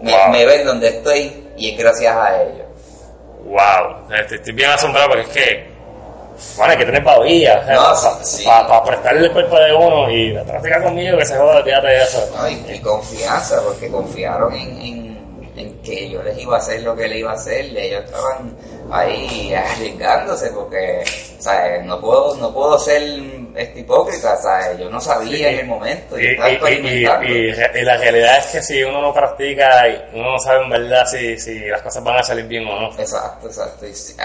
me, 0.01 0.12
Wow. 0.12 0.29
me 0.31 0.47
ven 0.47 0.66
donde 0.66 0.88
estoy 0.88 1.49
y 1.57 1.71
es 1.73 1.79
gracias 1.79 2.14
a 2.16 2.42
ellos. 2.42 2.66
Wow, 3.44 4.12
este, 4.18 4.35
estoy 4.37 4.53
bien 4.53 4.71
asombrado 4.71 5.09
porque 5.09 5.23
es 5.23 5.29
que, 5.29 5.68
bueno, 6.57 6.72
hay 6.72 6.79
que 6.79 6.85
tener 6.85 7.05
pavía, 7.05 7.57
No, 7.68 7.83
para 7.83 8.24
sí, 8.24 8.46
prestarle 8.87 9.27
el 9.27 9.33
cuerpo 9.33 9.59
de 9.59 9.74
uno 9.74 10.11
y 10.11 10.33
práctica 10.46 10.83
conmigo 10.83 11.18
que 11.18 11.27
se 11.27 11.37
joda, 11.37 11.57
olvídate 11.59 11.87
de 11.88 12.03
eso. 12.03 12.31
¿no? 12.37 12.48
Y, 12.48 12.64
y 12.74 12.79
confianza, 12.81 13.61
porque 13.62 13.88
confiaron 13.90 14.53
en, 14.55 14.81
en- 14.83 15.18
en 15.57 15.83
que 15.83 16.09
yo 16.09 16.22
les 16.22 16.38
iba 16.38 16.55
a 16.55 16.59
hacer 16.61 16.83
lo 16.83 16.94
que 16.94 17.09
les 17.09 17.18
iba 17.18 17.33
a 17.33 17.35
hacer, 17.35 17.64
y 17.66 17.77
ellos 17.79 18.05
estaban 18.05 18.57
ahí 18.92 19.53
arriesgándose, 19.53 20.51
porque 20.51 21.03
¿sabes? 21.40 21.85
No, 21.85 22.01
puedo, 22.01 22.37
no 22.37 22.53
puedo 22.55 22.79
ser 22.79 23.03
este 23.57 23.81
hipócrita, 23.81 24.37
¿sabes? 24.37 24.79
yo 24.79 24.88
no 24.88 25.01
sabía 25.01 25.51
en 25.51 25.59
el 25.61 25.66
momento, 25.66 26.16
Y, 26.16 26.27
y- 26.27 27.03
y- 27.03 27.83
la 27.83 27.96
realidad 27.96 28.38
es 28.38 28.46
que 28.46 28.62
si 28.62 28.85
uno 28.85 29.01
no 29.03 29.12
practica, 29.12 29.85
uno 30.14 30.33
no 30.33 30.38
sabe 30.38 30.62
en 30.62 30.70
verdad 30.70 31.07
si, 31.07 31.37
si 31.38 31.59
las 31.66 31.83
cosas 31.83 32.05
van 32.05 32.18
a 32.18 32.22
salir 32.22 32.44
bien 32.46 32.64
o 32.66 32.81
no. 32.81 32.88
Exacto, 32.96 33.48
exacto. 33.48 33.85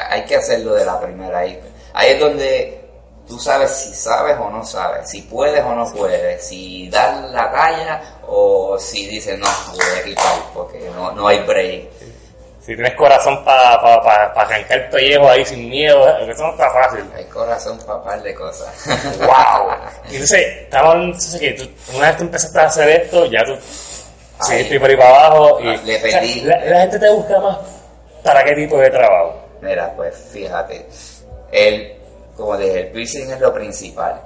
hay 0.09 0.23
que 0.25 0.35
hacerlo 0.35 0.75
de 0.75 0.85
la 0.85 0.99
primera. 0.99 1.39
Ahí, 1.39 1.59
ahí 1.93 2.11
es 2.11 2.19
donde 2.19 2.83
tú 3.27 3.39
sabes 3.39 3.71
si 3.71 3.93
sabes 3.93 4.37
o 4.39 4.49
no 4.49 4.63
sabes, 4.65 5.09
si 5.09 5.21
puedes 5.21 5.63
o 5.63 5.73
no 5.73 5.91
puedes, 5.93 6.45
si 6.45 6.89
dar 6.89 7.15
la 7.29 7.51
talla 7.51 8.01
o 8.27 8.77
si 8.77 9.07
dices 9.07 9.37
no, 9.39 9.47
voy 9.71 9.99
a 9.99 10.03
quitar 10.03 10.33
porque 10.53 10.89
no, 10.95 11.11
no 11.11 11.27
hay 11.27 11.39
break. 11.39 11.89
Si 12.65 12.75
tienes 12.75 12.95
corazón 12.95 13.43
para 13.43 13.81
pa, 13.81 14.01
pa, 14.01 14.33
pa 14.33 14.41
arrancar 14.43 14.79
el 14.79 14.89
pellejo 14.89 15.29
ahí 15.29 15.43
sin 15.45 15.69
miedo, 15.69 16.07
¿eh? 16.07 16.31
eso 16.31 16.43
no 16.43 16.51
está 16.51 16.69
fácil. 16.69 17.03
Hay 17.13 17.25
corazón 17.25 17.77
para 17.85 18.01
par 18.01 18.23
de 18.23 18.33
cosas. 18.33 18.73
¡Wow! 19.19 19.75
Y 20.09 20.13
entonces, 20.13 20.47
estaba 20.61 20.91
hablando 20.91 21.17
que 21.39 21.51
tú, 21.51 21.69
una 21.93 22.07
vez 22.07 22.17
tú 22.17 22.23
empezaste 22.23 22.59
a 22.59 22.63
hacer 22.63 22.89
esto, 23.01 23.25
ya 23.25 23.43
tú 23.43 23.53
seguiste 24.45 24.79
por 24.79 24.89
ahí 24.89 24.95
para 24.95 25.25
abajo 25.25 25.59
y 25.59 25.63
Le 25.63 25.97
o 25.97 26.07
sea, 26.07 26.21
pedí. 26.21 26.41
la, 26.41 26.57
la 26.65 26.81
gente 26.81 26.99
te 26.99 27.09
busca 27.11 27.39
más 27.39 27.57
para 28.23 28.43
qué 28.45 28.55
tipo 28.55 28.77
de 28.77 28.89
trabajo. 28.89 29.42
Mira, 29.63 29.93
pues 29.95 30.13
fíjate, 30.31 30.85
el, 31.51 31.95
como 32.35 32.57
dije, 32.57 32.81
el 32.81 32.87
piercing 32.91 33.31
es 33.31 33.39
lo 33.39 33.53
principal, 33.53 34.19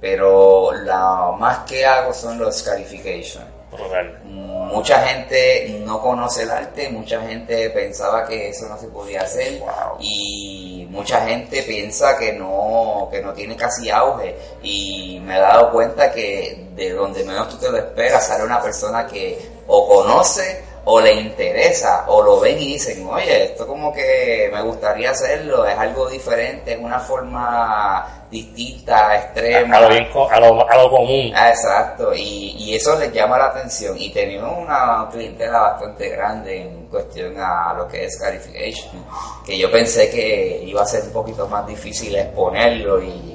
pero 0.00 0.70
lo 0.70 1.32
más 1.38 1.60
que 1.60 1.86
hago 1.86 2.12
son 2.12 2.38
los 2.38 2.58
scarifications. 2.58 3.46
Brutal. 3.70 4.20
Mucha 4.24 5.00
gente 5.06 5.80
no 5.86 5.98
conoce 6.02 6.42
el 6.42 6.50
arte, 6.50 6.90
mucha 6.90 7.22
gente 7.22 7.70
pensaba 7.70 8.26
que 8.26 8.50
eso 8.50 8.68
no 8.68 8.76
se 8.76 8.88
podía 8.88 9.22
hacer 9.22 9.60
Wow. 9.60 9.96
y 9.98 10.86
mucha 10.90 11.26
gente 11.26 11.62
piensa 11.62 12.18
que 12.18 12.34
no, 12.34 13.08
que 13.10 13.22
no 13.22 13.32
tiene 13.32 13.56
casi 13.56 13.88
auge 13.88 14.36
y 14.62 15.18
me 15.24 15.36
he 15.36 15.40
dado 15.40 15.72
cuenta 15.72 16.12
que 16.12 16.66
de 16.74 16.90
donde 16.92 17.24
menos 17.24 17.48
tú 17.48 17.56
te 17.56 17.70
lo 17.70 17.78
esperas 17.78 18.26
sale 18.26 18.44
una 18.44 18.60
persona 18.60 19.06
que 19.06 19.38
o 19.66 19.88
conoce 19.88 20.62
o 20.84 21.00
le 21.00 21.12
interesa 21.14 22.04
o 22.08 22.22
lo 22.22 22.40
ven 22.40 22.58
y 22.58 22.74
dicen, 22.74 23.06
oye, 23.08 23.44
esto 23.44 23.66
como 23.66 23.92
que 23.92 24.50
me 24.52 24.62
gustaría 24.62 25.10
hacerlo, 25.10 25.64
es 25.66 25.78
algo 25.78 26.08
diferente, 26.08 26.72
es 26.72 26.80
una 26.80 26.98
forma 26.98 28.26
distinta, 28.30 29.16
extrema. 29.16 29.76
A 29.76 29.80
lo, 29.82 29.88
bien 29.90 30.08
a 30.30 30.40
lo, 30.40 30.68
a 30.68 30.76
lo 30.76 30.90
común. 30.90 31.32
Ah, 31.34 31.50
exacto, 31.50 32.12
y, 32.14 32.56
y 32.58 32.74
eso 32.74 32.98
les 32.98 33.12
llama 33.12 33.38
la 33.38 33.46
atención. 33.46 33.96
Y 33.96 34.10
tenemos 34.10 34.58
una 34.58 35.08
clientela 35.12 35.60
bastante 35.60 36.08
grande 36.08 36.62
en 36.62 36.86
cuestión 36.86 37.34
a 37.38 37.74
lo 37.74 37.86
que 37.86 38.04
es 38.04 38.14
Scarification, 38.14 39.04
que 39.46 39.56
yo 39.56 39.70
pensé 39.70 40.10
que 40.10 40.62
iba 40.64 40.82
a 40.82 40.86
ser 40.86 41.04
un 41.04 41.12
poquito 41.12 41.46
más 41.46 41.66
difícil 41.66 42.16
exponerlo 42.16 43.00
y, 43.02 43.31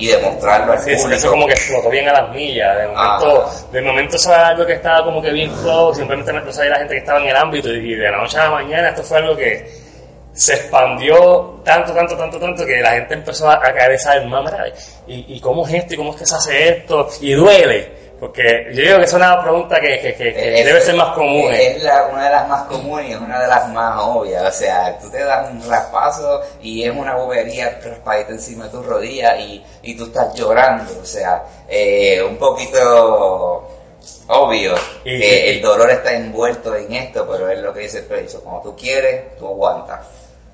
y 0.00 0.06
demostrarlo 0.08 0.72
al 0.72 0.78
Sí, 0.80 0.94
público. 0.96 1.16
eso 1.16 1.30
como 1.30 1.46
que 1.46 1.52
explotó 1.52 1.90
bien 1.90 2.08
a 2.08 2.12
las 2.12 2.30
millas. 2.34 2.76
De 2.76 2.86
momento, 2.86 3.44
Ah. 3.46 3.52
de 3.72 3.82
momento 3.82 4.16
eso 4.16 4.32
era 4.32 4.48
algo 4.48 4.66
que 4.66 4.72
estaba 4.74 5.04
como 5.04 5.20
que 5.22 5.30
bien 5.30 5.50
close, 5.62 5.98
simplemente 5.98 6.32
me 6.32 6.38
empezó 6.38 6.62
a 6.62 6.64
ir 6.64 6.70
la 6.70 6.78
gente 6.78 6.94
que 6.94 7.00
estaba 7.00 7.20
en 7.20 7.28
el 7.28 7.36
ámbito 7.36 7.68
y 7.72 7.94
de 7.94 8.10
la 8.10 8.16
noche 8.18 8.38
a 8.38 8.44
la 8.44 8.50
mañana 8.50 8.88
esto 8.90 9.02
fue 9.02 9.18
algo 9.18 9.36
que 9.36 9.70
se 10.32 10.54
expandió 10.54 11.60
tanto, 11.64 11.92
tanto, 11.92 12.16
tanto, 12.16 12.38
tanto 12.38 12.64
que 12.64 12.80
la 12.80 12.92
gente 12.92 13.14
empezó 13.14 13.48
a, 13.50 13.54
a 13.56 13.72
caer 13.74 13.92
esa 13.92 14.12
alma, 14.12 14.44
¿y, 15.06 15.36
¿y 15.36 15.40
cómo 15.40 15.66
es 15.66 15.74
esto? 15.74 15.94
¿Y 15.94 15.96
cómo 15.96 16.10
es 16.12 16.16
que 16.18 16.26
se 16.26 16.34
hace 16.34 16.68
esto? 16.68 17.08
Y 17.20 17.32
duele. 17.32 17.99
Porque 18.20 18.66
yo 18.74 18.82
digo 18.82 18.98
que 18.98 19.04
es 19.04 19.12
una 19.14 19.42
pregunta 19.42 19.80
que, 19.80 19.98
que- 19.98 20.14
que- 20.14 20.32
que 20.34 20.60
Es- 20.60 20.66
debe 20.66 20.80
ser 20.82 20.94
más 20.94 21.14
común. 21.14 21.50
¿eh? 21.54 21.76
Es 21.76 21.82
la- 21.82 22.04
una 22.12 22.24
de 22.26 22.30
las 22.30 22.48
más 22.48 22.62
comunes 22.64 23.08
y 23.08 23.12
es 23.12 23.18
una 23.18 23.40
de 23.40 23.48
las 23.48 23.68
más 23.70 23.98
obvias. 24.04 24.44
O 24.46 24.52
sea, 24.52 24.98
tú 25.00 25.10
te 25.10 25.24
das 25.24 25.50
un 25.50 25.66
raspazo 25.68 26.42
y 26.60 26.84
es 26.84 26.90
una 26.94 27.14
bobería 27.16 27.80
raspadita 27.82 28.32
encima 28.32 28.64
de 28.66 28.70
tu 28.70 28.82
rodilla 28.82 29.36
y, 29.38 29.64
y 29.82 29.96
tú 29.96 30.04
estás 30.04 30.34
llorando. 30.34 30.92
O 31.00 31.04
sea, 31.06 31.42
eh, 31.68 32.22
un 32.22 32.36
poquito 32.36 33.68
obvio 34.28 34.74
Y- 35.04 35.18
que 35.18 35.46
y- 35.46 35.50
el 35.56 35.62
dolor 35.62 35.90
está 35.90 36.12
envuelto 36.12 36.74
en 36.76 36.92
esto, 36.92 37.26
pero 37.30 37.48
es 37.50 37.58
lo 37.60 37.72
que 37.72 37.80
dice 37.80 37.98
el 37.98 38.04
precio. 38.04 38.40
Cuando 38.42 38.62
tú 38.70 38.76
quieres, 38.76 39.36
tú 39.38 39.46
aguantas. 39.48 40.00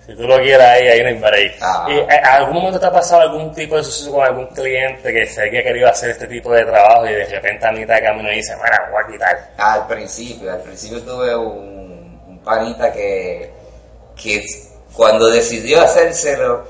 Si 0.06 0.14
tú 0.14 0.22
lo 0.22 0.36
quieres 0.38 0.60
ahí, 0.60 0.86
ahí 0.86 1.02
no 1.02 1.08
hay 1.08 1.14
break. 1.14 1.56
Ah. 1.60 1.86
¿Y 1.88 1.98
eh, 1.98 2.20
algún 2.22 2.54
momento 2.54 2.78
te 2.78 2.86
ha 2.86 2.92
pasado 2.92 3.22
algún 3.22 3.52
tipo 3.52 3.76
de 3.76 3.82
suceso 3.82 4.12
con 4.12 4.24
algún 4.24 4.46
cliente 4.46 5.12
que 5.12 5.26
sé 5.26 5.50
que 5.50 5.58
ha 5.58 5.62
querido 5.64 5.88
hacer 5.88 6.10
este 6.10 6.28
tipo 6.28 6.52
de 6.52 6.64
trabajo 6.64 7.06
y 7.06 7.12
de 7.12 7.24
repente 7.24 7.66
a 7.66 7.72
mitad 7.72 7.96
de 7.96 8.02
camino 8.02 8.30
dice, 8.30 8.54
mira, 8.56 8.88
voy 8.92 9.02
a 9.02 9.06
quitar? 9.12 9.50
Al 9.58 9.86
principio, 9.88 10.52
al 10.52 10.60
principio 10.60 11.02
tuve 11.02 11.34
un, 11.34 12.22
un 12.28 12.38
panita 12.44 12.92
que, 12.92 13.50
que 14.14 14.46
cuando 14.92 15.28
decidió 15.28 15.82
hacérselo, 15.82 16.64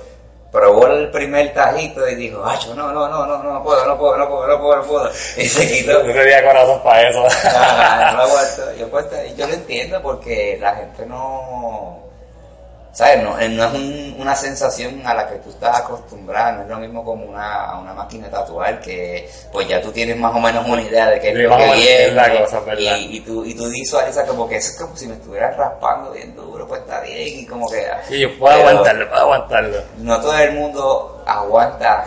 probó 0.50 0.86
el 0.86 1.10
primer 1.10 1.52
tajito 1.52 2.08
y 2.08 2.14
dijo, 2.14 2.42
acho, 2.42 2.74
no, 2.74 2.90
no, 2.90 3.06
no, 3.08 3.26
no, 3.26 3.42
no 3.42 3.62
puedo, 3.62 3.84
no 3.84 3.98
puedo, 3.98 4.16
no 4.16 4.28
puedo, 4.28 4.46
no 4.46 4.58
puedo, 4.58 4.76
no 4.76 4.82
puedo. 4.84 5.10
Y 5.36 5.46
se 5.46 5.68
quitó. 5.68 6.02
No 6.02 6.12
tenía 6.14 6.42
corazón 6.42 6.82
para 6.82 7.10
eso. 7.10 7.26
Ah, 7.44 8.12
no 8.12 8.16
lo 8.16 8.22
aguanto. 8.24 8.76
Yo, 8.78 8.88
pues, 8.88 9.06
yo 9.36 9.46
lo 9.46 9.52
entiendo 9.52 10.00
porque 10.00 10.56
la 10.58 10.74
gente 10.76 11.04
no... 11.04 12.05
¿Sabes? 12.96 13.22
No, 13.22 13.38
eh, 13.38 13.50
no 13.50 13.62
es 13.66 13.74
un- 13.74 14.16
una 14.18 14.34
sensación 14.34 15.06
a 15.06 15.12
la 15.12 15.28
que 15.28 15.34
tú 15.36 15.50
estás 15.50 15.80
acostumbrado, 15.80 16.56
no 16.56 16.62
es 16.62 16.68
lo 16.70 16.78
mismo 16.78 17.04
como 17.04 17.26
una, 17.26 17.78
una 17.78 17.92
máquina 17.92 18.24
de 18.24 18.32
tatuar 18.32 18.80
que 18.80 19.28
pues 19.52 19.68
ya 19.68 19.82
tú 19.82 19.92
tienes 19.92 20.16
más 20.16 20.34
o 20.34 20.40
menos 20.40 20.66
una 20.66 20.80
idea 20.80 21.10
de 21.10 21.20
qué 21.20 21.28
es 21.28 21.36
Sí, 21.36 21.42
lo 21.42 21.56
que 21.58 21.64
viene 21.72 22.04
es 22.06 22.12
la 22.14 22.40
cosa, 22.40 22.60
¿verdad? 22.60 22.96
y, 22.96 23.16
y 23.18 23.20
tú, 23.20 23.44
y 23.44 23.54
tú 23.54 23.68
visualizas 23.68 24.26
como 24.26 24.48
que 24.48 24.56
eso 24.56 24.70
es 24.70 24.78
como 24.80 24.96
si 24.96 25.06
me 25.08 25.14
estuvieras 25.14 25.54
raspando 25.58 26.10
bien 26.12 26.34
duro, 26.34 26.66
pues 26.66 26.80
está 26.80 27.00
bien 27.02 27.40
y 27.40 27.46
como 27.46 27.68
que... 27.68 27.86
Y 28.08 28.20
yo 28.20 28.38
puedo 28.38 28.56
pero 28.56 28.68
aguantarlo, 28.70 29.08
puedo 29.10 29.20
aguantarlo. 29.22 29.78
No 29.98 30.18
todo 30.22 30.38
el 30.38 30.52
mundo 30.52 31.22
aguanta 31.26 32.06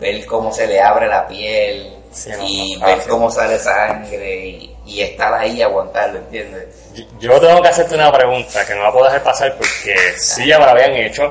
ver 0.00 0.26
cómo 0.26 0.50
se 0.52 0.66
le 0.66 0.80
abre 0.82 1.06
la 1.06 1.28
piel 1.28 1.95
Sí, 2.16 2.30
y 2.40 2.80
ver 2.80 2.96
fácil. 2.96 3.10
cómo 3.10 3.30
sale 3.30 3.58
sangre 3.58 4.36
y, 4.46 4.76
y 4.86 5.02
estar 5.02 5.34
ahí 5.34 5.58
y 5.58 5.62
aguantarlo, 5.62 6.18
¿entiendes? 6.18 6.68
Yo- 6.94 7.04
Yo 7.20 7.40
tengo 7.40 7.60
que 7.60 7.68
hacerte 7.68 7.94
una 7.94 8.10
pregunta 8.10 8.64
que 8.66 8.74
no 8.74 8.84
la 8.84 8.90
puedo 8.92 9.04
dejar 9.04 9.22
pasar 9.22 9.54
porque 9.56 9.94
sí 10.16 10.46
ya 10.46 10.58
me 10.58 10.64
la 10.64 10.70
habían 10.72 10.92
hecho 10.94 11.30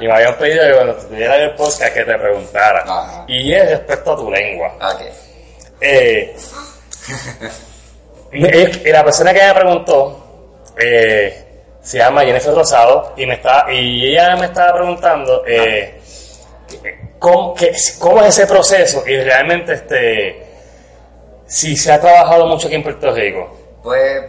y 0.00 0.06
me 0.06 0.12
habían 0.14 0.34
pedido 0.38 0.64
que 0.66 0.72
cuando 0.74 0.94
tuviera 0.94 1.36
el 1.36 1.54
podcast 1.54 1.92
que 1.94 2.02
te 2.04 2.18
preguntara. 2.18 2.80
Ajá. 2.86 3.24
Y 3.28 3.52
es 3.52 3.68
respecto 3.70 4.12
a 4.12 4.16
tu 4.16 4.30
lengua. 4.30 4.72
Ok. 4.80 5.02
Eh, 5.82 6.34
eh, 8.32 8.82
la 8.92 9.04
persona 9.04 9.34
que 9.34 9.42
me 9.46 9.54
preguntó 9.54 10.72
eh, 10.78 11.44
se 11.82 11.98
llama 11.98 12.22
Jennifer 12.24 12.54
Rosado 12.54 13.12
y 13.16 13.26
me 13.26 13.34
está 13.34 13.66
y 13.70 14.12
ella 14.12 14.36
me 14.36 14.46
estaba 14.46 14.74
preguntando 14.74 15.42
eh, 15.46 16.00
¿cómo, 17.22 17.54
es 17.60 18.00
ese 18.28 18.46
proceso 18.46 19.04
y 19.06 19.16
realmente 19.16 19.74
este 19.74 20.52
si 21.46 21.76
se 21.76 21.92
ha 21.92 22.00
trabajado 22.00 22.46
mucho 22.46 22.66
aquí 22.66 22.76
en 22.76 22.82
Puerto 22.82 23.12
Rico. 23.12 23.50
Pues 23.82 24.22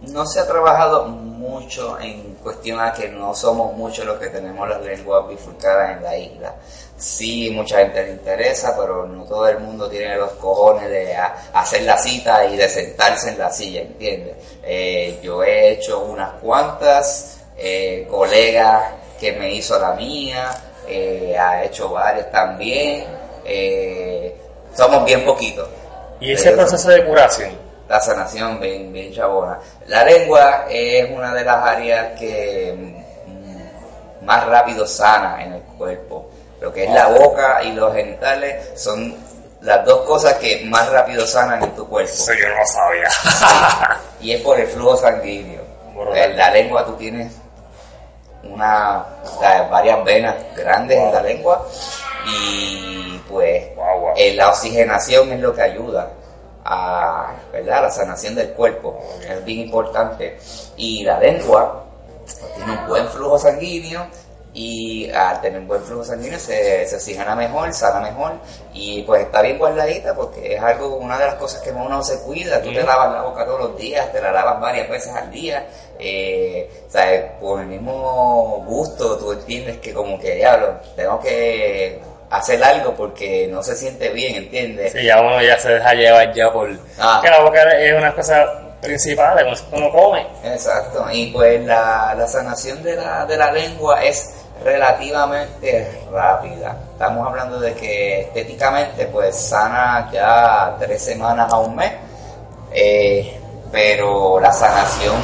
no 0.00 0.26
se 0.26 0.40
ha 0.40 0.46
trabajado 0.46 1.06
mucho 1.06 2.00
en 2.00 2.34
cuestión 2.42 2.80
que 2.96 3.08
no 3.08 3.34
somos 3.34 3.74
muchos 3.76 4.06
los 4.06 4.18
que 4.18 4.28
tenemos 4.28 4.66
las 4.68 4.80
lenguas 4.82 5.28
bifurcadas 5.28 5.98
en 5.98 6.02
la 6.02 6.16
isla. 6.16 6.54
Sí, 6.96 7.50
mucha 7.50 7.78
gente 7.78 8.04
le 8.04 8.12
interesa, 8.12 8.74
pero 8.78 9.06
no 9.06 9.24
todo 9.24 9.48
el 9.48 9.58
mundo 9.58 9.88
tiene 9.88 10.16
los 10.16 10.32
cojones 10.32 10.88
de 10.88 11.14
hacer 11.14 11.82
la 11.82 11.98
cita 11.98 12.46
y 12.46 12.56
de 12.56 12.68
sentarse 12.68 13.30
en 13.30 13.38
la 13.38 13.50
silla, 13.50 13.82
¿entiendes? 13.82 14.36
Eh, 14.62 15.20
yo 15.22 15.42
he 15.42 15.72
hecho 15.72 16.00
unas 16.00 16.32
cuantas, 16.40 17.40
eh, 17.56 18.06
colegas 18.10 18.94
que 19.18 19.32
me 19.32 19.52
hizo 19.52 19.78
la 19.78 19.92
mía, 19.92 20.50
eh, 20.90 21.38
ha 21.38 21.64
hecho 21.64 21.90
varias 21.90 22.30
también, 22.30 23.04
somos 24.74 25.04
bien 25.04 25.24
poquitos. 25.24 25.68
¿Y 26.20 26.32
ese 26.32 26.52
proceso 26.52 26.90
de 26.90 27.04
curación? 27.04 27.70
la 27.90 28.00
sanación 28.00 28.60
bien, 28.60 28.92
bien 28.92 29.12
chabona. 29.12 29.58
La 29.88 30.04
lengua 30.04 30.66
es 30.70 31.10
una 31.10 31.34
de 31.34 31.42
las 31.42 31.56
áreas 31.56 32.16
que 32.16 32.72
mm, 33.26 34.24
más 34.24 34.46
rápido 34.46 34.86
sana 34.86 35.42
en 35.42 35.54
el 35.54 35.62
cuerpo. 35.76 36.30
Lo 36.60 36.72
que 36.72 36.84
es 36.84 36.90
la 36.90 37.08
boca 37.08 37.60
y 37.64 37.72
los 37.72 37.92
genitales 37.92 38.80
son 38.80 39.12
las 39.62 39.84
dos 39.84 40.06
cosas 40.06 40.34
que 40.34 40.64
más 40.66 40.88
rápido 40.90 41.26
sanan 41.26 41.64
en 41.64 41.74
tu 41.74 41.88
cuerpo. 41.88 42.12
Eso 42.12 42.32
yo 42.32 42.48
no 42.48 42.64
sabía. 42.64 44.00
y 44.20 44.32
es 44.34 44.42
por 44.42 44.60
el 44.60 44.68
flujo 44.68 44.96
sanguíneo. 44.96 45.62
La 46.36 46.50
lengua 46.50 46.86
tú 46.86 46.92
tienes 46.92 47.32
una, 48.44 49.04
varias 49.70 50.04
venas 50.04 50.36
grandes 50.56 50.98
en 50.98 51.12
la 51.12 51.22
lengua 51.22 51.66
y 52.26 53.18
pues 53.28 53.64
eh, 54.16 54.34
la 54.34 54.50
oxigenación 54.50 55.32
es 55.32 55.40
lo 55.40 55.54
que 55.54 55.62
ayuda 55.62 56.10
a 56.64 57.32
¿verdad? 57.52 57.82
la 57.82 57.90
sanación 57.90 58.34
del 58.34 58.50
cuerpo, 58.50 59.00
es 59.28 59.44
bien 59.44 59.60
importante. 59.60 60.38
Y 60.76 61.04
la 61.04 61.18
lengua 61.18 61.84
tiene 62.56 62.72
un 62.72 62.86
buen 62.86 63.08
flujo 63.08 63.38
sanguíneo 63.38 64.06
y 64.52 65.08
al 65.10 65.40
tener 65.40 65.60
un 65.60 65.68
buen 65.68 65.82
flujo 65.82 66.04
sanguíneo 66.04 66.38
se, 66.38 66.86
se 66.86 66.96
oxigena 66.96 67.36
mejor, 67.36 67.72
sana 67.72 68.00
mejor 68.00 68.32
y 68.72 69.02
pues 69.02 69.22
está 69.22 69.42
bien 69.42 69.58
guardadita 69.58 70.14
porque 70.14 70.54
es 70.54 70.62
algo, 70.62 70.96
una 70.96 71.18
de 71.18 71.26
las 71.26 71.34
cosas 71.36 71.60
que 71.62 71.70
uno 71.70 72.02
se 72.02 72.20
cuida, 72.22 72.60
tú 72.60 72.72
te 72.72 72.82
lavas 72.82 73.12
la 73.12 73.22
boca 73.22 73.44
todos 73.44 73.60
los 73.60 73.76
días, 73.78 74.10
te 74.12 74.20
la 74.20 74.32
lavas 74.32 74.60
varias 74.60 74.88
veces 74.88 75.14
al 75.14 75.30
día, 75.30 75.66
eh, 75.98 76.68
por 77.40 77.60
el 77.60 77.66
mismo 77.66 78.64
gusto 78.66 79.16
tú 79.18 79.32
entiendes 79.32 79.78
que 79.78 79.92
como 79.92 80.18
que 80.18 80.34
diablo, 80.34 80.74
tengo 80.96 81.20
que 81.20 82.00
hacer 82.30 82.62
algo 82.62 82.94
porque 82.94 83.48
no 83.50 83.62
se 83.62 83.76
siente 83.76 84.08
bien, 84.10 84.36
¿entiendes? 84.36 84.92
Sí, 84.92 85.04
ya 85.04 85.20
uno 85.20 85.42
ya 85.42 85.58
se 85.58 85.68
deja 85.70 85.94
llevar 85.94 86.32
ya 86.32 86.52
por... 86.52 86.70
Ah. 86.98 87.20
Que 87.22 87.28
la 87.28 87.40
boca 87.40 87.62
es 87.78 87.96
una 87.96 88.14
cosa 88.14 88.46
principal, 88.80 89.46
uno 89.72 89.90
come. 89.90 90.26
Exacto, 90.44 91.06
y 91.12 91.26
pues 91.26 91.64
la, 91.64 92.14
la 92.16 92.26
sanación 92.26 92.82
de 92.82 92.96
la, 92.96 93.26
de 93.26 93.36
la 93.36 93.52
lengua 93.52 94.02
es 94.04 94.39
relativamente 94.64 96.00
rápida. 96.12 96.76
Estamos 96.92 97.26
hablando 97.26 97.60
de 97.60 97.74
que 97.74 98.20
estéticamente 98.22 99.06
pues 99.06 99.34
sana 99.36 100.10
ya 100.12 100.76
tres 100.78 101.02
semanas 101.02 101.52
a 101.52 101.58
un 101.58 101.76
mes, 101.76 101.92
eh, 102.72 103.38
pero 103.72 104.38
la 104.40 104.52
sanación 104.52 105.16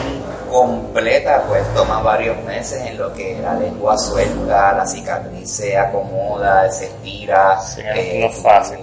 completa, 0.50 1.42
pues 1.48 1.62
toma 1.74 2.00
varios 2.00 2.36
meses 2.44 2.80
en 2.82 2.96
lo 2.96 3.12
que 3.12 3.38
la 3.42 3.54
lengua 3.54 3.98
suelta, 3.98 4.72
la 4.72 4.86
cicatriz 4.86 5.50
se 5.50 5.76
acomoda, 5.76 6.70
se 6.70 6.86
estira. 6.86 7.58
eh, 7.78 8.20
no 8.20 8.26
es 8.28 8.42
fácil. 8.42 8.78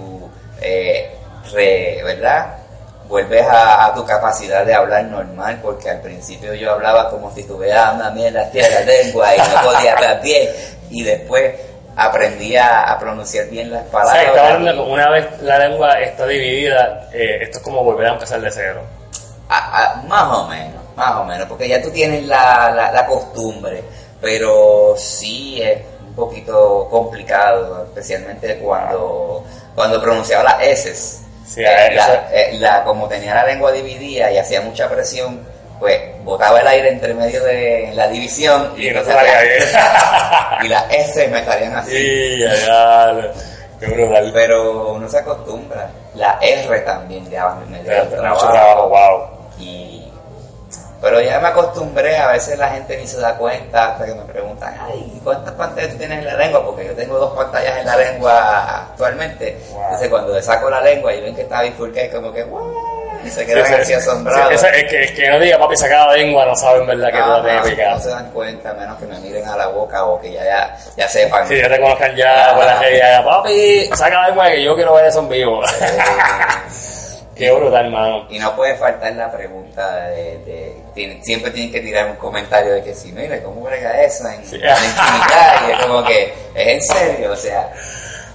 eh, 0.60 1.10
¿Verdad? 2.04 2.56
Vuelves 3.08 3.46
a, 3.48 3.92
tu 3.94 4.04
capacidad 4.04 4.64
de 4.64 4.74
hablar 4.74 5.04
normal, 5.04 5.60
porque 5.62 5.90
al 5.90 6.00
principio 6.00 6.54
yo 6.54 6.72
hablaba 6.72 7.10
como 7.10 7.30
si 7.34 7.44
tuviera 7.44 7.92
una 7.92 8.10
mierda 8.10 8.50
en 8.52 8.74
la 8.74 8.80
lengua 8.80 9.34
y 9.34 9.38
no 9.38 9.62
podía 9.64 9.92
hablar 9.92 10.22
bien, 10.22 10.48
y 10.90 11.02
después 11.02 11.54
aprendí 11.96 12.56
a, 12.56 12.96
pronunciar 12.98 13.46
bien 13.48 13.70
las 13.70 13.84
palabras. 13.84 14.76
una 14.86 15.10
vez 15.10 15.26
la 15.42 15.58
lengua 15.58 16.00
está 16.00 16.26
dividida, 16.26 17.08
eh, 17.12 17.42
esto 17.42 17.58
es 17.58 17.64
como 17.64 17.84
volver 17.84 18.06
a 18.06 18.12
empezar 18.14 18.40
de 18.40 18.50
cero. 18.50 18.80
más 20.08 20.38
o 20.38 20.48
menos 20.48 20.84
más 20.96 21.16
o 21.16 21.24
menos, 21.24 21.46
porque 21.48 21.68
ya 21.68 21.82
tú 21.82 21.90
tienes 21.90 22.24
la, 22.24 22.90
la, 22.92 23.06
costumbre, 23.06 23.82
pero 24.20 24.94
sí 24.96 25.60
es 25.62 25.82
un 26.06 26.14
poquito 26.14 26.88
complicado, 26.90 27.84
especialmente 27.84 28.58
cuando, 28.58 29.44
cuando 29.74 30.00
pronunciaba 30.00 30.44
las 30.44 30.62
S. 30.62 31.23
Eh, 31.56 31.98
eh, 32.32 32.56
la, 32.58 32.82
como 32.84 33.06
tenía 33.06 33.34
la 33.34 33.46
lengua 33.46 33.70
dividida 33.70 34.30
y 34.30 34.38
hacía 34.38 34.60
mucha 34.62 34.88
presión, 34.88 35.40
pues 35.78 36.00
botaba 36.24 36.60
el 36.60 36.66
aire 36.66 36.88
entre 36.88 37.14
medio 37.14 37.44
de 37.44 37.92
la 37.94 38.08
división 38.08 38.72
y, 38.76 38.90
no 38.90 39.00
y 40.62 40.68
las 40.68 40.84
S 40.90 41.28
me 41.28 41.44
salían 41.44 41.76
así. 41.76 41.90
Sí, 41.90 42.38
ya, 42.40 43.32
qué 43.78 43.86
brutal. 43.86 44.30
Pero 44.32 44.92
uno 44.94 45.08
se 45.08 45.18
acostumbra. 45.18 45.90
La 46.14 46.38
R 46.40 46.80
también 46.80 47.28
ya 47.30 47.54
me 47.68 47.82
dio 47.82 48.02
trabajo. 48.08 48.48
trabajo. 48.48 48.88
Wow. 48.88 49.33
Pero 51.04 51.20
ya 51.20 51.38
me 51.38 51.48
acostumbré, 51.48 52.16
a 52.16 52.28
veces 52.28 52.58
la 52.58 52.70
gente 52.70 52.96
ni 52.96 53.06
se 53.06 53.20
da 53.20 53.36
cuenta 53.36 53.92
hasta 53.92 54.06
que 54.06 54.14
me 54.14 54.22
preguntan, 54.22 54.74
ay, 54.88 55.20
¿cuántas 55.22 55.52
pantallas 55.52 55.90
tú 55.90 55.98
tienes 55.98 56.20
en 56.20 56.24
la 56.24 56.34
lengua? 56.34 56.64
Porque 56.64 56.86
yo 56.86 56.94
tengo 56.94 57.18
dos 57.18 57.36
pantallas 57.36 57.76
en 57.76 57.84
la 57.84 57.94
lengua 57.94 58.86
actualmente. 58.88 59.58
Entonces 59.70 60.08
cuando 60.08 60.32
le 60.32 60.40
saco 60.40 60.70
la 60.70 60.80
lengua 60.80 61.12
y 61.12 61.20
ven 61.20 61.36
que 61.36 61.42
está 61.42 61.60
bifurcada, 61.60 62.06
es 62.06 62.14
como 62.14 62.32
que, 62.32 62.44
¡wow! 62.44 62.72
Y 63.22 63.28
se 63.28 63.44
quedan 63.44 63.74
así 63.74 63.92
asombrados. 63.92 64.64
es, 64.64 64.84
que, 64.84 65.04
es 65.04 65.12
que 65.12 65.28
no 65.28 65.38
diga, 65.40 65.58
papi, 65.58 65.76
saca 65.76 66.06
la 66.06 66.14
lengua, 66.14 66.46
no 66.46 66.56
saben, 66.56 66.86
¿verdad? 66.86 67.10
Que 67.12 67.18
ah, 67.18 67.24
tú 67.24 67.46
la 67.48 67.62
tienes 67.62 67.90
No 67.90 68.00
se 68.00 68.08
dan 68.08 68.30
cuenta, 68.30 68.72
menos 68.72 68.98
que 68.98 69.04
me 69.04 69.18
miren 69.20 69.46
a 69.46 69.56
la 69.56 69.66
boca 69.66 70.06
o 70.06 70.18
que 70.18 70.32
ya, 70.32 70.42
ya, 70.42 70.76
ya 70.96 71.06
sepan. 71.06 71.46
Sí, 71.46 71.58
ya 71.58 71.68
te 71.68 71.80
conozcan 71.80 72.16
ya, 72.16 72.50
ah, 72.50 72.54
pues 72.54 72.66
la 72.66 72.98
ya, 72.98 73.22
papi, 73.22 73.90
saca 73.94 74.22
la 74.22 74.28
lengua 74.28 74.48
que 74.48 74.64
yo 74.64 74.74
quiero 74.74 74.94
ver 74.94 75.04
eso 75.04 75.20
en 75.20 75.28
vivo. 75.28 75.62
Qué 77.34 77.50
brutal, 77.50 77.86
hermano. 77.86 78.26
Y 78.30 78.38
no 78.38 78.54
puede 78.54 78.76
faltar 78.76 79.12
la 79.14 79.30
pregunta 79.30 80.08
de, 80.10 80.74
siempre 81.22 81.50
tienen 81.50 81.72
que 81.72 81.80
tirar 81.80 82.10
un 82.10 82.16
comentario 82.16 82.74
de 82.74 82.82
que 82.82 82.94
si, 82.94 83.10
mire, 83.12 83.42
¿cómo 83.42 83.62
brega 83.62 84.02
eso 84.02 84.28
en, 84.28 84.44
sí. 84.44 84.56
intimidad? 84.56 85.68
Y 85.68 85.72
es 85.72 85.78
como 85.86 86.04
que, 86.04 86.34
¿es 86.54 86.66
en 86.66 86.82
serio? 86.82 87.32
O 87.32 87.36
sea... 87.36 87.72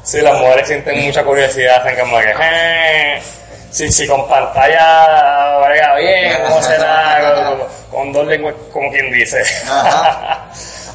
Sí, 0.04 0.22
las 0.22 0.40
mujeres 0.40 0.68
sienten 0.68 1.00
mucha 1.06 1.24
curiosidad, 1.24 1.82
hacen 1.82 2.00
como 2.00 2.18
que, 2.18 2.34
eh, 2.42 3.22
si, 3.70 3.92
si 3.92 4.08
con 4.08 4.28
pantalla 4.28 5.60
brega 5.60 5.96
bien, 5.98 6.38
¿cómo 6.48 6.62
será? 6.62 7.58
con, 7.92 8.12
dos 8.12 8.26
lenguas, 8.28 8.56
como 8.74 8.90
quien 8.92 9.12
dice. 9.12 9.42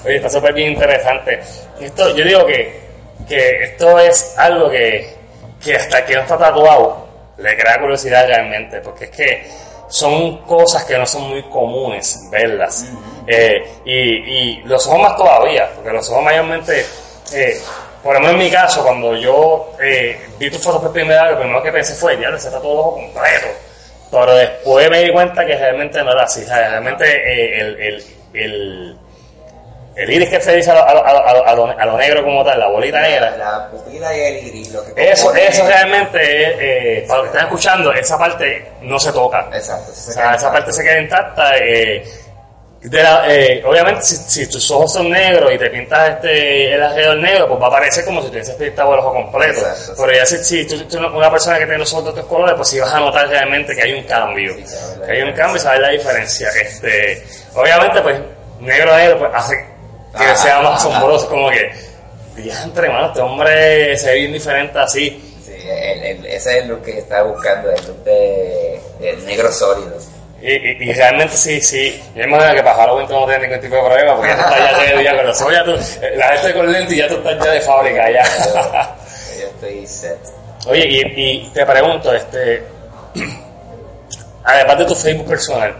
Oye, 0.04 0.16
está 0.16 0.28
súper 0.28 0.52
bien 0.52 0.72
interesante. 0.72 1.40
Esto, 1.80 2.14
yo 2.16 2.24
digo 2.24 2.46
que, 2.46 2.80
que 3.28 3.64
esto 3.64 3.98
es 3.98 4.34
algo 4.36 4.70
que, 4.70 5.14
que 5.62 5.76
hasta 5.76 6.04
que 6.04 6.14
no 6.14 6.22
está 6.22 6.36
tatuado, 6.36 7.08
le 7.38 7.56
crea 7.56 7.80
curiosidad 7.80 8.26
realmente, 8.26 8.80
porque 8.80 9.04
es 9.04 9.10
que 9.10 9.46
son 9.88 10.38
cosas 10.38 10.84
que 10.84 10.96
no 10.96 11.06
son 11.06 11.28
muy 11.30 11.42
comunes 11.44 12.28
verlas. 12.30 12.86
Eh, 13.26 13.64
y, 13.84 14.62
los 14.62 14.86
ojos 14.86 15.00
más 15.00 15.16
todavía, 15.16 15.70
porque 15.74 15.92
los 15.92 16.08
ojos 16.10 16.24
mayormente, 16.24 16.84
eh, 17.32 17.60
por 18.02 18.14
lo 18.14 18.20
menos 18.20 18.34
en 18.34 18.40
mi 18.40 18.50
caso, 18.50 18.82
cuando 18.82 19.14
yo 19.16 19.72
eh, 19.80 20.18
vi 20.38 20.50
tus 20.50 20.62
fotos 20.62 20.82
por 20.82 20.92
primera 20.92 21.24
vez, 21.24 21.32
lo 21.32 21.38
primero 21.40 21.62
que 21.62 21.72
pensé 21.72 21.94
fue, 21.94 22.20
ya, 22.20 22.30
se 22.38 22.48
está 22.48 22.60
todo 22.60 22.72
el 22.72 22.78
ojo 22.78 22.92
completo. 22.94 23.46
Pero 24.10 24.34
después 24.34 24.90
me 24.90 25.02
di 25.04 25.12
cuenta 25.12 25.44
que 25.44 25.56
realmente 25.56 26.02
no 26.02 26.12
era 26.12 26.22
así, 26.22 26.44
realmente 26.44 27.60
el, 27.60 27.80
el, 27.80 28.04
el 28.34 28.98
el 29.96 30.10
iris 30.10 30.28
que 30.28 30.40
se 30.40 30.56
dice 30.56 30.70
a 30.72 30.74
lo, 30.74 30.80
a, 30.80 31.72
a, 31.72 31.86
lo, 31.86 31.96
negro 31.96 32.24
como 32.24 32.44
tal, 32.44 32.58
la 32.58 32.68
bolita 32.68 33.00
negra. 33.00 33.36
La 33.36 33.70
pupila 33.70 34.16
y 34.16 34.20
el 34.20 34.46
iris. 34.48 34.72
Lo 34.72 34.84
que 34.84 35.10
eso, 35.10 35.32
eso 35.34 35.66
realmente, 35.66 36.18
eh, 36.20 37.04
para 37.06 37.20
los 37.20 37.30
que 37.30 37.36
están 37.36 37.46
escuchando, 37.46 37.92
esa 37.92 38.18
parte 38.18 38.72
no 38.82 38.98
se 38.98 39.12
toca. 39.12 39.48
Exacto. 39.52 39.92
o 39.92 39.94
sea, 39.94 40.34
esa 40.34 40.50
parte 40.50 40.72
se 40.72 40.82
queda 40.82 41.00
intacta. 41.00 41.58
Eh, 41.58 42.04
de 42.82 43.02
la, 43.02 43.32
eh, 43.32 43.62
obviamente, 43.64 44.02
si, 44.02 44.16
si, 44.16 44.50
tus 44.50 44.70
ojos 44.70 44.92
son 44.92 45.08
negros 45.08 45.50
y 45.54 45.56
te 45.56 45.70
pintas 45.70 46.10
este, 46.10 46.74
el 46.74 46.82
alrededor 46.82 47.16
negro, 47.16 47.48
pues 47.48 47.62
va 47.62 47.68
a 47.68 47.70
parecer 47.70 48.04
como 48.04 48.20
si 48.20 48.28
tuvieses 48.28 48.54
pintado 48.56 48.92
el 48.92 49.00
ojo 49.00 49.12
completo. 49.14 49.60
Pero 49.96 50.12
ya 50.12 50.26
si, 50.26 50.36
si 50.38 50.66
tú, 50.66 50.84
tú, 50.84 50.98
una 50.98 51.30
persona 51.30 51.58
que 51.58 51.64
tiene 51.64 51.78
los 51.78 51.92
ojos 51.94 52.04
de 52.04 52.10
otros 52.10 52.26
colores, 52.26 52.54
pues 52.56 52.68
sí 52.68 52.80
vas 52.80 52.92
a 52.92 53.00
notar 53.00 53.28
realmente 53.28 53.74
que 53.74 53.82
hay 53.82 53.94
un 53.94 54.02
cambio. 54.02 54.54
que 55.06 55.12
hay 55.12 55.22
un 55.22 55.32
cambio 55.32 55.56
y 55.56 55.60
sabes 55.60 55.80
la 55.80 55.88
diferencia. 55.90 56.48
Este, 56.60 57.24
obviamente, 57.54 58.02
pues 58.02 58.20
negro 58.60 58.96
negro, 58.96 59.18
pues 59.18 59.30
hace 59.34 59.73
que 60.18 60.36
sea 60.36 60.60
más 60.60 60.84
asombroso, 60.84 61.28
como 61.28 61.50
que, 61.50 61.72
entre 62.36 62.88
mano, 62.88 63.08
este 63.08 63.20
hombre 63.20 63.96
se 63.96 64.10
ve 64.10 64.14
bien 64.20 64.32
diferente 64.32 64.78
así. 64.78 65.20
Sí, 65.44 65.52
ese 66.26 66.58
es 66.58 66.66
lo 66.66 66.82
que 66.82 66.98
está 66.98 67.22
buscando, 67.22 67.70
el 67.70 67.86
look 67.86 68.04
de, 68.04 68.80
negro 69.26 69.50
sólido. 69.52 69.96
Y, 70.40 70.52
y, 70.52 70.92
realmente 70.92 71.36
sí, 71.36 71.60
sí. 71.60 72.02
Yo 72.14 72.24
imagino 72.24 72.54
que 72.54 72.62
para 72.62 72.76
Halloween 72.76 73.06
tú 73.06 73.14
no 73.14 73.24
tienes 73.24 73.48
ningún 73.48 73.60
tipo 73.60 73.76
de 73.76 73.82
problema, 73.82 74.16
porque 74.16 74.28
ya 74.28 74.36
tú 74.36 74.42
estás 74.42 74.58
ya 74.58 74.94
de 74.94 74.98
día 74.98 75.14
ojos, 75.14 75.52
ya 75.52 75.64
tú, 75.64 76.18
la 76.18 76.28
gente 76.36 76.54
con 76.54 76.72
lentes 76.72 76.92
y 76.92 76.96
ya 76.98 77.08
tú 77.08 77.14
estás 77.14 77.44
ya 77.44 77.50
de 77.52 77.60
fábrica, 77.62 78.10
ya. 78.10 78.24
yo, 79.40 79.46
estoy 79.46 79.86
set. 79.86 80.18
Oye, 80.66 80.86
y, 80.86 81.00
y 81.16 81.50
te 81.50 81.64
pregunto, 81.64 82.12
este, 82.12 82.62
además 84.44 84.78
de 84.78 84.84
tu 84.84 84.94
Facebook 84.94 85.28
personal, 85.28 85.74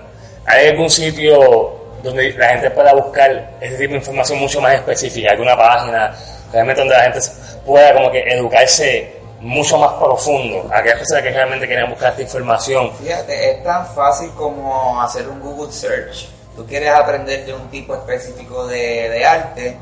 ¿hay 0.46 0.68
algún 0.68 0.88
sitio 0.88 1.83
donde 2.04 2.32
la 2.34 2.48
gente 2.50 2.70
pueda 2.70 2.94
buscar 2.94 3.56
ese 3.60 3.76
tipo 3.76 3.92
de 3.92 3.98
información 3.98 4.38
mucho 4.38 4.60
más 4.60 4.74
específica? 4.74 5.32
¿Alguna 5.32 5.56
página 5.56 6.14
realmente 6.52 6.80
donde 6.82 6.94
la 6.94 7.02
gente 7.04 7.18
pueda 7.66 7.94
como 7.94 8.10
que 8.10 8.20
educarse 8.20 9.16
mucho 9.40 9.76
más 9.78 9.92
profundo 9.94 10.68
aquellas 10.72 10.98
personas 10.98 11.24
que 11.24 11.30
realmente 11.30 11.66
quieren 11.66 11.90
buscar 11.90 12.10
esta 12.10 12.22
información? 12.22 12.92
Fíjate, 12.96 13.50
es 13.52 13.64
tan 13.64 13.86
fácil 13.88 14.30
como 14.36 15.00
hacer 15.00 15.28
un 15.28 15.40
Google 15.40 15.72
Search. 15.72 16.28
Tú 16.54 16.64
quieres 16.66 16.90
aprender 16.90 17.44
de 17.44 17.52
un 17.52 17.68
tipo 17.68 17.94
específico 17.94 18.66
de, 18.66 19.08
de 19.08 19.24
arte, 19.24 19.76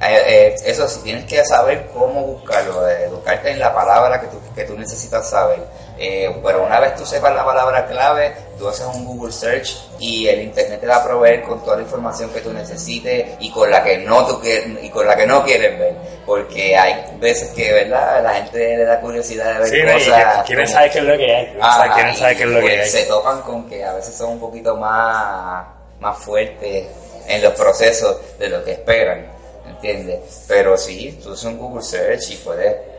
eh, 0.00 0.22
eh, 0.26 0.54
eso 0.66 0.86
sí, 0.86 1.00
tienes 1.02 1.24
que 1.24 1.44
saber 1.44 1.88
cómo 1.92 2.22
buscarlo, 2.22 2.86
educarte 3.24 3.50
en 3.50 3.58
la 3.58 3.74
palabra 3.74 4.20
que 4.20 4.26
tú, 4.26 4.38
que 4.54 4.64
tú 4.64 4.76
necesitas 4.78 5.28
saber. 5.28 5.60
Eh, 5.98 6.40
pero 6.44 6.64
una 6.64 6.80
vez 6.80 6.96
tú 6.96 7.06
sepas 7.06 7.34
la 7.34 7.44
palabra 7.44 7.86
clave, 7.86 8.34
tú 8.58 8.68
haces 8.68 8.86
un 8.86 9.04
Google 9.04 9.32
Search 9.32 9.76
y 9.98 10.26
el 10.26 10.42
Internet 10.42 10.80
te 10.80 10.86
va 10.86 10.96
a 10.96 11.04
proveer 11.04 11.42
con 11.42 11.62
toda 11.62 11.76
la 11.76 11.82
información 11.82 12.30
que 12.30 12.40
tú 12.40 12.52
necesites 12.52 13.36
y 13.40 13.50
con 13.50 13.70
la 13.70 13.82
que 13.82 13.98
no 13.98 14.26
tú 14.26 14.40
y 14.44 14.90
con 14.90 15.06
la 15.06 15.16
que 15.16 15.26
no 15.26 15.44
quieres 15.44 15.78
ver. 15.78 15.94
Porque 16.26 16.76
hay 16.76 17.16
veces 17.18 17.50
que, 17.50 17.72
¿verdad? 17.72 18.22
La 18.22 18.34
gente 18.34 18.58
le 18.58 18.84
da 18.84 19.00
curiosidad 19.00 19.60
de 19.60 19.70
ver 19.70 19.94
cosas. 19.94 20.44
quieren 20.44 20.66
saber 20.68 20.90
qué 20.90 20.98
es 20.98 21.04
lo 21.04 21.16
que 21.16 21.34
hay. 21.34 21.46
quieren 21.94 22.16
saber 22.16 22.36
qué 22.36 22.42
es 22.42 22.48
lo 22.48 22.60
que 22.60 22.80
hay. 22.80 22.88
Se 22.88 23.02
topan 23.04 23.42
con 23.42 23.68
que 23.68 23.84
a 23.84 23.94
veces 23.94 24.14
son 24.14 24.32
un 24.32 24.40
poquito 24.40 24.76
más, 24.76 25.64
más 26.00 26.18
fuertes 26.18 26.86
en 27.26 27.42
los 27.42 27.54
procesos 27.54 28.38
de 28.38 28.48
lo 28.48 28.64
que 28.64 28.72
esperan. 28.72 29.34
¿entiendes? 29.66 30.44
Pero 30.48 30.76
sí, 30.76 31.18
tú 31.22 31.32
haces 31.32 31.44
un 31.44 31.58
Google 31.58 31.82
Search 31.82 32.30
y 32.30 32.36
puedes 32.36 32.93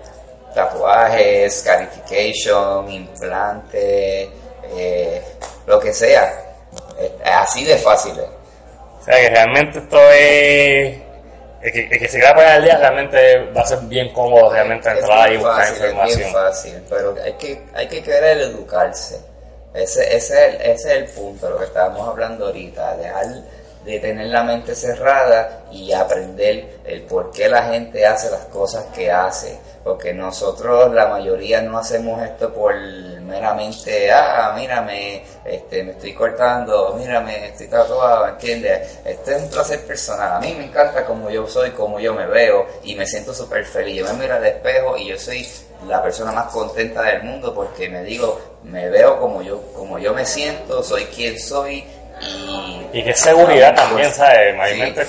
tatuajes, 0.56 1.60
scarification, 1.60 2.90
implante, 2.90 4.30
eh, 4.70 5.22
lo 5.68 5.80
que 5.80 5.94
sea. 5.94 6.34
así 7.24 7.66
de 7.66 7.78
fácil. 7.78 8.18
¿eh? 8.18 8.30
O 9.00 9.04
sea 9.04 9.16
que 9.18 9.30
realmente 9.30 9.80
esto 9.80 10.00
es... 10.12 11.06
El 11.62 11.72
que, 11.72 12.08
se 12.08 12.20
quiera 12.20 12.36
poner 12.36 12.50
al 12.50 12.64
día 12.64 12.78
realmente 12.78 13.52
va 13.52 13.62
a 13.62 13.66
ser 13.66 13.80
bien 13.82 14.14
cómodo 14.14 14.52
realmente 14.52 14.88
entrar 14.88 15.34
y 15.34 15.38
buscar 15.38 15.68
información. 15.68 16.08
Es 16.08 16.18
bien 16.18 16.32
fácil, 16.32 16.84
pero 16.88 17.16
hay 17.24 17.34
que, 17.34 17.66
hay 17.74 17.88
que 17.88 18.04
querer 18.04 18.38
educarse. 18.38 19.20
Ese, 19.74 20.16
ese, 20.16 20.58
ese 20.58 20.72
es 20.72 20.86
el 20.86 21.06
punto, 21.06 21.50
lo 21.50 21.58
que 21.58 21.66
estábamos 21.66 22.08
hablando 22.08 22.46
ahorita, 22.46 22.96
dejar 22.98 23.26
de 23.86 24.00
tener 24.00 24.28
la 24.28 24.44
mente 24.44 24.74
cerrada 24.76 25.66
y 25.72 25.92
aprender 25.94 26.80
el 26.86 27.04
por 27.04 27.32
qué 27.32 27.48
la 27.48 27.64
gente 27.64 28.06
hace 28.06 28.32
las 28.32 28.46
cosas 28.46 28.86
que 28.96 29.12
hace. 29.12 29.60
Porque 29.84 30.14
nosotros, 30.14 30.92
la 30.94 31.08
mayoría, 31.08 31.62
no 31.62 31.78
hacemos 31.78 32.20
esto 32.24 32.52
por 32.52 32.74
meramente, 33.22 34.12
ah, 34.12 34.54
mírame, 34.58 35.24
este, 35.46 35.84
me 35.84 35.92
estoy 35.92 36.14
cortando, 36.14 36.96
mírame, 36.98 37.50
estoy 37.50 37.68
tatuado, 37.68 38.28
¿entiendes? 38.30 39.00
Este 39.06 39.36
es 39.36 39.44
un 39.44 39.50
placer 39.50 39.86
personal. 39.86 40.34
A 40.34 40.40
mí 40.40 40.56
me 40.58 40.66
encanta 40.66 41.06
como 41.06 41.30
yo 41.30 41.48
soy, 41.48 41.70
como 41.72 42.00
yo 42.00 42.16
me 42.16 42.26
veo 42.26 42.66
y 42.84 42.96
me 42.96 43.06
siento 43.06 43.32
súper 43.32 43.64
feliz. 43.66 43.98
Yo 43.98 44.06
me 44.06 44.22
miro 44.22 44.36
al 44.36 44.46
espejo 44.46 44.98
y 44.98 45.10
yo 45.10 45.20
soy 45.20 45.48
la 45.88 46.02
persona 46.02 46.32
más 46.32 46.52
contenta 46.52 47.04
del 47.04 47.24
mundo 47.24 47.54
porque 47.54 47.88
me 47.88 48.04
digo, 48.04 48.40
me 48.64 48.90
veo 48.90 49.20
como 49.20 49.44
yo, 49.44 49.62
como 49.74 50.00
yo 50.00 50.14
me 50.16 50.26
siento, 50.26 50.82
soy 50.82 51.04
quien 51.06 51.40
soy 51.40 51.84
y, 52.94 53.04
que 53.04 53.14
seguridad 53.14 53.76
también, 53.76 54.12
¿sabes? 54.12 54.56
Mayormente 54.56 55.06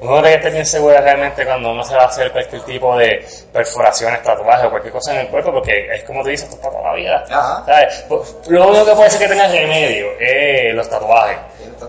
uno 0.00 0.14
tiene 0.14 0.28
que 0.30 0.34
estar 0.36 0.52
bien 0.52 0.66
seguro 0.66 0.98
realmente 0.98 1.44
cuando 1.44 1.72
uno 1.72 1.84
se 1.84 1.94
va 1.94 2.02
a 2.04 2.06
hacer 2.06 2.32
cualquier 2.32 2.62
tipo 2.62 2.96
de 2.96 3.24
perforaciones, 3.52 4.22
tatuajes 4.22 4.66
o 4.66 4.70
cualquier 4.70 4.92
cosa 4.92 5.12
en 5.12 5.20
el 5.20 5.28
cuerpo, 5.28 5.52
porque 5.52 5.88
es 5.94 6.04
como 6.04 6.22
te 6.22 6.30
dices, 6.30 6.48
esto 6.48 6.56
es 6.56 6.62
para 6.62 6.76
toda 6.76 6.90
la 6.90 6.96
vida. 6.96 7.26
¿sabes? 7.66 8.04
Pues, 8.08 8.36
lo 8.48 8.68
único 8.68 8.86
que 8.86 8.92
puede 8.92 9.10
ser 9.10 9.20
que 9.20 9.28
tengas 9.28 9.52
remedio 9.52 10.06
es 10.18 10.74
los 10.74 10.88
tatuajes. 10.88 11.38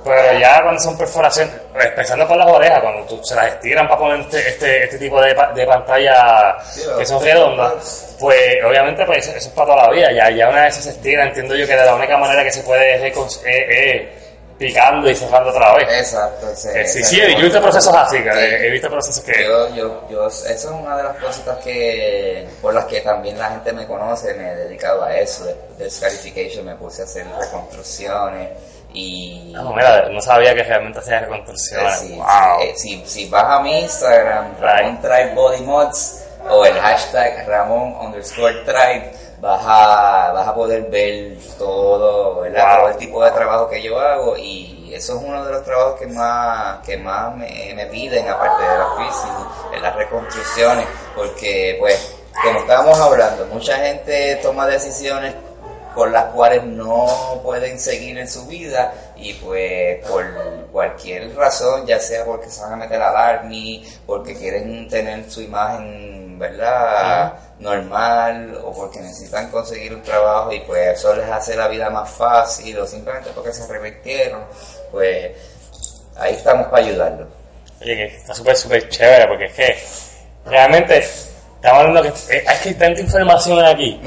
Pero 0.04 0.40
ya 0.40 0.62
cuando 0.62 0.82
son 0.82 0.98
perforaciones, 0.98 1.54
empezando 1.74 2.28
por 2.28 2.38
las 2.38 2.48
orejas, 2.48 2.82
cuando 2.82 3.06
tú, 3.06 3.24
se 3.24 3.36
las 3.36 3.48
estiran 3.48 3.88
para 3.88 4.00
poner 4.00 4.20
este, 4.22 4.50
este, 4.50 4.84
este 4.86 4.98
tipo 4.98 5.22
de, 5.22 5.36
de 5.54 5.66
pantalla 5.66 6.58
que 6.98 7.06
son 7.06 7.22
redondas, 7.22 8.16
pues 8.20 8.64
obviamente 8.66 9.06
pues 9.06 9.28
eso, 9.28 9.38
es 9.38 9.48
para 9.50 9.74
toda 9.74 9.88
la 9.88 9.94
vida. 9.94 10.12
Ya, 10.12 10.30
ya 10.32 10.50
una 10.50 10.64
vez 10.64 10.76
se 10.76 10.90
estira, 10.90 11.26
entiendo 11.26 11.56
yo 11.56 11.68
que 11.68 11.76
de 11.76 11.86
la 11.86 11.96
única 11.96 12.18
manera 12.18 12.44
que 12.44 12.52
se 12.52 12.64
puede 12.64 12.96
es, 12.96 13.18
es 13.46 14.21
picando 14.62 15.10
y 15.10 15.16
cerrando 15.16 15.50
otra 15.50 15.74
vez. 15.76 15.88
Exacto. 15.90 16.48
Eh, 16.50 16.88
sí, 16.88 17.04
sí, 17.04 17.20
he 17.20 17.36
visto 17.36 17.60
procesos 17.62 17.94
así, 17.96 18.18
he 18.18 18.70
visto 18.70 18.90
procesos 18.90 19.24
que... 19.24 19.44
Yo, 19.44 19.76
yo, 19.76 20.08
yo, 20.10 20.28
eso 20.28 20.48
es 20.48 20.66
una 20.66 20.98
de 20.98 21.04
las 21.04 21.18
cositas 21.18 21.58
que, 21.64 22.48
por 22.62 22.74
las 22.74 22.86
que 22.86 23.02
también 23.02 23.40
la 23.40 23.50
gente 23.50 23.74
me 23.74 23.88
conoce, 23.88 24.34
me 24.36 24.52
he 24.52 24.56
dedicado 24.56 25.04
a 25.04 25.16
eso, 25.18 25.46
de, 25.78 25.90
scarification, 25.90 26.66
me 26.66 26.76
puse 26.76 27.02
a 27.02 27.06
hacer 27.06 27.26
reconstrucciones 27.28 28.50
y... 28.94 29.52
No, 29.54 29.74
mira, 29.74 30.08
no 30.10 30.22
sabía 30.22 30.54
que 30.54 30.64
realmente 30.64 31.00
hacía 31.00 31.22
reconstrucciones, 31.22 32.00
sí, 32.00 32.16
wow. 32.16 32.62
Eh, 32.62 32.74
si, 32.76 33.04
si, 33.06 33.30
vas 33.30 33.46
a 33.46 33.64
mi 33.64 33.80
Instagram, 33.82 34.60
Ramon 34.60 35.02
Tribe 35.02 35.34
Body 35.34 35.62
Mods, 35.62 36.26
o 36.50 36.66
el 36.66 36.74
hashtag 36.74 37.48
Ramon 37.48 37.96
underscore 38.00 38.54
Tribe, 38.64 39.12
vas 39.42 39.62
a, 39.66 40.32
vas 40.34 40.48
a 40.48 40.54
poder 40.54 40.84
ver 40.90 41.36
todo, 41.58 42.36
todo 42.46 42.88
el 42.88 42.98
tipo 42.98 43.24
de 43.24 43.32
trabajo 43.32 43.68
que 43.68 43.82
yo 43.82 44.00
hago 44.00 44.38
y 44.38 44.92
eso 44.94 45.18
es 45.18 45.24
uno 45.24 45.44
de 45.44 45.52
los 45.52 45.64
trabajos 45.64 46.00
que 46.00 46.08
más, 46.08 46.86
que 46.86 46.98
más 46.98 47.36
me, 47.36 47.74
me 47.76 47.88
piden, 47.88 48.28
aparte 48.30 48.64
de 48.64 48.78
la 48.78 48.88
física, 48.98 49.48
en 49.74 49.82
las 49.82 49.96
reconstrucciones, 49.96 50.86
porque 51.16 51.76
pues, 51.80 52.16
como 52.44 52.60
estábamos 52.60 53.00
hablando, 53.00 53.46
mucha 53.48 53.78
gente 53.78 54.36
toma 54.44 54.68
decisiones 54.68 55.34
con 55.96 56.12
las 56.12 56.26
cuales 56.26 56.64
no 56.64 57.40
pueden 57.44 57.80
seguir 57.80 58.18
en 58.18 58.28
su 58.28 58.46
vida 58.46 58.94
y 59.18 59.34
pues 59.34 60.06
por 60.08 60.24
cualquier 60.72 61.36
razón, 61.36 61.86
ya 61.86 62.00
sea 62.00 62.24
porque 62.26 62.50
se 62.50 62.62
van 62.62 62.74
a 62.74 62.78
meter 62.78 63.02
al 63.02 63.16
army, 63.16 63.86
porque 64.06 64.36
quieren 64.36 64.88
tener 64.88 65.30
su 65.30 65.42
imagen, 65.42 66.38
¿verdad? 66.40 67.34
Normal 67.62 68.60
o 68.64 68.74
porque 68.74 69.00
necesitan 69.00 69.50
conseguir 69.52 69.94
un 69.94 70.02
trabajo 70.02 70.52
y 70.52 70.60
pues 70.62 71.00
eso 71.00 71.16
les 71.16 71.30
hace 71.30 71.56
la 71.56 71.68
vida 71.68 71.90
más 71.90 72.10
fácil 72.10 72.80
o 72.80 72.88
simplemente 72.88 73.30
porque 73.36 73.54
se 73.54 73.68
revirtieron, 73.68 74.44
pues 74.92 75.32
ahí 76.18 76.34
estamos 76.34 76.68
para 76.68 76.84
ayudarlos. 76.84 77.28
Oye, 77.82 77.96
que 77.96 78.06
está 78.06 78.34
súper, 78.34 78.56
súper 78.56 78.90
chévere 78.90 79.28
porque 79.28 79.46
es 79.46 79.54
que 79.54 80.50
realmente 80.50 80.98
estamos 80.98 81.80
hablando 81.80 82.02
que 82.02 82.36
eh, 82.36 82.44
hay 82.48 82.58
que 82.58 82.74
tanta 82.74 83.00
información 83.00 83.64
aquí. 83.64 84.02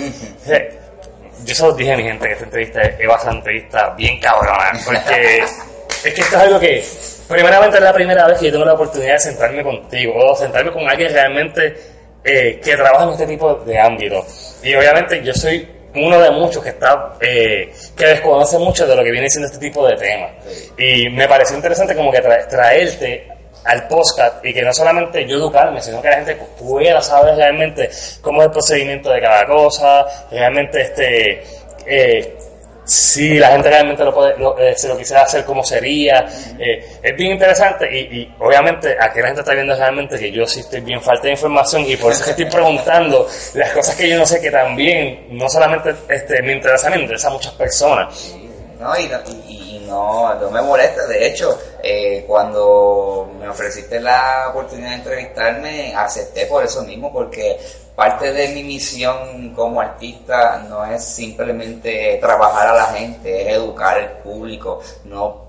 Yo 1.45 1.55
solo 1.55 1.75
dije 1.75 1.93
a 1.93 1.97
mi 1.97 2.05
gente 2.05 2.27
que 2.27 2.33
esta 2.33 2.45
entrevista 2.45 2.83
ser 2.83 3.09
una 3.09 3.33
entrevista 3.33 3.91
bien 3.91 4.19
cabrona 4.19 4.73
porque 4.85 5.39
es 5.39 6.03
que 6.03 6.09
esto 6.21 6.37
es 6.37 6.43
algo 6.43 6.59
que 6.59 6.85
primeramente 7.29 7.77
es 7.77 7.83
la 7.83 7.93
primera 7.93 8.27
vez 8.27 8.39
que 8.39 8.47
yo 8.47 8.53
tengo 8.53 8.65
la 8.65 8.75
oportunidad 8.75 9.15
de 9.15 9.21
sentarme 9.21 9.63
contigo 9.63 10.15
o 10.17 10.35
sentarme 10.35 10.73
con 10.73 10.89
alguien 10.89 11.13
realmente 11.13 11.94
eh, 12.25 12.61
que 12.63 12.77
trabajan 12.77 13.09
en 13.09 13.15
este 13.15 13.27
tipo 13.27 13.55
de 13.55 13.79
ámbito. 13.79 14.25
Y 14.63 14.75
obviamente 14.75 15.23
yo 15.23 15.35
soy 15.35 15.69
uno 15.95 16.21
de 16.21 16.31
muchos 16.31 16.63
que 16.63 16.71
está 16.71 17.15
eh, 17.21 17.73
que 17.97 18.07
desconoce 18.07 18.59
mucho 18.59 18.87
de 18.87 18.97
lo 18.97 19.05
que 19.05 19.11
viene 19.11 19.29
siendo 19.31 19.47
este 19.47 19.59
tipo 19.59 19.87
de 19.87 19.97
temas. 19.97 20.31
Y 20.79 21.09
me 21.11 21.29
pareció 21.29 21.57
interesante 21.57 21.95
como 21.95 22.11
que 22.11 22.21
traerte 22.21 23.29
al 23.65 23.89
podcast 23.89 24.45
y 24.45 24.53
que 24.53 24.63
no 24.63 24.73
solamente 24.73 25.27
yo 25.27 25.37
educarme, 25.37 25.81
sino 25.81 26.03
que 26.03 26.09
la 26.09 26.17
gente 26.17 26.37
pueda 26.59 27.01
saber 27.01 27.37
realmente 27.37 27.91
cómo 28.21 28.43
es 28.43 28.47
el 28.47 28.53
procedimiento 28.53 29.11
de 29.11 29.21
cada 29.21 29.47
cosa, 29.47 30.07
realmente 30.31 30.83
este 30.83 31.43
eh, 31.87 32.37
si 32.85 33.39
la 33.39 33.49
gente 33.49 33.71
realmente 33.71 34.05
lo 34.05 34.15
puede, 34.15 34.35
eh, 34.59 34.75
se 34.77 34.89
lo 34.89 34.97
quisiera 34.97 35.23
hacer, 35.23 35.45
cómo 35.45 35.65
sería. 35.65 36.27
Eh, 36.59 36.99
es 37.03 37.17
bien 37.17 37.33
interesante 37.33 37.89
y, 37.91 38.21
y, 38.21 38.35
obviamente 38.39 38.97
aquí 39.01 39.21
la 39.21 39.27
gente 39.29 39.41
está 39.41 39.55
viendo 39.55 39.75
realmente 39.75 40.19
que 40.19 40.31
yo 40.31 40.47
sí 40.47 40.61
estoy 40.61 40.81
bien 40.81 41.01
falta 41.01 41.25
de 41.25 41.31
información 41.31 41.83
y 41.87 41.97
por 41.97 42.13
eso 42.13 42.21
es 42.21 42.27
que 42.27 42.43
estoy 42.43 42.61
preguntando 42.61 43.27
las 43.55 43.71
cosas 43.73 43.97
que 43.97 44.09
yo 44.09 44.19
no 44.19 44.27
sé 44.27 44.41
que 44.41 44.51
también, 44.51 45.27
no 45.31 45.49
solamente 45.49 45.95
este, 46.09 46.43
me 46.43 46.53
interesan, 46.53 46.93
me 46.93 47.01
interesa 47.01 47.31
muchas 47.31 47.55
personas. 47.55 48.35
No, 48.79 48.93
y, 48.99 49.11
y, 49.49 49.85
no, 49.87 50.35
no 50.35 50.51
me 50.51 50.61
molesta. 50.61 51.07
De 51.07 51.27
hecho, 51.27 51.59
eh, 51.83 52.25
cuando 52.27 53.31
me 53.39 53.49
ofreciste 53.49 54.01
la 54.01 54.49
oportunidad 54.51 54.91
de 54.91 54.95
entrevistarme, 54.97 55.95
acepté 55.95 56.47
por 56.47 56.65
eso 56.65 56.83
mismo, 56.83 57.13
porque 57.13 57.59
parte 57.95 58.33
de 58.33 58.49
mi 58.49 58.65
misión 58.65 59.55
como 59.55 59.81
artista 59.81 60.65
no 60.69 60.85
es 60.85 61.05
simplemente 61.05 62.19
trabajar 62.21 62.69
a 62.69 62.75
la 62.75 62.87
gente, 62.87 63.43
es 63.43 63.57
educar 63.57 63.97
al 63.99 64.19
público. 64.19 64.81
No, 65.05 65.47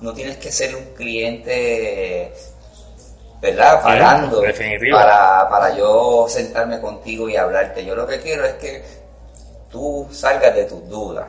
no, 0.00 0.12
tienes 0.12 0.36
que 0.36 0.52
ser 0.52 0.76
un 0.76 0.84
cliente, 0.94 2.32
¿verdad? 3.40 3.82
Pagando 3.82 4.42
para, 4.92 5.48
para 5.48 5.76
yo 5.76 6.26
sentarme 6.28 6.80
contigo 6.80 7.28
y 7.28 7.36
hablarte. 7.36 7.84
Yo 7.84 7.94
lo 7.94 8.06
que 8.06 8.20
quiero 8.20 8.44
es 8.44 8.54
que 8.54 8.84
tú 9.70 10.08
salgas 10.12 10.54
de 10.54 10.64
tus 10.64 10.88
dudas 10.88 11.26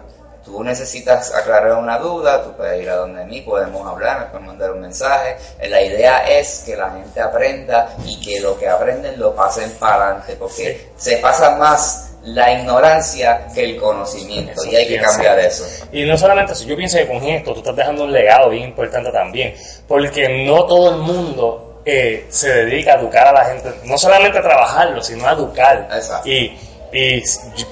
tú 0.50 0.64
necesitas 0.64 1.34
aclarar 1.34 1.78
una 1.78 2.00
duda, 2.00 2.44
tú 2.44 2.54
puedes 2.58 2.82
ir 2.82 2.90
a 2.90 2.96
donde 2.96 3.24
mí, 3.26 3.42
podemos 3.42 3.88
hablar, 3.88 4.20
me 4.20 4.26
puedes 4.26 4.48
mandar 4.48 4.72
un 4.72 4.82
mensaje. 4.82 5.38
La 5.70 5.82
idea 5.82 6.28
es 6.28 6.64
que 6.66 6.76
la 6.76 6.90
gente 6.90 7.22
aprenda 7.22 7.96
y 8.06 8.20
que 8.20 8.40
lo 8.40 8.58
que 8.58 8.68
aprenden 8.68 9.20
lo 9.20 9.36
pasen 9.36 9.72
para 9.80 10.08
adelante, 10.08 10.36
porque 10.38 10.90
se 10.98 11.18
pasa 11.18 11.56
más 11.56 12.08
la 12.24 12.52
ignorancia 12.52 13.48
que 13.54 13.64
el 13.64 13.78
conocimiento 13.78 14.52
Eso 14.52 14.70
y 14.70 14.76
hay 14.76 14.88
que 14.88 15.00
cambiar 15.00 15.40
eso. 15.40 15.66
Y 15.92 16.04
no 16.04 16.18
solamente 16.18 16.54
eso, 16.54 16.66
yo 16.66 16.76
pienso 16.76 16.98
que 16.98 17.08
con 17.08 17.24
esto 17.24 17.54
tú 17.54 17.60
estás 17.60 17.76
dejando 17.76 18.04
un 18.04 18.12
legado 18.12 18.50
bien 18.50 18.64
importante 18.66 19.12
también, 19.12 19.54
porque 19.88 20.46
no 20.46 20.66
todo 20.66 20.96
el 20.96 20.98
mundo 20.98 21.82
eh, 21.86 22.26
se 22.30 22.50
dedica 22.66 22.94
a 22.94 23.00
educar 23.00 23.28
a 23.28 23.32
la 23.32 23.46
gente, 23.46 23.72
no 23.86 23.98
solamente 23.98 24.38
a 24.40 24.42
trabajarlo, 24.42 25.02
sino 25.02 25.28
a 25.28 25.34
educar. 25.34 25.88
Exacto. 25.94 26.28
Y, 26.28 26.58
y 26.92 27.22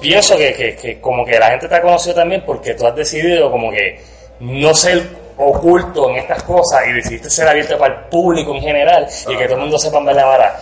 pienso 0.00 0.36
que, 0.36 0.52
que, 0.54 0.76
que 0.76 1.00
como 1.00 1.24
que 1.24 1.38
la 1.38 1.50
gente 1.50 1.68
te 1.68 1.74
ha 1.74 1.82
conocido 1.82 2.14
también 2.16 2.42
porque 2.46 2.74
tú 2.74 2.86
has 2.86 2.94
decidido 2.94 3.50
como 3.50 3.70
que 3.70 4.00
no 4.40 4.72
ser 4.74 5.02
oculto 5.36 6.10
en 6.10 6.16
estas 6.16 6.42
cosas 6.44 6.82
y 6.88 6.92
decidiste 6.92 7.30
ser 7.30 7.48
abierto 7.48 7.78
para 7.78 7.94
el 7.94 8.00
público 8.08 8.54
en 8.54 8.60
general 8.62 9.06
y 9.28 9.36
que 9.36 9.44
todo 9.44 9.54
el 9.54 9.60
mundo 9.62 9.78
sepa 9.78 10.00
ver 10.04 10.16
la 10.16 10.24
vara. 10.24 10.56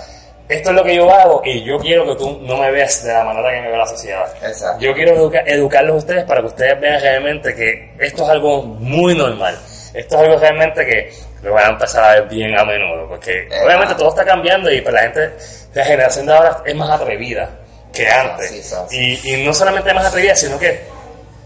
Esto 0.48 0.70
es 0.70 0.76
lo 0.76 0.84
que 0.84 0.94
yo 0.94 1.10
hago 1.10 1.42
y 1.44 1.64
yo 1.64 1.76
quiero 1.78 2.06
que 2.06 2.14
tú 2.14 2.38
no 2.42 2.56
me 2.56 2.70
veas 2.70 3.02
de 3.02 3.12
la 3.12 3.24
manera 3.24 3.50
que 3.52 3.60
me 3.62 3.70
ve 3.72 3.78
la 3.78 3.86
sociedad. 3.86 4.32
Exacto. 4.46 4.80
Yo 4.84 4.94
quiero 4.94 5.14
educa- 5.16 5.42
educarlos 5.44 5.94
a 5.94 5.98
ustedes 5.98 6.24
para 6.24 6.40
que 6.40 6.46
ustedes 6.46 6.80
vean 6.80 7.00
realmente 7.00 7.54
que 7.54 7.90
esto 7.98 8.22
es 8.22 8.28
algo 8.28 8.62
muy 8.62 9.16
normal. 9.16 9.58
Esto 9.92 10.14
es 10.16 10.22
algo 10.22 10.38
realmente 10.38 10.86
que 10.86 11.10
lo 11.42 11.52
van 11.54 11.64
a 11.64 11.68
empezar 11.70 12.04
a 12.04 12.12
ver 12.20 12.28
bien 12.28 12.56
a 12.58 12.64
menudo, 12.64 13.08
porque 13.08 13.48
obviamente 13.64 13.94
todo 13.96 14.10
está 14.10 14.24
cambiando 14.24 14.70
y 14.70 14.80
pues 14.82 14.94
la 14.94 15.00
gente, 15.02 15.30
la 15.74 15.84
generación 15.84 16.26
de 16.26 16.32
ahora 16.34 16.62
es 16.64 16.74
más 16.76 16.90
atrevida 16.90 17.50
que 17.96 18.08
antes. 18.08 18.50
sí, 18.50 18.62
sí, 18.62 18.74
sí. 18.88 19.20
Y, 19.24 19.34
y 19.34 19.44
no 19.44 19.52
solamente 19.54 19.92
más 19.94 20.06
atrevida, 20.06 20.34
sino 20.36 20.58
que 20.58 20.80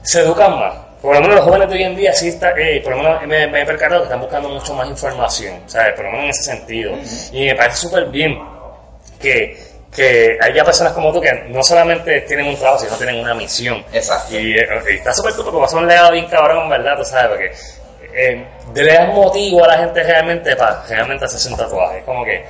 se 0.03 0.21
educan 0.21 0.59
más. 0.59 0.75
Por 1.01 1.15
lo 1.15 1.21
menos 1.23 1.37
los 1.37 1.45
jóvenes 1.47 1.69
de 1.71 1.77
hoy 1.77 1.83
en 1.85 1.97
día 1.97 2.13
sí 2.13 2.29
está, 2.29 2.51
eh, 2.59 2.81
por 2.83 2.95
lo 2.95 3.03
menos 3.03 3.27
me, 3.27 3.47
me 3.47 3.63
he 3.63 3.67
percatado 3.67 4.03
que 4.03 4.05
están 4.05 4.21
buscando 4.21 4.49
mucho 4.51 4.75
más 4.75 4.87
información, 4.87 5.63
¿sabes? 5.67 5.95
Por 5.95 6.05
lo 6.05 6.11
menos 6.11 6.25
en 6.25 6.31
ese 6.31 6.43
sentido. 6.43 6.93
Y 7.33 7.47
me 7.47 7.55
parece 7.55 7.77
súper 7.79 8.07
bien 8.07 8.39
que, 9.19 9.57
que 9.95 10.37
haya 10.43 10.63
personas 10.63 10.93
como 10.93 11.11
tú 11.11 11.21
que 11.21 11.33
no 11.49 11.63
solamente 11.63 12.21
tienen 12.23 12.49
un 12.49 12.57
trabajo, 12.57 12.85
sino 12.85 12.97
tienen 12.97 13.21
una 13.21 13.35
misión. 13.35 13.83
Exacto. 13.93 14.39
Y, 14.39 14.53
eh, 14.59 14.69
y 14.91 14.95
está 14.97 15.15
súper 15.15 15.33
cool 15.35 15.45
porque 15.47 15.59
va 15.59 15.67
a 15.67 15.83
un 15.83 15.89
legado 15.89 16.13
bien 16.13 16.27
cabrón, 16.27 16.69
¿verdad? 16.69 16.97
Tú 16.99 17.05
sabes, 17.05 17.29
porque 17.29 17.53
eh, 18.13 18.45
le 18.75 18.93
das 18.93 19.09
motivo 19.15 19.65
a 19.65 19.69
la 19.69 19.79
gente 19.79 20.03
realmente 20.03 20.55
para 20.55 20.85
realmente 20.87 21.25
hacerse 21.25 21.49
un 21.49 21.57
tatuaje. 21.57 21.99
Es 21.99 22.05
como 22.05 22.25
que 22.27 22.45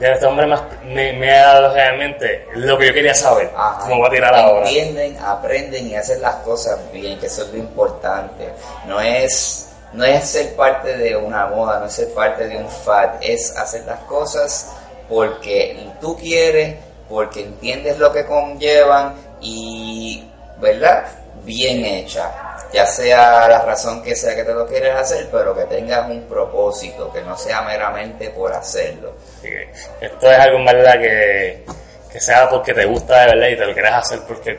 ya 0.00 0.12
este 0.12 0.26
hombre 0.26 0.46
más, 0.46 0.62
me, 0.84 1.12
me 1.14 1.30
ha 1.30 1.46
dado 1.54 1.74
realmente 1.74 2.46
lo 2.54 2.76
que 2.76 2.86
yo 2.88 2.94
quería 2.94 3.14
saber. 3.14 3.50
Ajá. 3.56 3.88
Como 3.88 4.00
va 4.00 4.08
a 4.08 4.10
tirar 4.10 4.34
ahora. 4.34 4.66
Entienden, 4.66 5.16
aprenden 5.18 5.86
y 5.88 5.94
hacen 5.94 6.20
las 6.20 6.36
cosas 6.36 6.78
bien, 6.92 7.18
que 7.18 7.26
eso 7.26 7.42
es 7.42 7.52
lo 7.52 7.58
importante. 7.58 8.50
No 8.86 9.00
es, 9.00 9.72
no 9.92 10.04
es 10.04 10.28
ser 10.28 10.54
parte 10.56 10.96
de 10.96 11.16
una 11.16 11.46
moda, 11.46 11.80
no 11.80 11.86
es 11.86 11.92
ser 11.92 12.12
parte 12.12 12.48
de 12.48 12.56
un 12.56 12.68
fad, 12.68 13.10
es 13.20 13.56
hacer 13.56 13.84
las 13.86 14.00
cosas 14.00 14.74
porque 15.08 15.90
tú 16.00 16.16
quieres, 16.16 16.76
porque 17.08 17.42
entiendes 17.42 17.98
lo 17.98 18.12
que 18.12 18.24
conllevan 18.24 19.14
y, 19.40 20.24
¿verdad? 20.60 21.06
Bien 21.44 21.84
hecha. 21.84 22.53
Ya 22.72 22.86
sea 22.86 23.48
la 23.48 23.60
razón 23.62 24.02
que 24.02 24.16
sea 24.16 24.34
que 24.34 24.42
te 24.44 24.52
lo 24.52 24.66
quieres 24.66 24.94
hacer, 24.94 25.28
pero 25.30 25.54
que 25.56 25.64
tengas 25.64 26.08
un 26.10 26.22
propósito, 26.24 27.12
que 27.12 27.20
no 27.22 27.36
sea 27.36 27.62
meramente 27.62 28.30
por 28.30 28.52
hacerlo. 28.52 29.14
Que 29.40 29.68
esto 30.00 30.30
es 30.30 30.38
algo 30.38 30.58
en 30.58 30.64
verdad 30.64 30.94
que, 31.00 31.64
que 32.10 32.20
sea 32.20 32.48
porque 32.48 32.74
te 32.74 32.84
gusta 32.84 33.20
de 33.20 33.26
verdad 33.34 33.48
y 33.48 33.56
te 33.56 33.66
lo 33.66 33.72
quieres 33.74 33.92
hacer 33.92 34.20
porque 34.26 34.58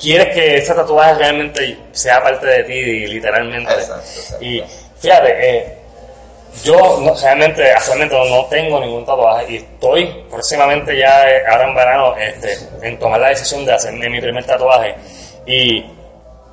quieres 0.00 0.34
que 0.34 0.56
ese 0.58 0.72
tatuaje 0.74 1.14
realmente 1.14 1.78
sea 1.92 2.22
parte 2.22 2.46
de 2.46 2.64
ti 2.64 3.06
literalmente. 3.08 3.72
Exacto, 3.72 4.02
exacto. 4.04 4.44
Y 4.44 4.64
fíjate, 5.00 5.56
eh, 5.58 5.78
yo 6.62 6.98
no- 7.00 7.14
realmente 7.14 7.72
actualmente 7.72 8.14
no, 8.14 8.24
no 8.26 8.46
tengo 8.46 8.78
ningún 8.78 9.04
tatuaje 9.04 9.46
y 9.52 9.56
estoy 9.56 10.24
próximamente 10.30 10.96
ya 10.96 11.28
eh, 11.28 11.42
ahora 11.48 11.64
en 11.68 11.74
verano 11.74 12.16
este, 12.16 12.56
en 12.82 12.98
tomar 13.00 13.18
la 13.20 13.28
decisión 13.30 13.64
de 13.64 13.72
hacerme 13.72 14.08
mi 14.10 14.20
primer 14.20 14.44
tatuaje 14.44 14.94
y 15.46 15.84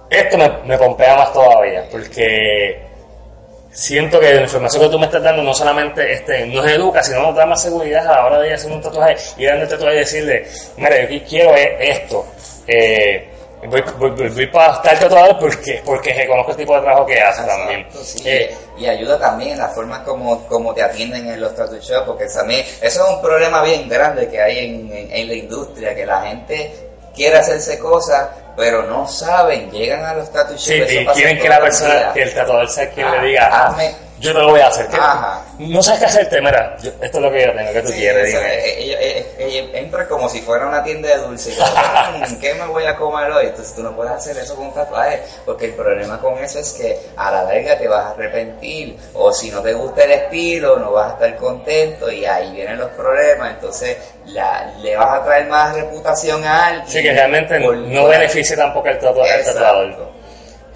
esto 0.09 0.37
me, 0.37 0.49
me 0.65 0.77
pompea 0.77 1.15
más 1.15 1.33
todavía 1.33 1.85
porque 1.91 2.81
siento 3.71 4.19
que 4.19 4.33
la 4.33 4.41
información 4.41 4.83
que 4.83 4.89
tú 4.89 4.99
me 4.99 5.05
estás 5.05 5.23
dando 5.23 5.43
no 5.43 5.53
solamente 5.53 6.11
este, 6.11 6.45
nos 6.47 6.65
educa, 6.67 7.03
sino 7.03 7.21
nos 7.21 7.35
da 7.35 7.45
más 7.45 7.61
seguridad 7.61 8.05
a 8.07 8.11
la 8.15 8.25
hora 8.25 8.39
de 8.39 8.53
hacer 8.53 8.71
un 8.71 8.81
tatuaje 8.81 9.15
y 9.37 9.45
darle 9.45 9.63
el 9.63 9.69
tatuaje 9.69 9.95
y 9.95 9.99
decirle, 9.99 10.47
mira, 10.77 11.09
yo 11.09 11.19
quiero 11.27 11.55
e- 11.55 11.77
esto. 11.91 12.25
Eh, 12.67 13.27
voy, 13.67 13.83
voy, 13.97 14.09
voy- 14.11 14.29
voy 14.29 14.47
para 14.47 14.73
estar 14.73 14.99
tatuador 14.99 15.37
porque, 15.39 15.81
porque 15.85 16.13
reconozco 16.13 16.51
el 16.51 16.57
tipo 16.57 16.75
de 16.75 16.81
trabajo 16.81 17.05
que 17.05 17.19
hace 17.21 17.43
también. 17.43 17.79
Exacto, 17.81 18.03
sí. 18.03 18.23
Eh, 18.27 18.55
y 18.79 18.87
ayuda 18.87 19.19
también 19.19 19.51
en 19.51 19.59
la 19.59 19.67
forma 19.69 20.03
como, 20.03 20.47
como 20.47 20.73
te 20.73 20.81
atienden 20.81 21.27
en 21.29 21.39
los 21.39 21.55
tattoo 21.55 21.79
shops, 21.79 22.05
porque 22.07 22.25
también 22.25 22.61
eso 22.81 23.03
es 23.07 23.09
un 23.15 23.21
problema 23.21 23.61
bien 23.63 23.87
grande 23.87 24.27
que 24.27 24.41
hay 24.41 24.57
en, 24.65 24.91
en- 24.91 25.11
en 25.11 25.27
la 25.27 25.33
industria, 25.35 25.93
que 25.95 26.05
la 26.05 26.21
gente 26.21 26.71
quiere 27.15 27.37
hacerse 27.37 27.79
cosas, 27.79 28.27
pero 28.55 28.83
no 28.83 29.07
saben, 29.07 29.71
llegan 29.71 30.03
a 30.05 30.13
los 30.15 30.31
tattoo 30.31 30.55
shops. 30.57 30.89
sí, 30.89 30.97
y 30.99 31.05
quieren 31.07 31.37
que 31.39 31.49
la 31.49 31.59
persona, 31.59 32.11
que 32.13 32.23
el 32.23 32.33
tatuador 32.33 32.69
sea 32.69 32.89
quien 32.91 33.07
Ah, 33.07 33.15
le 33.21 33.27
diga, 33.27 33.49
ah, 33.51 33.69
hazme- 33.75 33.93
yo 34.19 34.33
te 34.33 34.39
lo 34.39 34.49
voy 34.49 34.59
a 34.61 34.67
hacer. 34.67 34.87
¿Qué- 34.87 34.97
Ajá. 34.97 35.41
No 35.59 35.83
sabes 35.83 35.99
qué 36.01 36.05
hacerte, 36.05 36.41
mira, 36.41 36.77
yo- 36.81 36.91
esto 37.01 37.17
es 37.17 37.23
lo 37.23 37.31
que 37.31 37.45
yo 37.45 37.53
tengo, 37.53 37.73
que 37.73 37.81
tú 37.81 37.87
Sí, 37.89 37.99
quieres, 37.99 38.27
dime. 38.27 38.53
eh, 38.53 38.75
ella- 38.79 39.25
ella 39.39 39.77
entra 39.79 40.07
como 40.07 40.29
si 40.29 40.41
fuera 40.41 40.67
una 40.67 40.83
tienda 40.83 41.09
de 41.09 41.17
dulce. 41.17 41.51
y 41.51 41.55
como, 41.57 42.17
"Mm, 42.27 42.39
¿Qué 42.39 42.53
me 42.53 42.65
voy 42.67 42.85
a 42.85 42.95
comer 42.95 43.31
hoy? 43.31 43.47
Entonces 43.47 43.75
tú 43.75 43.83
no 43.83 43.95
puedes 43.95 44.13
hacer 44.13 44.37
eso 44.37 44.55
con 44.55 44.67
un 44.67 44.73
tatuaje, 44.73 45.21
porque 45.45 45.65
el 45.65 45.73
problema 45.73 46.19
con 46.19 46.37
eso 46.37 46.59
es 46.59 46.71
que 46.73 46.99
a 47.17 47.31
la 47.31 47.43
larga 47.43 47.77
te 47.77 47.87
vas 47.87 48.05
a 48.05 48.09
arrepentir, 48.11 48.97
o 49.13 49.31
si 49.33 49.51
no 49.51 49.61
te 49.61 49.73
gusta 49.73 50.03
el 50.03 50.11
estilo, 50.11 50.77
no 50.77 50.91
vas 50.91 51.11
a 51.11 51.13
estar 51.15 51.35
contento 51.37 52.11
y 52.11 52.25
ahí 52.25 52.51
vienen 52.53 52.77
los 52.77 52.89
problemas. 52.91 53.51
Entonces 53.51 53.97
la, 54.27 54.71
le 54.81 54.95
vas 54.95 55.19
a 55.19 55.23
traer 55.23 55.47
más 55.47 55.73
reputación 55.75 56.43
a 56.45 56.67
alguien. 56.67 56.87
Sí, 56.87 57.01
que 57.01 57.11
realmente 57.13 57.59
por- 57.59 57.75
no 57.75 58.05
beneficia 58.07 58.55
tampoco 58.55 58.87
al 58.87 58.99
tatu- 58.99 59.21
al 59.21 59.43
tatuador. 59.43 60.18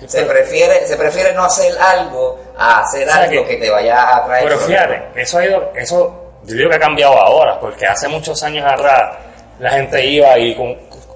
Se 0.08 0.24
prefiere, 0.24 0.86
se 0.88 0.95
prefiere 0.97 1.34
no 1.34 1.45
hacer 1.45 1.74
algo 1.80 2.39
a 2.58 2.80
hacer 2.82 3.08
O 3.08 3.12
sea 3.12 3.22
algo 3.24 3.43
que- 3.43 3.56
que, 3.56 3.58
te 3.58 3.70
vaya 3.70 4.16
a 4.18 4.26
traer 4.26 4.43
Pero 4.45 4.60
fíjate, 4.60 5.01
eso 5.22 5.38
ha 5.38 5.45
ido, 5.45 5.72
eso 5.76 6.20
yo 6.43 6.56
digo 6.56 6.70
que 6.70 6.76
ha 6.76 6.80
cambiado 6.80 7.18
ahora, 7.18 7.60
porque 7.60 7.86
hace 7.86 8.08
muchos 8.08 8.41
años 8.43 8.66
atrás 8.70 9.16
la 9.60 9.72
gente 9.72 10.06
iba 10.06 10.38
y, 10.38 10.51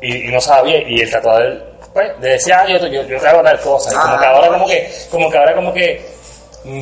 y, 0.01 0.29
y 0.29 0.31
no 0.31 0.39
sabía, 0.39 0.77
y 0.87 1.01
el 1.01 1.11
tatuador 1.11 1.65
pues, 1.93 2.11
le 2.21 2.29
decía, 2.29 2.59
ah, 2.61 2.67
yo, 2.67 2.77
yo, 2.87 3.01
yo 3.03 3.19
te 3.19 3.27
hago 3.27 3.41
tal 3.43 3.59
cosa, 3.59 3.91
y 3.91 3.95
como 3.95 4.13
Ah, 4.15 4.19
que 4.19 4.25
ahora 4.25 4.47
no. 4.47 4.53
como 4.53 4.67
que, 4.67 4.91
como 5.11 5.29
que 5.31 5.37
ahora 5.37 5.55
como 5.55 5.73
que 5.73 6.05
mm, 6.63 6.81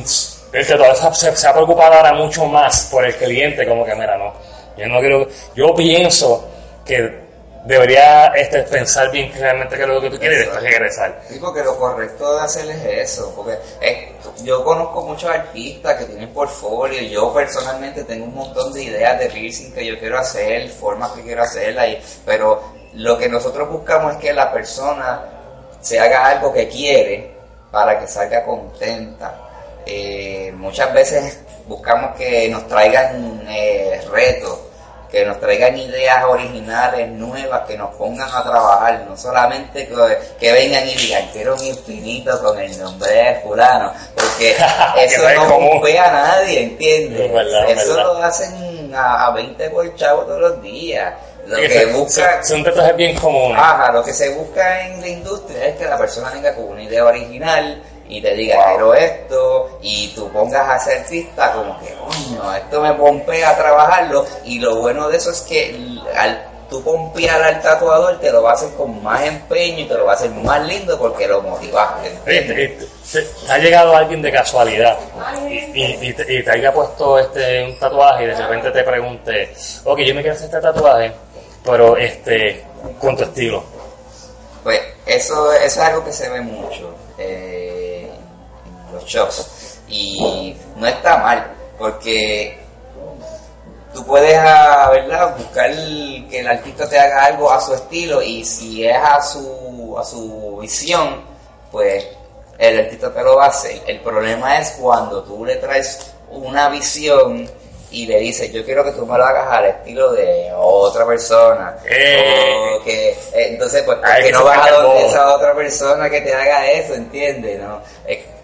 el 0.52 0.66
tatuador 0.66 1.14
se, 1.14 1.34
se- 1.36 1.48
ha 1.48 1.52
preocupado 1.52 1.94
ahora 1.94 2.12
mucho 2.12 2.44
más 2.44 2.88
por 2.90 3.04
el 3.04 3.14
cliente, 3.16 3.66
como 3.66 3.84
que 3.84 3.94
mira, 3.94 4.16
no, 4.16 4.32
yo 4.76 4.86
no 4.86 5.00
quiero, 5.00 5.26
yo 5.54 5.74
pienso 5.74 6.48
que 6.84 7.25
debería 7.66 8.28
este, 8.28 8.62
pensar 8.62 9.10
bien 9.10 9.32
realmente 9.34 9.76
qué 9.76 9.82
es 9.82 9.88
lo 9.88 10.00
que 10.00 10.10
tú 10.10 10.18
quieres 10.18 10.38
y 10.38 10.40
después 10.42 10.62
regresar. 10.62 11.20
Sí, 11.28 11.38
porque 11.40 11.62
lo 11.62 11.76
correcto 11.76 12.36
de 12.36 12.42
hacer 12.42 12.70
es 12.70 13.10
eso, 13.10 13.32
porque 13.34 13.58
eh, 13.80 14.12
yo 14.42 14.64
conozco 14.64 15.02
muchos 15.02 15.30
artistas 15.30 15.96
que 15.96 16.04
tienen 16.04 16.32
portfolio, 16.32 17.00
yo 17.02 17.34
personalmente 17.34 18.04
tengo 18.04 18.26
un 18.26 18.34
montón 18.34 18.72
de 18.72 18.84
ideas 18.84 19.18
de 19.18 19.26
piercing 19.26 19.72
que 19.72 19.84
yo 19.84 19.98
quiero 19.98 20.18
hacer, 20.18 20.68
formas 20.70 21.10
que 21.12 21.22
quiero 21.22 21.42
hacerla, 21.42 21.88
y, 21.88 22.02
pero 22.24 22.62
lo 22.94 23.18
que 23.18 23.28
nosotros 23.28 23.68
buscamos 23.68 24.14
es 24.14 24.18
que 24.20 24.32
la 24.32 24.52
persona 24.52 25.24
se 25.80 25.98
haga 25.98 26.26
algo 26.26 26.52
que 26.52 26.68
quiere 26.68 27.36
para 27.70 27.98
que 27.98 28.06
salga 28.06 28.44
contenta. 28.44 29.34
Eh, 29.84 30.52
muchas 30.56 30.92
veces 30.92 31.40
buscamos 31.66 32.16
que 32.16 32.48
nos 32.48 32.66
traigan 32.68 33.44
eh, 33.48 34.00
retos, 34.10 34.58
que 35.16 35.24
nos 35.24 35.40
traigan 35.40 35.76
ideas 35.78 36.24
originales, 36.24 37.08
nuevas, 37.08 37.62
que 37.66 37.76
nos 37.78 37.94
pongan 37.96 38.28
a 38.30 38.42
trabajar, 38.42 39.04
no 39.08 39.16
solamente 39.16 39.88
que, 39.88 40.18
que 40.38 40.52
vengan 40.52 40.86
y 40.86 40.94
digan, 40.94 41.28
quiero 41.32 41.54
un 41.54 41.64
infinito 41.64 42.38
con 42.42 42.58
el 42.60 42.78
nombre 42.78 43.10
de 43.10 43.34
fulano, 43.36 43.92
porque 44.14 44.54
Que 44.94 45.04
eso 45.04 45.22
no 45.34 45.58
bombea 45.58 46.08
a 46.08 46.12
nadie, 46.12 46.62
¿entiendes? 46.64 47.32
Verdad, 47.32 47.70
eso 47.70 47.94
verdad. 47.96 48.04
lo 48.12 48.22
hacen 48.22 48.94
a, 48.94 49.26
a 49.26 49.30
20 49.32 49.70
por 49.70 49.94
chavo 49.96 50.22
todos 50.22 50.40
los 50.40 50.62
días. 50.62 51.14
Lo 51.46 51.56
Que 51.56 51.82
son- 51.84 51.92
busca... 51.94 52.42
son, 52.44 52.96
bien 52.96 53.16
comunes. 53.16 53.56
Ajá, 53.58 53.92
lo 53.92 54.02
que 54.02 54.12
se 54.12 54.30
busca 54.34 54.86
en 54.86 55.00
la 55.00 55.08
industria 55.08 55.66
es 55.68 55.76
que 55.76 55.84
la 55.86 55.96
persona 55.96 56.30
venga 56.30 56.54
con 56.54 56.64
una 56.64 56.82
idea 56.82 57.04
original 57.04 57.80
y 58.08 58.20
te 58.20 58.34
diga, 58.34 58.56
Wow. 58.56 58.64
quiero 58.68 58.94
esto, 58.94 59.78
y 59.82 60.08
tú 60.14 60.30
pongas 60.32 60.68
a 60.68 60.78
ser 60.78 61.00
artista 61.00 61.52
como 61.52 61.78
que, 61.80 61.94
coño, 61.94 62.54
esto 62.54 62.80
me 62.80 62.92
pompea 62.94 63.50
a 63.50 63.56
trabajarlo, 63.56 64.24
y 64.44 64.58
lo 64.60 64.76
bueno 64.76 65.08
de 65.08 65.16
eso 65.16 65.30
es 65.30 65.40
que 65.42 65.98
al 66.16 66.46
tú 66.68 66.82
pompear 66.82 67.40
al 67.42 67.62
tatuador 67.62 68.18
te 68.18 68.32
lo 68.32 68.42
va 68.42 68.50
a 68.50 68.54
hacer 68.54 68.70
con 68.76 69.00
más 69.00 69.22
empeño 69.22 69.78
y 69.80 69.84
te 69.84 69.94
lo 69.94 70.04
va 70.04 70.12
a 70.12 70.14
hacer 70.16 70.30
más 70.32 70.60
lindo 70.66 70.98
porque 70.98 71.28
lo 71.28 71.40
motivaste. 71.40 72.10
Ha 73.48 73.58
llegado 73.58 73.94
alguien 73.96 74.20
de 74.20 74.32
casualidad 74.32 74.98
y, 75.48 75.54
y- 75.80 75.98
y 76.08 76.12
te, 76.12 76.34
y 76.34 76.42
te 76.42 76.50
haya 76.50 76.72
puesto 76.72 77.20
este, 77.20 77.64
un 77.66 77.78
tatuaje 77.78 78.24
y 78.24 78.26
de 78.26 78.34
repente 78.34 78.70
te 78.72 78.82
pregunte, 78.82 79.54
ok, 79.84 79.98
yo 80.00 80.14
me 80.14 80.22
quiero 80.22 80.34
hacer 80.34 80.46
este 80.46 80.60
tatuaje, 80.60 81.12
pero 81.64 81.96
este, 81.96 82.64
con 82.98 83.16
tu 83.16 83.22
estilo. 83.22 83.62
Pues 84.64 84.80
eso, 85.06 85.52
eso 85.52 85.64
es 85.64 85.78
algo 85.78 86.04
que 86.04 86.12
se 86.12 86.28
ve 86.28 86.40
mucho 86.40 86.92
eh, 87.16 87.85
los 88.96 89.04
shops 89.04 89.78
y 89.88 90.56
no 90.76 90.86
está 90.86 91.18
mal 91.18 91.52
porque 91.78 92.58
tú 93.94 94.04
puedes, 94.04 94.36
ah, 94.38 94.90
¿verdad? 94.92 95.36
Buscar 95.36 95.70
que 95.70 96.40
el 96.40 96.48
artista 96.48 96.88
te 96.88 96.98
haga 96.98 97.24
algo 97.26 97.50
a 97.50 97.60
su 97.60 97.74
estilo 97.74 98.20
y 98.22 98.44
si 98.44 98.86
es 98.86 98.96
a 98.96 99.22
su, 99.22 99.96
a 99.98 100.04
su 100.04 100.58
visión, 100.60 101.22
pues 101.70 102.06
el 102.58 102.80
artista 102.80 103.12
te 103.12 103.22
lo 103.22 103.40
hacer. 103.40 103.80
El 103.86 104.00
problema 104.00 104.58
es 104.58 104.72
cuando 104.80 105.22
tú 105.22 105.44
le 105.44 105.56
traes 105.56 106.12
una 106.30 106.68
visión 106.68 107.48
y 107.90 108.06
le 108.06 108.18
dices, 108.18 108.52
yo 108.52 108.64
quiero 108.64 108.84
que 108.84 108.92
tú 108.92 109.06
me 109.06 109.16
lo 109.16 109.24
hagas 109.24 109.50
al 109.50 109.64
estilo 109.66 110.12
de 110.12 110.50
otra 110.54 111.06
persona. 111.06 111.76
Eh. 111.88 112.76
o 112.80 112.84
que, 112.84 113.10
eh, 113.10 113.16
entonces, 113.34 113.82
pues, 113.82 113.98
que 114.22 114.32
no 114.32 114.44
vas 114.44 114.66
a 114.66 114.70
donde 114.72 115.06
esa 115.06 115.34
otra 115.34 115.54
persona 115.54 116.10
que 116.10 116.20
te 116.20 116.34
haga 116.34 116.70
eso, 116.70 116.94
¿entiendes? 116.94 117.60
No, 117.60 117.80
Es- 118.06 118.35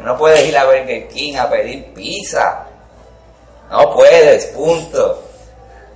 no 0.00 0.16
puedes 0.16 0.46
ir 0.46 0.56
a 0.56 0.64
Burger 0.64 1.08
King 1.08 1.36
a 1.36 1.48
pedir 1.50 1.92
pizza. 1.94 2.66
No 3.70 3.94
puedes, 3.94 4.46
punto. 4.46 5.22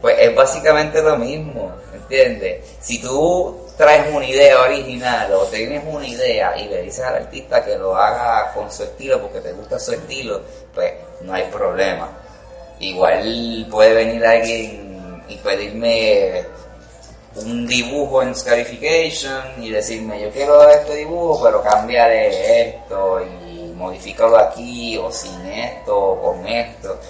Pues 0.00 0.16
es 0.18 0.34
básicamente 0.34 1.02
lo 1.02 1.16
mismo, 1.16 1.72
¿entiendes? 1.92 2.64
Si 2.80 3.00
tú 3.00 3.66
traes 3.76 4.12
una 4.14 4.26
idea 4.26 4.60
original 4.62 5.32
o 5.34 5.44
tienes 5.44 5.82
una 5.86 6.06
idea 6.06 6.56
y 6.56 6.68
le 6.68 6.82
dices 6.82 7.04
al 7.04 7.16
artista 7.16 7.64
que 7.64 7.76
lo 7.76 7.94
haga 7.96 8.52
con 8.52 8.70
su 8.70 8.82
estilo 8.84 9.20
porque 9.20 9.40
te 9.40 9.52
gusta 9.52 9.78
su 9.78 9.92
estilo, 9.92 10.40
pues 10.74 10.92
no 11.22 11.34
hay 11.34 11.44
problema. 11.44 12.08
Igual 12.78 13.66
puede 13.70 13.94
venir 13.94 14.24
alguien 14.24 15.22
y 15.28 15.36
pedirme 15.36 16.44
un 17.36 17.66
dibujo 17.66 18.22
en 18.22 18.34
Scarification 18.34 19.62
y 19.62 19.70
decirme 19.70 20.20
yo 20.20 20.30
quiero 20.30 20.68
este 20.68 20.96
dibujo 20.96 21.44
pero 21.44 21.62
cámbiale 21.62 22.68
esto 22.68 23.20
y 23.22 23.39
modifícalo 23.80 24.38
aquí 24.38 24.96
o 24.98 25.10
sin 25.10 25.44
esto 25.46 25.98
o 25.98 26.22
con 26.22 26.46
esto 26.46 27.00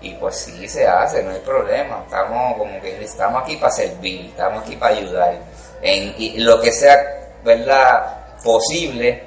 y 0.00 0.10
pues 0.14 0.36
sí 0.36 0.68
se 0.68 0.86
hace, 0.86 1.22
no 1.22 1.30
hay 1.30 1.40
problema, 1.40 2.02
estamos 2.04 2.58
como 2.58 2.80
que 2.80 3.02
estamos 3.02 3.42
aquí 3.42 3.56
para 3.56 3.72
servir, 3.72 4.26
estamos 4.26 4.62
aquí 4.62 4.76
para 4.76 4.96
ayudar 4.96 5.38
en 5.80 6.14
y 6.18 6.38
lo 6.38 6.60
que 6.60 6.72
sea, 6.72 6.96
¿verdad? 7.42 8.24
posible 8.44 9.22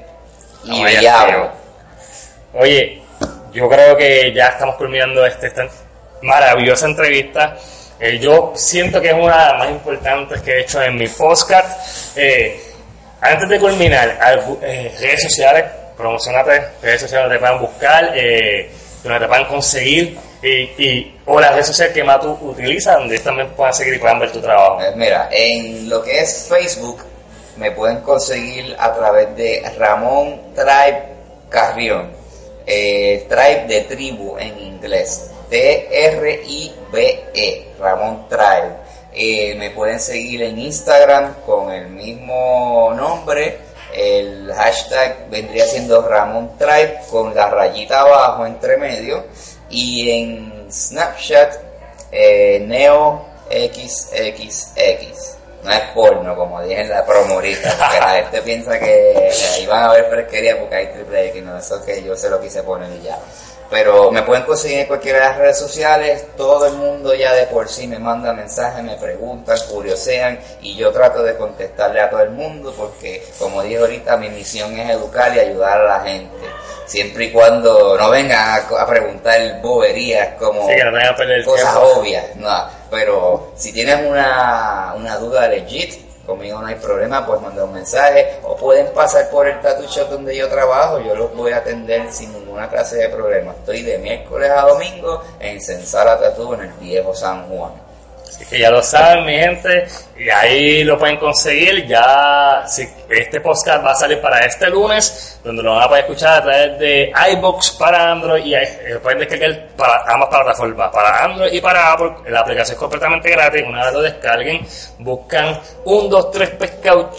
y 0.63 0.83
No. 0.83 1.51
Oye, 2.53 3.01
yo 3.51 3.67
creo 3.67 3.97
que 3.97 4.31
ya 4.33 4.47
estamos 4.47 4.75
culminando 4.75 5.25
este, 5.25 5.47
esta 5.47 5.67
maravillosa 6.21 6.85
entrevista. 6.85 7.55
Eh, 7.99 8.19
yo 8.19 8.53
siento 8.55 9.01
que 9.01 9.09
es 9.09 9.13
una 9.13 9.37
de 9.37 9.51
las 9.51 9.57
más 9.57 9.69
importantes 9.71 10.41
que 10.41 10.51
he 10.51 10.61
hecho 10.61 10.81
en 10.81 10.95
mi 10.95 11.07
podcast. 11.07 12.17
Eh, 12.17 12.61
antes 13.21 13.49
de 13.49 13.59
culminar, 13.59 14.19
eh, 14.61 14.95
redes 14.99 15.23
sociales, 15.23 15.65
promocionate, 15.97 16.61
redes 16.81 17.01
sociales 17.01 17.23
donde 17.25 17.35
te 17.35 17.39
puedan 17.39 17.59
buscar, 17.59 18.11
eh, 18.15 18.69
donde 19.03 19.19
te 19.19 19.27
puedan 19.27 19.45
conseguir, 19.45 20.17
y, 20.43 20.47
y- 20.81 21.17
o 21.25 21.39
las 21.39 21.51
redes 21.53 21.67
sociales 21.67 21.93
que 21.93 22.03
más 22.03 22.19
tú 22.21 22.37
utilizas, 22.41 22.95
donde 22.97 23.17
también 23.19 23.49
puedan 23.49 23.73
seguir 23.73 23.95
y 23.95 23.99
puedan 23.99 24.19
ver 24.19 24.31
tu 24.31 24.39
trabajo. 24.39 24.77
Pues 24.77 24.95
mira, 24.95 25.27
en 25.31 25.89
lo 25.89 26.01
que 26.03 26.19
es 26.21 26.47
Facebook 26.49 27.03
me 27.57 27.71
pueden 27.71 28.01
conseguir 28.01 28.75
a 28.79 28.93
través 28.93 29.35
de 29.35 29.63
Ramón 29.77 30.53
Tribe 30.53 31.03
Carrión. 31.49 32.11
Eh, 32.67 33.25
tribe 33.29 33.65
de 33.67 33.81
tribu 33.81 34.37
en 34.37 34.57
inglés. 34.59 35.31
T-R-I-B-E. 35.49 37.67
Ramón 37.79 38.27
Tribe. 38.29 38.71
Eh, 39.13 39.55
me 39.57 39.71
pueden 39.71 39.99
seguir 39.99 40.43
en 40.43 40.59
Instagram 40.59 41.33
con 41.45 41.71
el 41.71 41.87
mismo 41.87 42.93
nombre. 42.95 43.57
El 43.97 44.53
hashtag 44.53 45.27
vendría 45.31 45.65
siendo 45.65 46.07
Ramón 46.07 46.55
Tribe 46.59 46.99
con 47.09 47.33
la 47.33 47.49
rayita 47.49 48.01
abajo 48.01 48.45
entre 48.45 48.77
medio. 48.77 49.25
Y 49.71 50.11
en 50.11 50.67
Snapchat, 50.71 51.55
eh, 52.11 52.63
Neo 52.67 53.25
XXX. 53.49 55.37
No 55.63 55.71
es 55.71 55.81
porno, 55.95 56.35
como 56.35 56.61
dije 56.61 56.81
en 56.81 56.89
la 56.89 57.03
promo 57.03 57.33
ahorita, 57.33 57.75
porque 57.79 57.99
la 57.99 58.13
gente 58.21 58.41
piensa 58.43 58.77
que 58.79 59.31
ahí 59.55 59.65
van 59.65 59.85
a 59.85 59.93
ver 59.93 60.05
fresquería 60.05 60.59
porque 60.59 60.75
hay 60.75 60.87
triple 60.93 61.29
X, 61.29 61.43
no, 61.43 61.57
eso 61.57 61.83
que 61.83 62.03
yo 62.03 62.15
se 62.15 62.29
lo 62.29 62.39
quise 62.39 62.61
poner 62.61 62.91
y 62.91 63.01
ya. 63.01 63.17
Pero 63.70 64.11
me 64.11 64.22
pueden 64.22 64.45
conseguir 64.45 64.80
en 64.80 64.86
cualquiera 64.88 65.20
de 65.20 65.26
las 65.26 65.38
redes 65.38 65.59
sociales, 65.59 66.26
todo 66.38 66.68
el 66.68 66.74
mundo 66.74 67.13
ya 67.13 67.34
de 67.34 67.47
por 67.47 67.68
sí 67.68 67.86
me 67.86 67.99
manda 67.99 68.32
mensajes, 68.32 68.82
me 68.82 68.95
preguntan, 68.95 69.57
curiosean 69.70 70.39
y 70.61 70.76
yo 70.76 70.91
trato 70.91 71.22
de 71.22 71.36
contestarle 71.36 71.99
a 71.99 72.09
todo 72.09 72.22
el 72.22 72.30
mundo 72.30 72.74
porque, 72.78 73.26
como 73.38 73.61
dije 73.63 73.78
ahorita, 73.78 74.15
mi 74.18 74.30
misión 74.30 74.78
es 74.80 74.91
educar 74.91 75.36
y 75.36 75.39
ayudar 75.39 75.82
a 75.82 75.97
la 75.97 75.99
gente. 76.01 76.47
Siempre 76.86 77.26
y 77.26 77.32
cuando 77.32 77.97
no 77.97 78.09
vengan 78.09 78.39
a, 78.39 78.82
a 78.82 78.88
preguntar 78.88 79.61
boberías 79.61 80.36
como 80.39 80.61
no 80.61 81.43
cosas 81.43 81.74
tiempo. 81.74 81.99
obvias, 81.99 82.36
no, 82.38 82.70
pero 82.89 83.51
si 83.57 83.74
tienes 83.74 83.99
una, 84.07 84.93
una 84.95 85.18
duda 85.18 85.49
legit, 85.49 86.06
conmigo 86.28 86.59
no 86.59 86.67
hay 86.67 86.75
problema, 86.75 87.25
pues 87.25 87.41
mandar 87.41 87.65
un 87.65 87.73
mensaje 87.73 88.39
o 88.43 88.55
pueden 88.55 88.93
pasar 88.93 89.30
por 89.30 89.47
el 89.47 89.59
tattoo 89.61 89.88
shop 89.88 90.09
donde 90.09 90.36
yo 90.36 90.47
trabajo, 90.49 90.99
yo 90.99 91.15
los 91.15 91.34
voy 91.36 91.53
a 91.53 91.57
atender 91.57 92.11
sin 92.11 92.34
ninguna 92.34 92.69
clase 92.69 92.97
de 92.97 93.09
problema. 93.09 93.53
Estoy 93.53 93.82
de 93.82 93.97
miércoles 93.97 94.51
a 94.51 94.61
domingo 94.63 95.23
en 95.39 95.61
Sensara 95.61 96.19
Tattoo 96.19 96.53
en 96.55 96.61
el 96.61 96.73
viejo 96.73 97.15
San 97.15 97.47
Juan. 97.47 97.86
Así 98.28 98.45
que 98.45 98.59
ya 98.59 98.69
lo 98.69 98.82
saben, 98.82 99.25
mi 99.25 99.34
gente, 99.34 99.88
y 100.17 100.30
ahí 100.30 100.84
lo 100.84 100.97
pueden 100.97 101.17
conseguir. 101.17 101.86
Ya 101.88 102.65
este 103.09 103.41
podcast 103.41 103.86
va 103.86 103.91
a 103.91 103.95
salir 103.95 104.19
para 104.21 104.39
este 104.39 104.69
lunes, 104.69 105.39
donde 105.43 105.63
lo 105.63 105.73
van 105.73 105.84
a 105.84 105.88
poder 105.88 106.03
escuchar 106.03 106.39
a 106.39 106.43
través 106.43 106.80
de 106.80 107.11
iBox 107.34 107.71
para 107.71 108.11
Android 108.11 108.45
y 108.45 108.55
eh, 108.55 108.99
pueden 109.01 109.19
descargar 109.19 109.67
para 109.78 110.03
ambas 110.07 110.30
plataformas, 110.30 110.91
para 110.91 111.23
Android 111.23 111.53
y 111.53 111.61
para 111.61 111.93
Apple. 111.93 112.11
La 112.30 112.41
aplicación 112.41 112.75
es 112.75 112.80
completamente 112.80 113.30
gratis. 113.30 113.63
Una 113.67 113.86
vez 113.86 113.93
lo 113.93 114.01
descarguen, 114.01 114.65
buscan 114.99 115.59
1, 115.86 116.07
2, 116.09 116.32
3 116.32 116.49
Pescado 116.51 117.11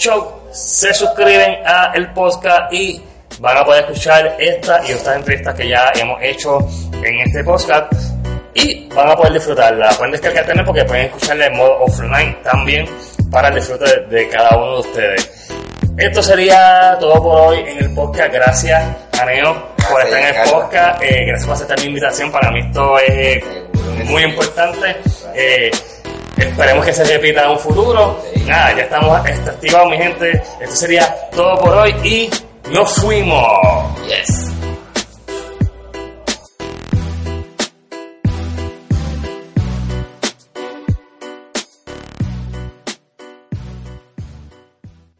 se 0.51 0.95
suscriben 0.95 1.59
a 1.67 1.93
el 1.95 2.13
podcast 2.13 2.73
y 2.73 3.03
van 3.41 3.59
a 3.59 3.65
poder 3.65 3.85
escuchar 3.85 4.37
esta 4.39 4.81
y 4.89 4.93
otras 4.93 5.17
entrevistas 5.17 5.55
que 5.55 5.69
ya 5.69 5.93
hemos 5.95 6.21
hecho 6.23 6.59
en 7.03 7.21
este 7.21 7.45
podcast 7.45 7.93
y 8.59 8.89
van 8.95 9.09
a 9.11 9.17
poder 9.17 9.35
disfrutarla. 9.35 9.89
Pueden 9.91 10.13
descargar 10.13 10.47
también 10.47 10.67
porque 10.67 10.85
pueden 10.85 11.07
escucharla 11.07 11.47
en 11.47 11.57
modo 11.57 11.79
offline 11.81 12.37
también 12.43 12.87
para 13.31 13.49
el 13.49 13.55
disfrute 13.55 13.85
de, 13.85 14.17
de 14.17 14.29
cada 14.29 14.57
uno 14.57 14.75
de 14.75 14.81
ustedes. 14.81 15.49
Esto 15.97 16.23
sería 16.23 16.97
todo 17.01 17.23
por 17.23 17.41
hoy 17.41 17.59
en 17.59 17.79
el 17.79 17.95
podcast. 17.95 18.33
Gracias, 18.33 18.85
Aneo, 19.21 19.75
por 19.91 20.01
estar 20.03 20.21
en 20.21 20.27
el 20.27 20.51
podcast. 20.51 21.03
Eh, 21.03 21.25
gracias 21.27 21.45
por 21.47 21.55
aceptar 21.55 21.81
mi 21.81 21.87
invitación. 21.87 22.31
Para 22.31 22.51
mí 22.51 22.61
esto 22.61 22.99
es 22.99 23.45
muy 24.09 24.23
importante. 24.23 24.97
Eh, 25.35 25.71
esperemos 26.37 26.87
que 26.87 26.93
se 26.93 27.05
repita 27.05 27.45
en 27.45 27.51
un 27.51 27.59
futuro. 27.59 28.23
Nada, 28.47 28.77
ya 28.77 28.83
estamos 28.83 29.27
activados, 29.27 29.91
mi 29.91 29.97
gente. 29.97 30.43
Esto 30.61 30.77
sería 30.77 31.15
todo 31.33 31.59
por 31.59 31.75
hoy 31.75 31.95
y 32.05 32.31
nos 32.71 32.93
fuimos. 32.95 33.59
Yes. 34.07 34.48